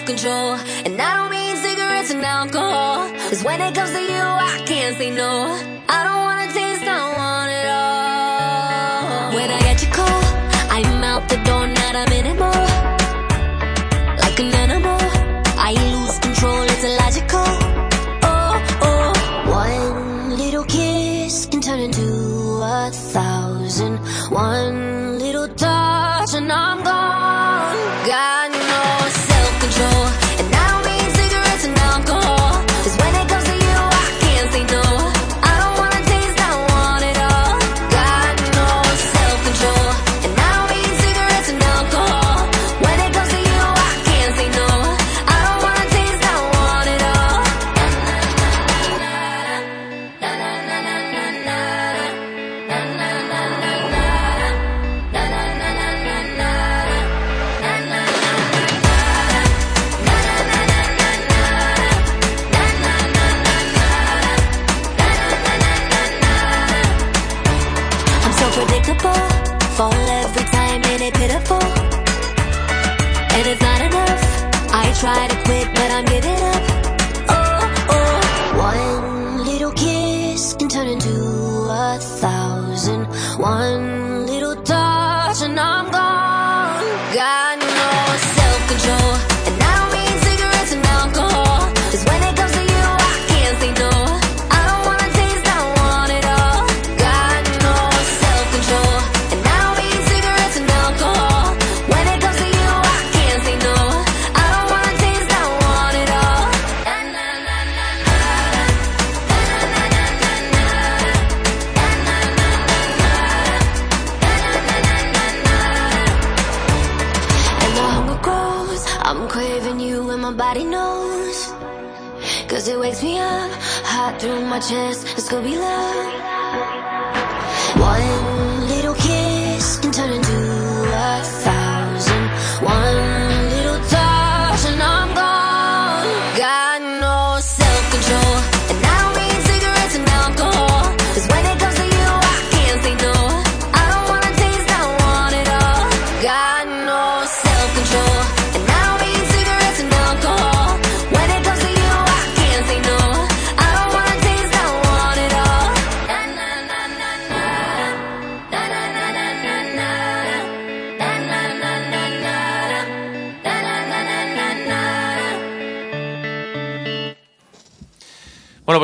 Control. 0.06 0.53
And 0.86 1.01
I 1.01 1.18
don't 1.18 1.32
mean 1.32 1.56
cigarettes 1.58 2.12
and 2.12 2.24
alcohol. 2.24 3.10
Cause 3.30 3.43
when 3.43 3.60
it 3.62 3.74
comes 3.74 3.91
to 3.91 4.01
you, 4.01 4.22
I 4.22 4.64
can't 4.66 4.95
say 4.97 5.10
no. 5.10 5.84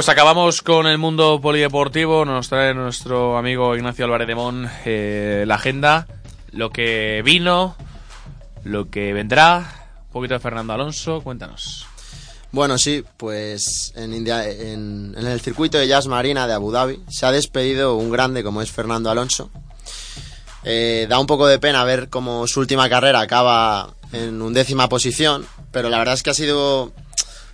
Pues 0.02 0.10
acabamos 0.10 0.64
con 0.64 0.88
el 0.88 0.98
mundo 0.98 1.40
polideportivo. 1.40 2.26
Nos 2.26 2.50
trae 2.50 2.74
nuestro 2.74 3.38
amigo 3.38 3.76
Ignacio 3.76 4.06
Álvarez 4.06 4.28
de 4.28 4.34
Mon 4.34 4.68
eh, 4.84 5.44
la 5.46 5.54
agenda, 5.54 6.08
lo 6.54 6.72
que 6.72 7.22
vino, 7.24 7.76
lo 8.64 8.90
que 8.90 9.14
vendrá. 9.14 10.00
Un 10.08 10.12
poquito 10.12 10.34
de 10.34 10.40
Fernando 10.40 10.74
Alonso, 10.74 11.22
cuéntanos. 11.22 11.86
Bueno, 12.52 12.80
sí, 12.80 13.04
pues 13.18 13.94
en, 13.96 14.16
India- 14.16 14.50
en, 14.50 15.14
el 15.16 15.40
circuito 15.40 15.78
de 15.78 15.88
Jazz 15.88 16.08
Marina 16.08 16.48
de 16.48 16.54
Abu 16.54 16.72
Dhabi 16.72 17.00
se 17.08 17.28
ha 17.28 17.32
despedido 17.32 17.96
un 17.96 18.10
grande 18.10 18.44
como 18.44 18.64
es 18.64 18.72
Fernando 18.72 19.12
Alonso. 19.12 19.52
Eh, 20.64 21.06
da 21.12 21.20
un 21.20 21.28
poco 21.28 21.46
de 21.46 21.60
pena 21.60 21.84
ver 21.84 22.10
cómo 22.10 22.48
su 22.48 22.60
última 22.60 22.90
carrera 22.90 23.20
acaba 23.20 23.94
en 24.14 24.42
undécima 24.42 24.90
posición, 24.90 25.46
pero 25.72 25.90
la 25.90 26.00
verdad 26.00 26.16
es 26.16 26.24
que 26.24 26.32
ha 26.32 26.34
sido 26.34 26.92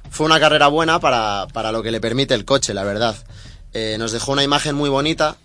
fue 0.09 0.25
una 0.25 0.39
carrera 0.39 0.67
buena 0.67 0.99
para, 0.99 1.47
para 1.53 1.71
lo 1.71 1.83
que 1.83 1.91
le 1.91 2.01
permite 2.01 2.33
el 2.33 2.45
coche, 2.45 2.73
la 2.73 2.83
verdad. 2.83 3.15
Eh, 3.73 3.97
nos 3.99 4.11
dejó 4.11 4.31
una 4.31 4.43
imagen 4.43 4.75
muy 4.75 4.89
bonita, 4.89 5.35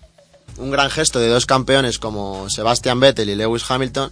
un 0.57 0.71
gran 0.71 0.89
gesto 0.89 1.19
de 1.19 1.27
dos 1.27 1.45
campeones 1.45 1.99
como 1.99 2.49
Sebastian 2.49 2.99
Vettel 2.99 3.29
y 3.29 3.35
Lewis 3.35 3.69
Hamilton, 3.69 4.11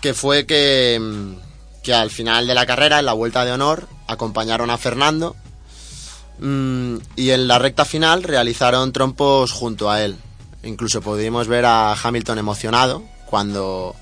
que 0.00 0.14
fue 0.14 0.46
que, 0.46 0.98
mm, 1.00 1.82
que 1.82 1.94
al 1.94 2.10
final 2.10 2.46
de 2.46 2.54
la 2.54 2.66
carrera, 2.66 2.98
en 2.98 3.06
la 3.06 3.12
vuelta 3.12 3.44
de 3.44 3.52
honor, 3.52 3.88
acompañaron 4.06 4.70
a 4.70 4.78
Fernando 4.78 5.36
mm, 6.38 6.96
y 7.16 7.30
en 7.30 7.48
la 7.48 7.58
recta 7.58 7.84
final 7.84 8.22
realizaron 8.22 8.92
trompos 8.92 9.52
junto 9.52 9.90
a 9.90 10.02
él. 10.02 10.16
Incluso 10.62 11.00
pudimos 11.00 11.48
ver 11.48 11.64
a 11.64 11.94
Hamilton 11.94 12.38
emocionado 12.38 13.02
cuando, 13.26 13.96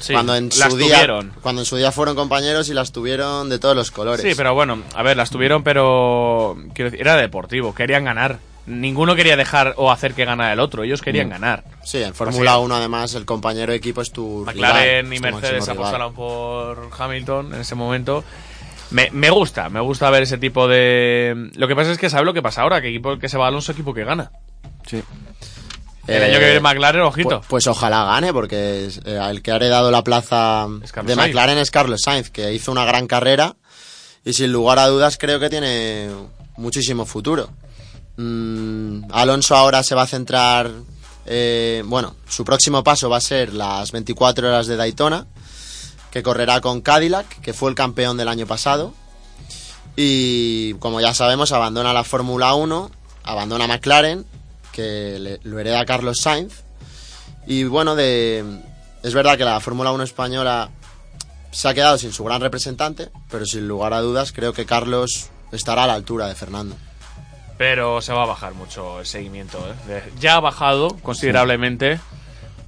Sí, 0.00 0.12
cuando, 0.12 0.34
en 0.36 0.48
las 0.58 0.70
su 0.72 0.76
día, 0.76 0.94
tuvieron. 0.96 1.32
cuando 1.42 1.62
en 1.62 1.66
su 1.66 1.76
día 1.76 1.90
fueron 1.92 2.14
compañeros 2.14 2.68
y 2.68 2.74
las 2.74 2.92
tuvieron 2.92 3.48
de 3.48 3.58
todos 3.58 3.74
los 3.76 3.90
colores. 3.90 4.22
Sí, 4.22 4.32
pero 4.36 4.54
bueno, 4.54 4.82
a 4.94 5.02
ver, 5.02 5.16
las 5.16 5.30
tuvieron, 5.30 5.62
pero 5.64 6.56
quiero 6.74 6.90
decir, 6.90 7.00
era 7.06 7.16
deportivo, 7.16 7.74
querían 7.74 8.04
ganar. 8.04 8.38
Ninguno 8.66 9.16
quería 9.16 9.34
dejar 9.36 9.72
o 9.78 9.90
hacer 9.90 10.12
que 10.14 10.24
ganara 10.26 10.52
el 10.52 10.60
otro, 10.60 10.82
ellos 10.84 11.00
querían 11.00 11.28
Mm. 11.28 11.30
ganar. 11.30 11.64
Sí, 11.84 12.02
en 12.02 12.14
Fórmula 12.14 12.52
Así- 12.54 12.60
1 12.64 12.74
además 12.76 13.14
el 13.14 13.24
compañero 13.24 13.72
de 13.72 13.78
equipo 13.78 14.02
es 14.02 14.12
tu 14.12 14.44
McLaren 14.46 15.10
rival, 15.10 15.16
y 15.16 15.20
Mercedes 15.32 15.68
apostaron 15.68 16.14
por 16.14 16.90
Hamilton 16.98 17.54
en 17.54 17.60
ese 17.62 17.74
momento. 17.74 18.24
Me, 18.90 19.10
me 19.12 19.30
gusta, 19.30 19.68
me 19.68 19.80
gusta 19.80 20.08
ver 20.10 20.22
ese 20.22 20.38
tipo 20.38 20.68
de... 20.68 21.50
Lo 21.56 21.66
que 21.68 21.74
pasa 21.76 21.90
es 21.92 21.98
que 21.98 22.08
¿sabes 22.08 22.24
lo 22.26 22.32
que 22.34 22.40
pasa 22.42 22.62
ahora? 22.62 22.80
Que 22.80 22.88
equipo 22.88 23.18
que 23.18 23.28
se 23.28 23.36
va 23.36 23.46
Alonso, 23.48 23.72
equipo 23.72 23.92
que 23.94 24.04
gana. 24.04 24.30
Sí. 24.86 25.02
El 26.08 26.22
año 26.24 26.38
que 26.38 26.44
viene 26.46 26.60
McLaren, 26.60 27.02
ojito. 27.02 27.28
Pues, 27.40 27.46
pues 27.48 27.66
ojalá 27.66 28.04
gane, 28.04 28.32
porque 28.32 28.86
es- 28.86 29.00
eh, 29.04 29.18
el 29.30 29.42
que 29.42 29.52
ha 29.52 29.56
heredado 29.56 29.90
la 29.90 30.02
plaza 30.02 30.66
de 30.68 30.86
Sainz. 31.14 31.16
McLaren 31.16 31.58
es 31.58 31.70
Carlos 31.70 32.00
Sainz, 32.02 32.30
que 32.30 32.52
hizo 32.54 32.72
una 32.72 32.84
gran 32.84 33.06
carrera 33.06 33.56
y 34.24 34.32
sin 34.32 34.50
lugar 34.52 34.78
a 34.78 34.86
dudas 34.88 35.16
creo 35.18 35.38
que 35.38 35.48
tiene 35.50 36.08
muchísimo 36.56 37.04
futuro. 37.06 37.50
Mm, 38.16 39.04
Alonso 39.12 39.54
ahora 39.54 39.82
se 39.82 39.94
va 39.94 40.02
a 40.02 40.06
centrar, 40.06 40.70
eh, 41.26 41.82
bueno, 41.86 42.16
su 42.28 42.44
próximo 42.44 42.82
paso 42.82 43.08
va 43.08 43.18
a 43.18 43.20
ser 43.20 43.52
las 43.54 43.92
24 43.92 44.48
horas 44.48 44.66
de 44.66 44.76
Daytona, 44.76 45.26
que 46.10 46.22
correrá 46.22 46.60
con 46.60 46.80
Cadillac, 46.80 47.28
que 47.42 47.52
fue 47.52 47.68
el 47.70 47.76
campeón 47.76 48.16
del 48.16 48.28
año 48.28 48.46
pasado. 48.46 48.92
Y 49.94 50.74
como 50.74 51.00
ya 51.00 51.12
sabemos, 51.14 51.52
abandona 51.52 51.92
la 51.92 52.04
Fórmula 52.04 52.54
1, 52.54 52.90
abandona 53.24 53.66
McLaren, 53.66 54.24
que 54.82 55.18
le- 55.18 55.40
lo 55.42 55.58
hereda 55.58 55.84
Carlos 55.84 56.20
Sainz. 56.20 56.62
Y 57.46 57.64
bueno, 57.64 57.96
de, 57.96 58.44
es 59.02 59.12
verdad 59.14 59.36
que 59.36 59.44
la 59.44 59.58
Fórmula 59.60 59.90
1 59.90 60.04
española 60.04 60.70
se 61.50 61.66
ha 61.68 61.74
quedado 61.74 61.98
sin 61.98 62.12
su 62.12 62.22
gran 62.24 62.40
representante, 62.40 63.08
pero 63.30 63.44
sin 63.44 63.66
lugar 63.66 63.92
a 63.92 64.00
dudas 64.00 64.32
creo 64.32 64.52
que 64.52 64.66
Carlos 64.66 65.30
estará 65.50 65.84
a 65.84 65.86
la 65.88 65.94
altura 65.94 66.28
de 66.28 66.34
Fernando. 66.34 66.76
Pero 67.56 68.00
se 68.02 68.12
va 68.12 68.22
a 68.22 68.26
bajar 68.26 68.54
mucho 68.54 69.00
el 69.00 69.06
seguimiento. 69.06 69.58
¿eh? 69.88 70.02
Ya 70.20 70.36
ha 70.36 70.40
bajado 70.40 70.96
considerablemente, 71.02 71.98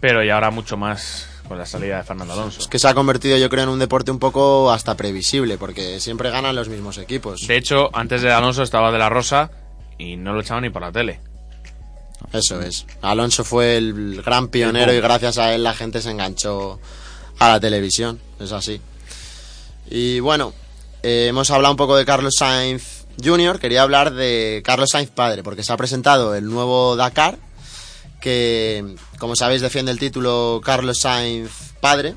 pero 0.01 0.25
ya 0.25 0.35
ahora 0.35 0.51
mucho 0.51 0.77
más. 0.77 1.27
Con 1.47 1.59
la 1.59 1.67
salida 1.67 1.97
de 1.97 2.05
Fernando 2.05 2.35
Alonso. 2.35 2.61
Es 2.61 2.69
que 2.69 2.79
se 2.79 2.87
ha 2.87 2.95
convertido, 2.95 3.37
yo 3.37 3.51
creo, 3.51 3.65
en 3.65 3.71
un 3.71 3.81
deporte 3.81 4.13
un 4.13 4.21
poco 4.21 4.71
hasta 4.71 4.97
previsible, 4.97 5.59
porque 5.59 5.99
siempre 5.99 6.31
ganan 6.31 6.55
los 6.55 6.69
mismos 6.69 6.97
equipos. 6.97 7.45
De 7.49 7.57
hecho, 7.57 7.91
antes 7.93 8.23
de 8.23 8.31
Alonso 8.33 8.63
estaba 8.63 8.93
De 8.93 8.99
La 9.01 9.09
Rosa 9.09 9.51
y 9.99 10.17
no 10.17 10.33
lo 10.33 10.43
echaban 10.43 10.63
ni 10.63 10.71
por 10.71 10.81
la 10.83 10.93
tele. 10.93 11.19
Eso 12.33 12.61
es. 12.61 12.87
Alonso 13.03 13.45
fue 13.45 13.77
el 13.77 14.23
gran 14.23 14.49
pionero 14.49 14.93
y 14.93 15.01
gracias 15.01 15.39
a 15.39 15.53
él 15.55 15.65
la 15.65 15.75
gente 15.75 16.01
se 16.01 16.11
enganchó 16.11 16.79
a 17.39 17.49
la 17.49 17.61
televisión. 17.61 18.21
Es 18.39 18.53
así. 18.53 18.81
Y 19.91 20.21
bueno, 20.21 20.53
eh, 21.03 21.27
hemos 21.29 21.51
hablado 21.51 21.73
un 21.73 21.77
poco 21.77 21.97
de 21.97 22.05
Carlos 22.05 22.35
Sainz 22.39 23.07
Jr. 23.23 23.59
Quería 23.59 23.83
hablar 23.83 24.13
de 24.15 24.63
Carlos 24.65 24.91
Sainz 24.93 25.11
padre, 25.11 25.43
porque 25.43 25.65
se 25.65 25.73
ha 25.73 25.77
presentado 25.77 26.35
el 26.35 26.45
nuevo 26.45 26.95
Dakar, 26.95 27.39
que 28.21 28.95
como 29.19 29.35
sabéis 29.35 29.63
defiende 29.63 29.91
el 29.91 29.99
título 29.99 30.61
Carlos 30.65 31.01
Sainz 31.01 31.51
padre. 31.81 32.15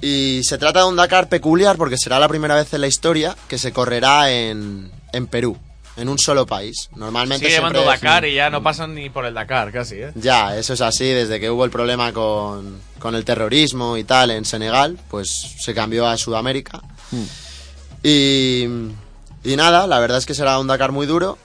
Y 0.00 0.42
se 0.44 0.58
trata 0.58 0.80
de 0.80 0.86
un 0.86 0.96
Dakar 0.96 1.28
peculiar 1.28 1.76
porque 1.76 1.98
será 1.98 2.18
la 2.18 2.28
primera 2.28 2.54
vez 2.54 2.72
en 2.72 2.80
la 2.80 2.86
historia 2.86 3.36
que 3.48 3.58
se 3.58 3.72
correrá 3.72 4.30
en, 4.30 4.92
en 5.12 5.26
Perú, 5.26 5.58
en 5.98 6.08
un 6.08 6.18
solo 6.18 6.46
país. 6.46 6.88
Normalmente 6.96 7.46
Sigue 7.46 7.58
llamando 7.58 7.84
Dakar 7.84 8.24
y 8.24 8.34
ya 8.34 8.48
no 8.50 8.62
pasan 8.62 8.94
ni 8.94 9.10
por 9.10 9.24
el 9.26 9.34
Dakar 9.34 9.72
casi, 9.72 9.96
¿eh? 9.96 10.12
ya, 10.14 10.56
eso 10.56 10.72
es 10.74 10.80
así, 10.80 11.04
desde 11.06 11.38
que 11.40 11.50
hubo 11.50 11.64
el 11.64 11.70
problema 11.70 12.12
con, 12.12 12.80
con 12.98 13.14
el 13.14 13.24
terrorismo 13.24 13.96
y 13.96 14.04
tal 14.04 14.30
en 14.30 14.44
Senegal, 14.44 14.98
pues 15.10 15.28
se 15.58 15.74
cambió 15.74 16.06
a 16.06 16.16
Sudamérica. 16.16 16.80
Y, 18.02 18.64
y 19.44 19.56
nada, 19.56 19.86
la 19.86 19.98
verdad 19.98 20.18
es 20.18 20.26
que 20.26 20.34
será 20.34 20.58
un 20.58 20.66
Dakar 20.66 20.92
muy 20.92 21.06
duro. 21.06 21.38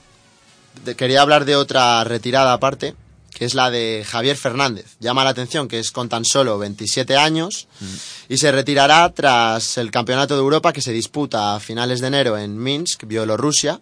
De- 0.86 0.96
quería 0.96 1.22
hablar 1.22 1.46
de 1.46 1.56
otra 1.56 2.04
retirada 2.04 2.54
aparte, 2.54 2.96
que 3.34 3.46
es 3.46 3.56
la 3.56 3.72
de 3.72 4.06
Javier 4.08 4.38
Fernández. 4.38 4.96
Llama 5.00 5.24
la 5.24 5.32
atención 5.32 5.68
que 5.68 5.80
es 5.80 5.92
con 5.92 6.10
tan 6.10 6.26
solo 6.26 6.58
27 6.60 7.18
años 7.18 7.68
y 8.30 8.38
se 8.38 8.52
retirará 8.52 9.10
tras 9.12 9.78
el 9.78 9.90
Campeonato 9.92 10.36
de 10.36 10.42
Europa 10.42 10.74
que 10.74 10.82
se 10.82 10.92
disputa 10.94 11.56
a 11.56 11.60
finales 11.60 12.00
de 12.02 12.08
enero 12.08 12.38
en 12.38 12.58
Minsk, 12.62 13.06
Bielorrusia. 13.06 13.80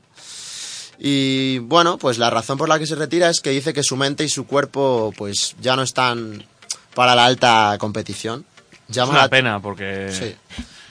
Y 1.03 1.57
bueno, 1.59 1.97
pues 1.97 2.19
la 2.19 2.29
razón 2.29 2.59
por 2.59 2.69
la 2.69 2.77
que 2.77 2.85
se 2.85 2.93
retira 2.95 3.27
es 3.29 3.41
que 3.41 3.49
dice 3.49 3.73
que 3.73 3.81
su 3.81 3.95
mente 3.97 4.23
y 4.23 4.29
su 4.29 4.45
cuerpo 4.45 5.11
pues 5.17 5.55
ya 5.59 5.75
no 5.75 5.81
están 5.81 6.45
para 6.93 7.15
la 7.15 7.25
alta 7.25 7.75
competición. 7.79 8.45
Es 8.87 8.95
Llama 8.95 9.13
una 9.13 9.21
la- 9.23 9.29
pena 9.29 9.59
porque... 9.59 10.09
Sí. 10.11 10.35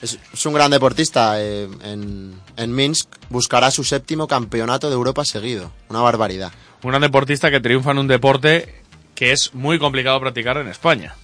Es, 0.01 0.17
es 0.33 0.45
un 0.45 0.53
gran 0.53 0.69
deportista. 0.71 1.39
eh, 1.41 1.69
en, 1.83 2.33
en 2.57 2.75
Minsk 2.75 3.07
buscará 3.29 3.71
su 3.71 3.83
séptimo 3.85 4.27
campeonato 4.27 4.89
de 4.89 4.95
Europa 4.95 5.23
seguido. 5.23 5.71
Una 5.89 6.01
barbaridad. 6.01 6.51
Un 6.83 6.89
gran 6.89 7.03
deportista 7.03 7.49
que 7.51 7.59
triunfa 7.61 7.91
en 7.91 7.99
un 7.99 8.07
deporte 8.07 8.81
que 9.15 9.31
es 9.31 9.53
muy 9.53 9.79
complicado 9.79 10.19
practicar 10.19 10.57
en 10.57 10.67
España. 10.67 11.15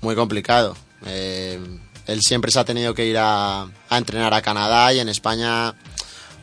Muy 0.00 0.16
complicado. 0.16 0.74
Eh, 1.06 1.60
él 2.06 2.20
siempre 2.22 2.50
se 2.50 2.58
ha 2.58 2.64
tenido 2.64 2.94
que 2.94 3.06
ir 3.06 3.18
a, 3.18 3.62
a 3.90 3.98
entrenar 3.98 4.32
a 4.34 4.40
Canadá 4.42 4.92
y 4.94 4.98
en 5.00 5.08
España 5.10 5.74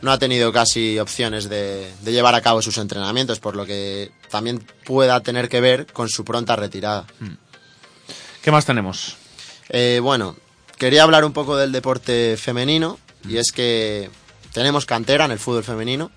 no 0.02 0.12
ha 0.12 0.18
tenido 0.18 0.52
casi 0.52 0.98
opciones 0.98 1.48
de, 1.48 1.90
de 2.02 2.12
llevar 2.12 2.34
a 2.34 2.42
cabo 2.42 2.60
sus 2.60 2.76
entrenamientos, 2.78 3.40
por 3.40 3.56
lo 3.56 3.64
que 3.64 4.10
también 4.30 4.62
pueda 4.84 5.20
tener 5.20 5.48
que 5.48 5.60
ver 5.60 5.86
con 5.86 6.08
su 6.08 6.24
pronta 6.24 6.56
retirada. 6.56 7.06
¿Qué 8.42 8.50
más 8.50 8.66
tenemos? 8.66 9.16
Eh, 9.68 10.00
bueno, 10.02 10.36
quería 10.76 11.04
hablar 11.04 11.24
un 11.24 11.32
poco 11.32 11.56
del 11.56 11.70
deporte 11.70 12.36
femenino 12.36 12.98
y 13.28 13.36
es 13.36 13.52
que 13.52 14.10
tenemos 14.52 14.84
cantera 14.84 15.24
en 15.24 15.30
el 15.30 15.38
fútbol 15.38 15.62
femenino 15.62 16.10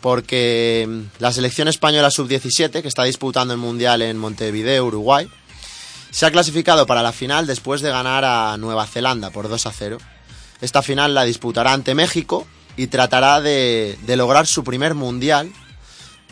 porque 0.00 0.86
mm, 0.88 1.00
la 1.18 1.32
selección 1.32 1.68
española 1.68 2.10
sub-17 2.10 2.80
que 2.80 2.88
está 2.88 3.04
disputando 3.04 3.52
el 3.52 3.60
mundial 3.60 4.00
en 4.00 4.16
Montevideo, 4.16 4.86
Uruguay, 4.86 5.28
se 6.10 6.24
ha 6.24 6.30
clasificado 6.30 6.86
para 6.86 7.02
la 7.02 7.12
final 7.12 7.46
después 7.46 7.82
de 7.82 7.90
ganar 7.90 8.24
a 8.24 8.56
Nueva 8.56 8.86
Zelanda 8.86 9.28
por 9.28 9.50
2 9.50 9.66
a 9.66 9.72
0. 9.72 9.98
Esta 10.62 10.80
final 10.80 11.14
la 11.14 11.24
disputará 11.24 11.74
ante 11.74 11.94
México 11.94 12.46
y 12.78 12.86
tratará 12.86 13.42
de, 13.42 13.98
de 14.06 14.16
lograr 14.16 14.46
su 14.46 14.64
primer 14.64 14.94
mundial, 14.94 15.52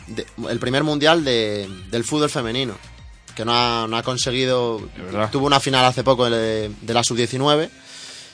de- 0.07 0.25
el 0.49 0.57
primer 0.59 0.83
mundial 0.83 1.23
de- 1.23 1.69
del 1.91 2.03
fútbol 2.03 2.29
femenino, 2.31 2.75
que 3.35 3.45
no 3.45 3.53
ha, 3.53 3.85
no 3.87 3.95
ha 3.97 4.01
conseguido. 4.01 4.81
Tuvo 5.31 5.45
una 5.45 5.59
final 5.59 5.85
hace 5.85 6.03
poco 6.03 6.27
de, 6.29 6.71
de 6.81 6.93
la 6.95 7.03
sub-19. 7.03 7.69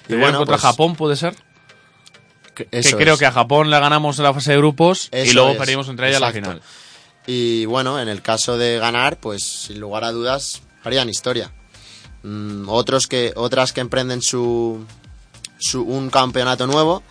Y 0.07 0.16
bueno, 0.16 0.38
contra 0.38 0.57
Japón 0.57 0.95
puede 0.95 1.16
ser. 1.18 1.36
Que, 2.55 2.66
creo 2.68 3.14
es. 3.16 3.20
que 3.20 3.26
a 3.26 3.32
Japón 3.32 3.70
le 3.72 3.80
ganamos 3.80 4.20
en 4.20 4.24
la 4.26 4.34
fase 4.34 4.51
de 4.51 4.57
grupos 4.57 5.09
y 5.11 5.34
luego 5.34 5.51
es, 5.51 5.57
perdimos 5.57 5.89
entre 5.89 6.09
ellas 6.09 6.22
la 6.22 6.32
final. 6.32 6.61
Y 7.26 7.66
bueno, 7.66 7.99
en 7.99 8.09
el 8.09 8.22
caso 8.22 8.57
de 8.57 8.78
ganar, 8.78 9.18
pues 9.20 9.41
sin 9.43 9.80
lugar 9.80 10.03
a 10.03 10.11
dudas 10.11 10.61
harían 10.84 11.09
historia. 11.09 11.51
Mm, 12.22 12.70
otros 12.70 13.07
que, 13.07 13.34
otras 13.36 13.74
que 13.74 13.82
emprenden 13.82 14.22
su, 14.22 14.86
su- 15.57 15.82
un 15.84 16.09
campeonato 16.11 16.68
nuevo 16.68 17.01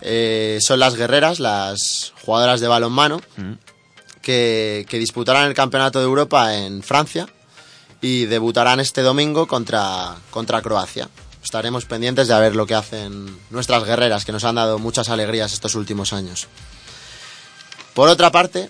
eh, 0.00 0.58
son 0.60 0.78
las 0.80 0.94
guerreras, 0.96 1.40
las 1.40 2.12
jugadoras 2.24 2.60
de 2.60 2.68
balonmano, 2.68 3.20
que, 4.22 4.86
que 4.88 4.98
disputarán 4.98 5.46
el 5.46 5.54
campeonato 5.54 5.98
de 5.98 6.04
Europa 6.04 6.54
en 6.56 6.82
Francia 6.82 7.26
y 8.00 8.26
debutarán 8.26 8.80
este 8.80 9.02
domingo 9.02 9.46
contra, 9.46 10.16
contra 10.30 10.62
Croacia. 10.62 11.08
Estaremos 11.42 11.84
pendientes 11.84 12.26
de 12.28 12.34
a 12.34 12.38
ver 12.40 12.56
lo 12.56 12.66
que 12.66 12.74
hacen 12.74 13.38
nuestras 13.50 13.84
guerreras, 13.84 14.24
que 14.24 14.32
nos 14.32 14.44
han 14.44 14.56
dado 14.56 14.78
muchas 14.80 15.08
alegrías 15.08 15.52
estos 15.52 15.74
últimos 15.76 16.12
años. 16.12 16.48
Por 17.94 18.08
otra 18.08 18.30
parte, 18.32 18.68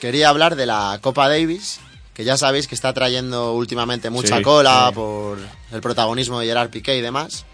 quería 0.00 0.28
hablar 0.28 0.56
de 0.56 0.66
la 0.66 0.98
Copa 1.00 1.28
Davis, 1.28 1.78
que 2.12 2.24
ya 2.24 2.36
sabéis 2.36 2.66
que 2.66 2.74
está 2.74 2.92
trayendo 2.92 3.52
últimamente 3.54 4.10
mucha 4.10 4.38
Sí, 4.38 4.42
cola 4.42 4.86
sí. 4.88 4.94
por 4.96 5.38
el 5.70 5.80
protagonismo 5.80 6.40
de 6.40 6.46
Gerard 6.46 6.70
Piqué 6.70 6.96
y 6.96 7.00
demás. 7.00 7.46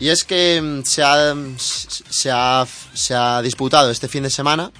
Y 0.00 0.08
es 0.08 0.24
que 0.24 0.60
mm, 0.60 0.82
se 0.84 1.02
ha, 1.02 1.34
se, 1.56 2.30
ha, 2.30 2.66
se 2.94 3.14
ha 3.14 3.42
disputado 3.42 3.90
este 3.90 4.08
fin 4.08 4.22
de 4.22 4.30
semana 4.30 4.72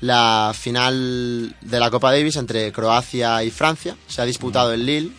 la 0.00 0.54
final 0.58 1.56
de 1.60 1.80
la 1.80 1.90
Copa 1.90 2.12
Davis 2.12 2.36
entre 2.36 2.72
Croacia 2.72 3.42
y 3.42 3.50
Francia. 3.50 3.96
Se 4.06 4.22
ha 4.22 4.24
disputado 4.24 4.72
en 4.72 4.86
Lille 4.86 5.12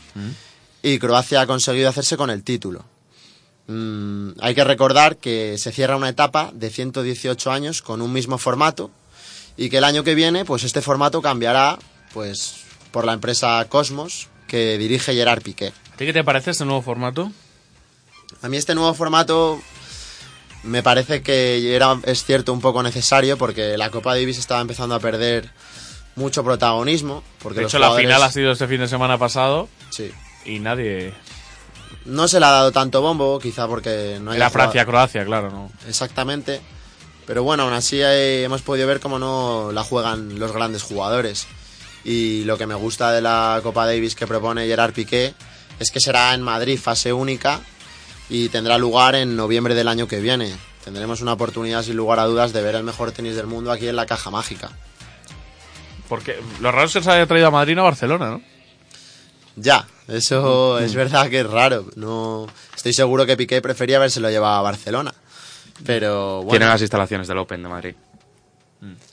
y 0.82 1.00
Croacia 1.00 1.42
ha 1.42 1.48
conseguido 1.48 1.90
hacerse 1.90 2.18
con 2.18 2.30
el 2.30 2.44
título. 2.44 2.86
Mm, 3.68 4.32
hay 4.40 4.56
que 4.56 4.64
recordar 4.64 5.18
que 5.18 5.58
se 5.58 5.72
cierra 5.72 5.98
una 5.98 6.10
etapa 6.10 6.52
de 6.54 6.70
118 6.70 7.52
años 7.52 7.82
con 7.82 8.02
un 8.02 8.12
mismo 8.12 8.38
formato 8.38 8.90
y 9.58 9.70
que 9.70 9.78
el 9.78 9.84
año 9.84 10.04
que 10.04 10.16
viene 10.16 10.46
pues 10.46 10.64
este 10.64 10.82
formato 10.82 11.22
cambiará 11.22 11.78
pues 12.14 12.62
por 12.92 13.06
la 13.06 13.14
empresa 13.14 13.64
Cosmos 13.70 14.28
que 14.48 14.78
dirige 14.78 15.14
Gerard 15.14 15.44
Piqué. 15.44 15.68
¿A 15.94 15.98
ti 15.98 16.06
qué 16.06 16.14
te 16.14 16.24
parece 16.24 16.52
este 16.52 16.66
nuevo 16.66 16.82
formato? 16.82 17.32
A 18.42 18.50
mí 18.50 18.58
este 18.58 18.76
nuevo 18.76 18.94
formato 18.94 19.62
me 20.64 20.84
parece 20.84 21.22
que 21.22 21.76
era, 21.76 21.98
es 22.04 22.24
cierto, 22.24 22.54
un 22.54 22.62
poco 22.62 22.84
necesario 22.84 23.38
porque 23.38 23.78
la 23.78 23.90
Copa 23.90 24.16
Davis 24.16 24.38
estaba 24.38 24.62
empezando 24.62 24.96
a 24.96 25.00
perder 25.00 25.50
mucho 26.16 26.44
protagonismo. 26.44 27.24
Porque 27.42 27.58
De 27.60 27.64
los 27.64 27.74
hecho, 27.74 27.80
la 27.80 27.94
final 27.94 28.22
ha 28.24 28.32
sido 28.32 28.52
este 28.52 28.68
fin 28.68 28.80
de 28.82 28.88
semana 28.88 29.18
pasado 29.18 29.70
Sí. 29.90 30.12
y 30.46 30.60
nadie... 30.60 31.14
No 32.06 32.28
se 32.28 32.40
le 32.40 32.46
ha 32.46 32.52
dado 32.52 32.72
tanto 32.72 33.02
bombo, 33.02 33.40
quizá 33.40 33.68
porque 33.68 34.20
no 34.22 34.32
hay 34.32 34.38
Era 34.38 34.50
Francia-Croacia, 34.50 35.26
claro, 35.26 35.50
¿no? 35.52 35.72
Exactamente. 35.88 36.62
Pero 37.28 37.44
bueno, 37.44 37.64
aún 37.64 37.74
así 37.74 38.02
eh, 38.02 38.44
hemos 38.44 38.62
podido 38.62 38.88
ver 38.88 39.00
cómo 39.00 39.20
no 39.20 39.72
la 39.72 39.84
juegan 39.84 40.40
los 40.40 40.52
grandes 40.52 40.82
jugadores. 40.84 41.48
Y 42.04 42.44
lo 42.46 42.58
que 42.58 42.66
me 42.66 42.74
gusta 42.74 43.12
de 43.12 43.22
la 43.22 43.60
Copa 43.62 43.86
Davis 43.86 44.16
que 44.16 44.26
propone 44.26 44.66
Gerard 44.66 44.94
Piqué 44.94 45.34
es 45.80 45.92
que 45.92 46.00
será 46.00 46.34
en 46.34 46.42
Madrid 46.42 46.80
fase 46.80 47.14
única 47.14 47.62
y 48.30 48.50
tendrá 48.50 48.78
lugar 48.78 49.16
en 49.16 49.36
noviembre 49.36 49.76
del 49.76 49.88
año 49.88 50.08
que 50.08 50.20
viene. 50.20 50.56
Tendremos 50.84 51.22
una 51.22 51.34
oportunidad 51.34 51.84
sin 51.84 51.98
lugar 51.98 52.20
a 52.20 52.26
dudas 52.26 52.54
de 52.54 52.62
ver 52.62 52.76
el 52.76 52.84
mejor 52.84 53.12
tenis 53.12 53.36
del 53.36 53.48
mundo 53.48 53.72
aquí 53.72 53.88
en 53.88 53.96
la 53.96 54.06
caja 54.06 54.30
mágica. 54.30 54.72
Porque 56.08 56.40
lo 56.62 56.72
raro 56.72 56.88
es 56.88 56.94
que 56.94 57.04
se 57.04 57.12
haya 57.12 57.28
traído 57.28 57.48
a 57.48 57.52
Madrid 57.52 57.76
no 57.76 57.82
a 57.82 57.86
Barcelona, 57.86 58.30
¿no? 58.32 58.42
Ya, 59.56 59.86
eso 60.08 60.80
es 60.80 60.96
verdad 60.96 61.30
que 61.30 61.42
es 61.42 61.48
raro. 61.50 61.86
No 61.96 62.48
estoy 62.76 62.94
seguro 62.94 63.26
que 63.26 63.36
Piqué 63.36 63.62
prefería 63.62 63.98
habérselo 63.98 64.30
llevado 64.30 64.56
a 64.56 64.62
Barcelona. 64.62 65.14
Pero 65.86 66.38
bueno, 66.38 66.52
Tienen 66.52 66.70
las 66.70 66.82
instalaciones 66.82 67.28
del 67.28 67.38
Open 67.38 67.62
de 67.64 67.70
Madrid. 67.70 67.96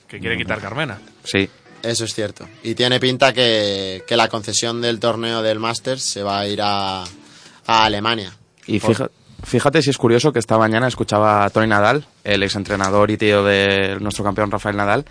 Que 0.07 0.19
quiere 0.19 0.37
quitar 0.37 0.61
Carmena. 0.61 0.99
Sí. 1.23 1.49
Eso 1.83 2.05
es 2.05 2.13
cierto. 2.13 2.47
Y 2.63 2.75
tiene 2.75 2.99
pinta 2.99 3.33
que, 3.33 4.03
que 4.07 4.17
la 4.17 4.29
concesión 4.29 4.81
del 4.81 4.99
torneo 4.99 5.41
del 5.41 5.59
Masters 5.59 6.01
se 6.03 6.23
va 6.23 6.39
a 6.39 6.47
ir 6.47 6.61
a, 6.61 7.03
a 7.03 7.85
Alemania. 7.85 8.33
Y 8.67 8.79
fija- 8.79 9.09
fíjate 9.43 9.81
si 9.81 9.89
es 9.89 9.97
curioso 9.97 10.31
que 10.33 10.39
esta 10.39 10.57
mañana 10.57 10.87
escuchaba 10.87 11.45
a 11.45 11.49
Tony 11.49 11.67
Nadal, 11.67 12.05
el 12.23 12.43
exentrenador 12.43 13.09
y 13.11 13.17
tío 13.17 13.43
de 13.43 13.97
nuestro 13.99 14.23
campeón 14.23 14.51
Rafael 14.51 14.75
Nadal, 14.77 15.05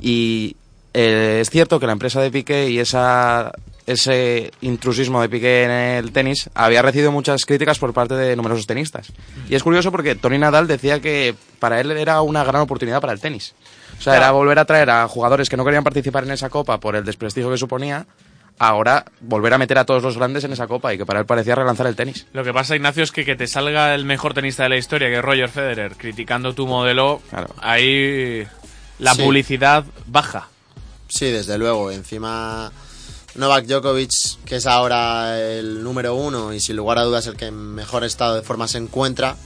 y 0.00 0.56
eh, 0.94 1.38
es 1.40 1.50
cierto 1.50 1.78
que 1.80 1.86
la 1.86 1.92
empresa 1.92 2.20
de 2.20 2.30
Piqué 2.30 2.70
y 2.70 2.78
esa, 2.78 3.52
ese 3.86 4.50
intrusismo 4.62 5.20
de 5.20 5.28
Piqué 5.28 5.64
en 5.64 5.70
el 5.70 6.12
tenis 6.12 6.48
había 6.54 6.82
recibido 6.82 7.12
muchas 7.12 7.44
críticas 7.44 7.78
por 7.78 7.92
parte 7.92 8.14
de 8.14 8.36
numerosos 8.36 8.66
tenistas. 8.66 9.12
Y 9.48 9.54
es 9.54 9.62
curioso 9.62 9.90
porque 9.90 10.14
Tony 10.14 10.38
Nadal 10.38 10.66
decía 10.66 11.00
que 11.00 11.34
para 11.58 11.80
él 11.80 11.90
era 11.92 12.20
una 12.22 12.42
gran 12.44 12.62
oportunidad 12.62 13.00
para 13.00 13.12
el 13.12 13.20
tenis. 13.20 13.54
O 13.98 14.02
sea, 14.02 14.16
era 14.16 14.30
volver 14.30 14.58
a 14.58 14.64
traer 14.64 14.90
a 14.90 15.08
jugadores 15.08 15.48
que 15.48 15.56
no 15.56 15.64
querían 15.64 15.82
participar 15.84 16.24
en 16.24 16.30
esa 16.30 16.48
copa 16.48 16.78
por 16.78 16.94
el 16.96 17.04
desprestigio 17.04 17.50
que 17.50 17.58
suponía 17.58 18.06
ahora 18.58 19.04
volver 19.20 19.54
a 19.54 19.58
meter 19.58 19.78
a 19.78 19.84
todos 19.84 20.02
los 20.02 20.16
grandes 20.16 20.44
en 20.44 20.52
esa 20.52 20.66
copa 20.66 20.92
y 20.94 20.98
que 20.98 21.06
para 21.06 21.20
él 21.20 21.26
parecía 21.26 21.54
relanzar 21.54 21.86
el 21.86 21.96
tenis. 21.96 22.26
Lo 22.32 22.44
que 22.44 22.52
pasa, 22.52 22.74
Ignacio, 22.76 23.02
es 23.04 23.12
que 23.12 23.24
que 23.24 23.36
te 23.36 23.46
salga 23.46 23.94
el 23.94 24.04
mejor 24.04 24.34
tenista 24.34 24.64
de 24.64 24.68
la 24.70 24.76
historia, 24.76 25.08
que 25.08 25.16
es 25.18 25.22
Roger 25.24 25.48
Federer, 25.48 25.96
criticando 25.96 26.54
tu 26.54 26.66
modelo, 26.66 27.22
ahí 27.60 28.46
la 28.98 29.14
Sí. 29.14 29.22
publicidad 29.22 29.84
baja. 30.06 30.48
Sí, 31.08 31.26
desde 31.30 31.56
luego. 31.58 31.90
Encima, 31.90 32.70
Novak 33.36 33.66
Djokovic, 33.66 34.44
que 34.44 34.56
es 34.56 34.66
ahora 34.66 35.40
el 35.40 35.82
número 35.82 36.14
uno 36.14 36.52
y 36.52 36.60
sin 36.60 36.76
lugar 36.76 36.98
a 36.98 37.02
dudas 37.04 37.26
el 37.26 37.36
que 37.36 37.46
en 37.46 37.54
mejor 37.74 38.04
estado 38.04 38.34
de 38.34 38.42
forma 38.42 38.66
se 38.68 38.78
encuentra, 38.78 39.36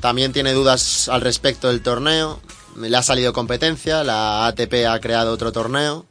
también 0.00 0.32
tiene 0.32 0.52
dudas 0.52 1.08
al 1.08 1.20
respecto 1.20 1.68
del 1.68 1.82
torneo. 1.82 2.40
Le 2.76 2.96
ha 2.96 3.02
salido 3.02 3.32
competencia, 3.32 4.04
la 4.04 4.46
ATP 4.46 4.86
ha 4.88 4.98
creado 5.00 5.32
otro 5.32 5.52
torneo, 5.52 6.06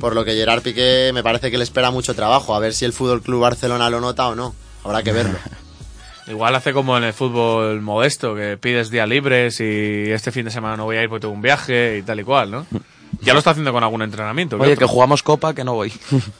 por 0.00 0.14
lo 0.14 0.24
que 0.24 0.34
Gerard 0.34 0.62
Piqué 0.62 1.10
me 1.14 1.22
parece 1.22 1.50
que 1.50 1.58
le 1.58 1.64
espera 1.64 1.90
mucho 1.90 2.14
trabajo, 2.14 2.54
a 2.54 2.58
ver 2.58 2.74
si 2.74 2.84
el 2.84 2.92
Fútbol 2.92 3.22
Club 3.22 3.40
Barcelona 3.40 3.90
lo 3.90 4.00
nota 4.00 4.28
o 4.28 4.34
no. 4.34 4.54
Habrá 4.84 5.02
que 5.02 5.12
verlo. 5.12 5.38
Igual 6.26 6.54
hace 6.54 6.72
como 6.72 6.96
en 6.96 7.04
el 7.04 7.12
fútbol 7.12 7.82
modesto, 7.82 8.34
que 8.34 8.56
pides 8.56 8.88
días 8.88 9.06
libres 9.06 9.60
y 9.60 10.10
este 10.10 10.32
fin 10.32 10.46
de 10.46 10.50
semana 10.50 10.74
no 10.76 10.84
voy 10.84 10.96
a 10.96 11.02
ir 11.02 11.08
porque 11.10 11.20
tengo 11.22 11.34
un 11.34 11.42
viaje 11.42 11.98
y 11.98 12.02
tal 12.02 12.18
y 12.18 12.24
cual, 12.24 12.50
¿no? 12.50 12.66
Ya 13.20 13.34
lo 13.34 13.40
está 13.40 13.50
haciendo 13.50 13.72
con 13.74 13.84
algún 13.84 14.00
entrenamiento. 14.00 14.56
¿qué 14.56 14.62
Oye, 14.62 14.72
otro? 14.72 14.86
que 14.86 14.92
jugamos 14.92 15.22
copa, 15.22 15.54
que 15.54 15.64
no 15.64 15.74
voy. 15.74 15.92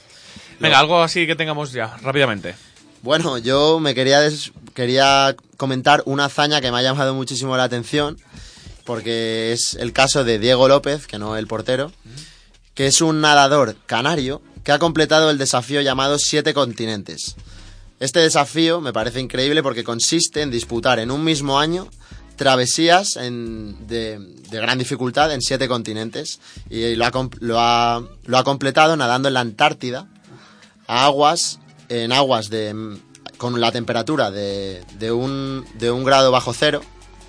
Venga, 0.61 0.79
algo 0.79 1.03
así 1.03 1.27
que 1.27 1.37
tengamos 1.37 1.73
ya, 1.73 1.97
rápidamente. 2.03 2.55
Bueno, 3.03 3.37
yo 3.37 3.79
me 3.79 3.95
quería, 3.95 4.21
des- 4.21 4.53
quería 4.73 5.37
comentar 5.59 6.03
una 6.07 6.27
hazaña 6.27 6.63
que 6.63 6.71
me 6.73 6.79
ha 6.79 6.83
llamado 6.83 7.13
muchísimo 7.15 7.55
la 7.57 7.65
atención, 7.65 8.17
porque 8.85 9.53
es 9.53 9.75
el 9.75 9.93
caso 9.93 10.25
de 10.25 10.39
Diego 10.39 10.67
López, 10.67 11.07
que 11.07 11.19
no 11.19 11.37
el 11.37 11.47
portero, 11.47 11.93
que 12.75 12.87
es 12.87 13.01
un 13.01 13.21
nadador 13.21 13.77
canario 13.87 14.43
que 14.63 14.73
ha 14.73 14.79
completado 14.79 15.31
el 15.31 15.39
desafío 15.39 15.81
llamado 15.81 16.19
Siete 16.19 16.55
Continentes. 16.55 17.37
Este 18.01 18.21
desafío 18.21 18.81
me 18.81 18.93
parece 18.93 19.21
increíble 19.21 19.63
porque 19.63 19.85
consiste 19.85 20.43
en 20.43 20.51
disputar 20.51 20.99
en 20.99 21.11
un 21.11 21.23
mismo 21.23 21.59
año 21.59 21.89
travesías 22.37 23.15
de, 23.15 24.19
gran 24.51 24.79
dificultad 24.79 25.33
en 25.33 25.41
siete 25.41 25.69
continentes 25.69 26.41
y 26.69 26.97
lo 26.97 27.59
ha, 27.61 28.03
completado 28.45 28.97
nadando 28.97 29.29
en 29.29 29.35
la 29.35 29.41
Antártida 29.41 30.09
a 30.89 31.05
aguas 31.05 31.61
en 31.89 32.13
aguas 32.13 32.51
de 32.51 32.99
con 33.37 33.61
la 33.61 33.73
temperatura 33.73 34.31
de, 34.31 34.83
de 34.99 35.13
un 35.13 36.05
grado 36.05 36.33
bajo 36.33 36.53
cero 36.53 36.83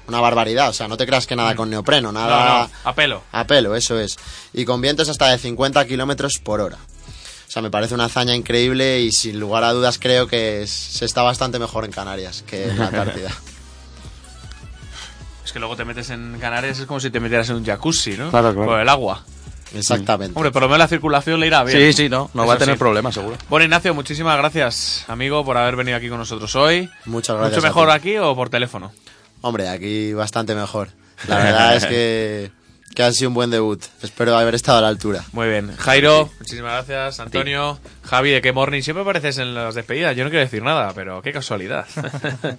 una 0.08 0.20
barbaridad 0.22 0.70
o 0.70 0.74
sea 0.74 0.88
no 0.88 0.98
te 0.98 1.06
creas 1.06 1.26
que 1.28 1.36
nada 1.36 1.56
con 1.56 1.70
neopreno 1.70 2.12
nada 2.12 2.36
Mm. 2.36 2.48
No, 2.48 2.60
no, 2.68 2.70
a 2.90 2.96
pelo. 2.96 3.24
a 3.32 3.46
pelo 3.48 3.76
eso 3.76 4.00
es 4.00 4.18
y 4.54 4.66
con 4.66 4.82
vientos 4.82 5.10
hasta 5.10 5.30
de 5.30 5.38
50 5.38 5.86
kilómetros 5.86 6.40
por 6.44 6.62
hora 6.62 6.78
o 6.78 7.52
sea 7.52 7.62
me 7.62 7.70
parece 7.72 7.94
una 7.96 8.06
hazaña 8.06 8.36
increíble 8.36 9.02
y 9.02 9.12
sin 9.12 9.40
lugar 9.40 9.64
a 9.64 9.72
dudas 9.72 9.98
creo 10.00 10.28
que 10.28 10.66
se 10.68 11.06
está 11.06 11.22
bastante 11.22 11.60
mejor 11.60 11.86
en 11.86 11.92
Canarias 11.92 12.44
que 12.48 12.66
en 12.70 12.78
la 12.80 12.88
Antártida 12.88 13.32
Es 15.44 15.52
que 15.52 15.60
luego 15.60 15.76
te 15.76 15.86
metes 15.86 16.10
en 16.10 16.38
Canarias, 16.40 16.80
es 16.80 16.86
como 16.86 17.00
si 17.00 17.10
te 17.12 17.20
metieras 17.20 17.50
en 17.50 17.58
un 17.58 17.66
jacuzzi, 17.66 18.18
¿no? 18.18 18.30
Claro, 18.32 18.52
claro. 18.54 18.68
Por 18.72 18.80
el 18.80 18.90
agua. 18.90 19.24
Exactamente. 19.76 20.34
Hombre, 20.38 20.52
por 20.52 20.62
lo 20.64 20.68
menos 20.70 20.80
la 20.80 20.88
circulación 20.88 21.40
le 21.40 21.48
irá 21.48 21.64
bien. 21.64 21.78
Sí, 21.78 22.04
sí, 22.04 22.10
no, 22.10 22.30
no 22.34 22.48
va 22.48 22.54
a 22.56 22.58
tener 22.58 22.76
sí. 22.76 22.80
problemas, 22.80 23.14
seguro. 23.14 23.38
Bueno, 23.50 23.66
Ignacio, 23.66 23.94
muchísimas 23.94 24.38
gracias, 24.38 25.06
amigo, 25.08 25.46
por 25.46 25.58
haber 25.58 25.76
venido 25.76 25.98
aquí 25.98 26.10
con 26.10 26.18
nosotros 26.18 26.56
hoy. 26.56 26.90
Muchas 27.06 27.36
gracias 27.38 27.58
¿Mucho 27.58 27.68
a 27.68 27.70
mejor 27.70 27.88
ti. 27.90 27.94
aquí 27.96 28.18
o 28.18 28.36
por 28.36 28.50
teléfono? 28.50 28.92
Hombre, 29.46 29.70
aquí 29.70 30.12
bastante 30.14 30.56
mejor. 30.56 30.88
La 31.28 31.38
verdad 31.38 31.76
es 31.76 31.86
que, 31.86 32.50
que 32.96 33.04
ha 33.04 33.12
sido 33.12 33.30
un 33.30 33.36
buen 33.36 33.52
debut. 33.52 33.80
Espero 34.02 34.36
haber 34.36 34.56
estado 34.56 34.80
a 34.80 34.82
la 34.82 34.88
altura. 34.88 35.24
Muy 35.34 35.48
bien. 35.48 35.72
Jairo, 35.78 36.32
muchísimas 36.40 36.72
gracias. 36.74 37.20
Antonio, 37.20 37.80
Javi, 38.02 38.32
de 38.32 38.42
qué 38.42 38.52
morning. 38.54 38.82
Siempre 38.82 39.04
apareces 39.04 39.38
en 39.38 39.54
las 39.54 39.76
despedidas. 39.76 40.16
Yo 40.16 40.24
no 40.24 40.32
quiero 40.32 40.44
decir 40.44 40.64
nada, 40.64 40.94
pero 40.96 41.22
qué 41.22 41.32
casualidad. 41.32 41.86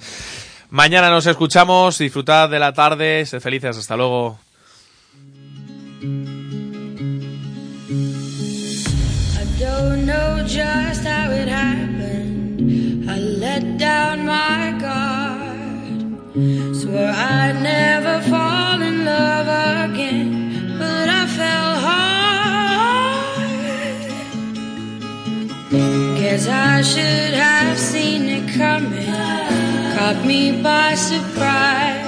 Mañana 0.71 1.11
nos 1.11 1.27
escuchamos. 1.27 1.99
Disfrutad 1.99 2.49
de 2.49 2.61
la 2.61 2.73
tarde. 2.73 3.27
Sed 3.27 3.41
felices. 3.41 3.77
Hasta 3.77 3.97
luego. 3.97 4.39
I 6.01 6.05
don't 9.59 10.07
know 10.07 10.39
just 10.47 11.05
how 11.05 11.33
it 11.33 11.49
happened. 11.49 13.11
I 13.11 13.19
let 13.19 13.77
down 13.77 14.25
my 14.25 14.71
guard. 14.81 15.16
Swore 16.37 16.99
I'd 16.99 17.63
never 17.63 18.21
fall 18.29 18.83
in 18.83 19.07
love 19.07 19.49
again, 19.89 20.77
but 20.79 21.09
I 21.09 21.27
fell 21.27 21.75
hard. 21.87 23.41
Guess 26.21 26.47
I 26.47 26.83
should 26.83 27.33
have 27.33 27.79
seen 27.79 28.29
it 28.29 28.53
coming. 28.53 29.07
Caught 29.97 30.27
me 30.27 30.61
by 30.63 30.95
surprise. 30.95 32.05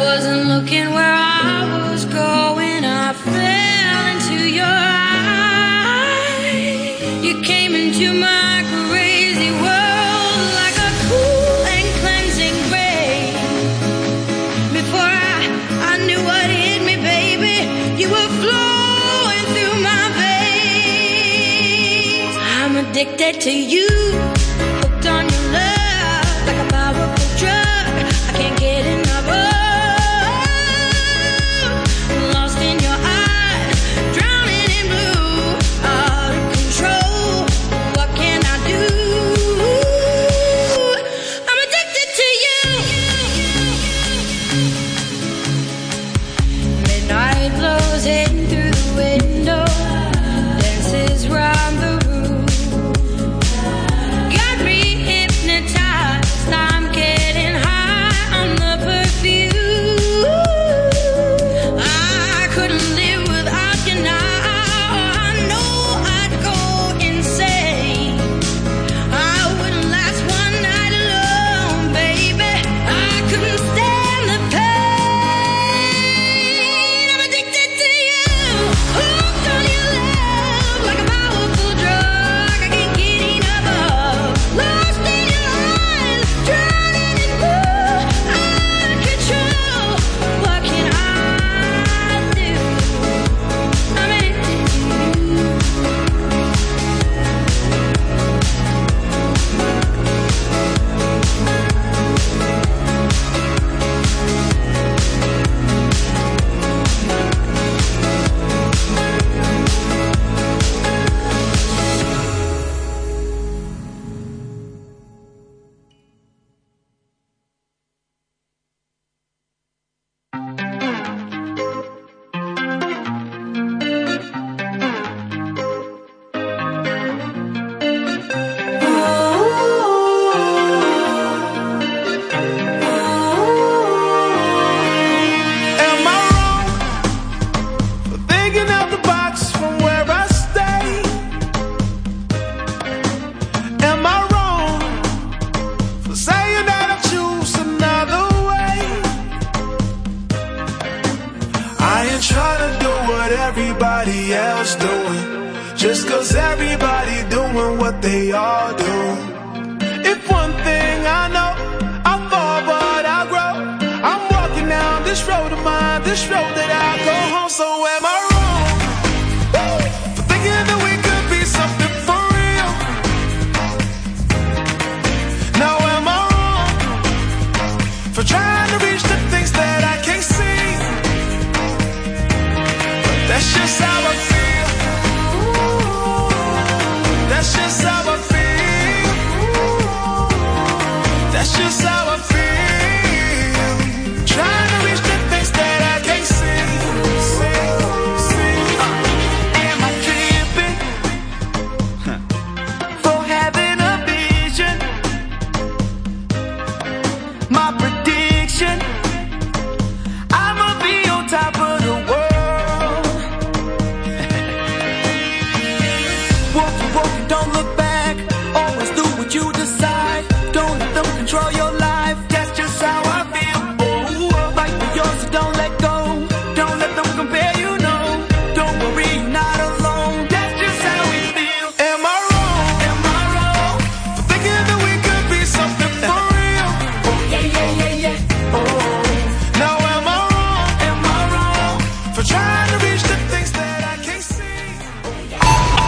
Wasn't 0.00 0.46
looking 0.48 0.90
where 0.94 1.14
I 1.14 1.90
was 1.90 2.06
going. 2.06 2.82
I 2.82 3.12
fell 3.12 4.06
into 4.16 4.48
your 4.48 4.64
eyes. 4.64 5.03
Addicted 22.94 23.40
to 23.40 23.50
you, 23.50 23.88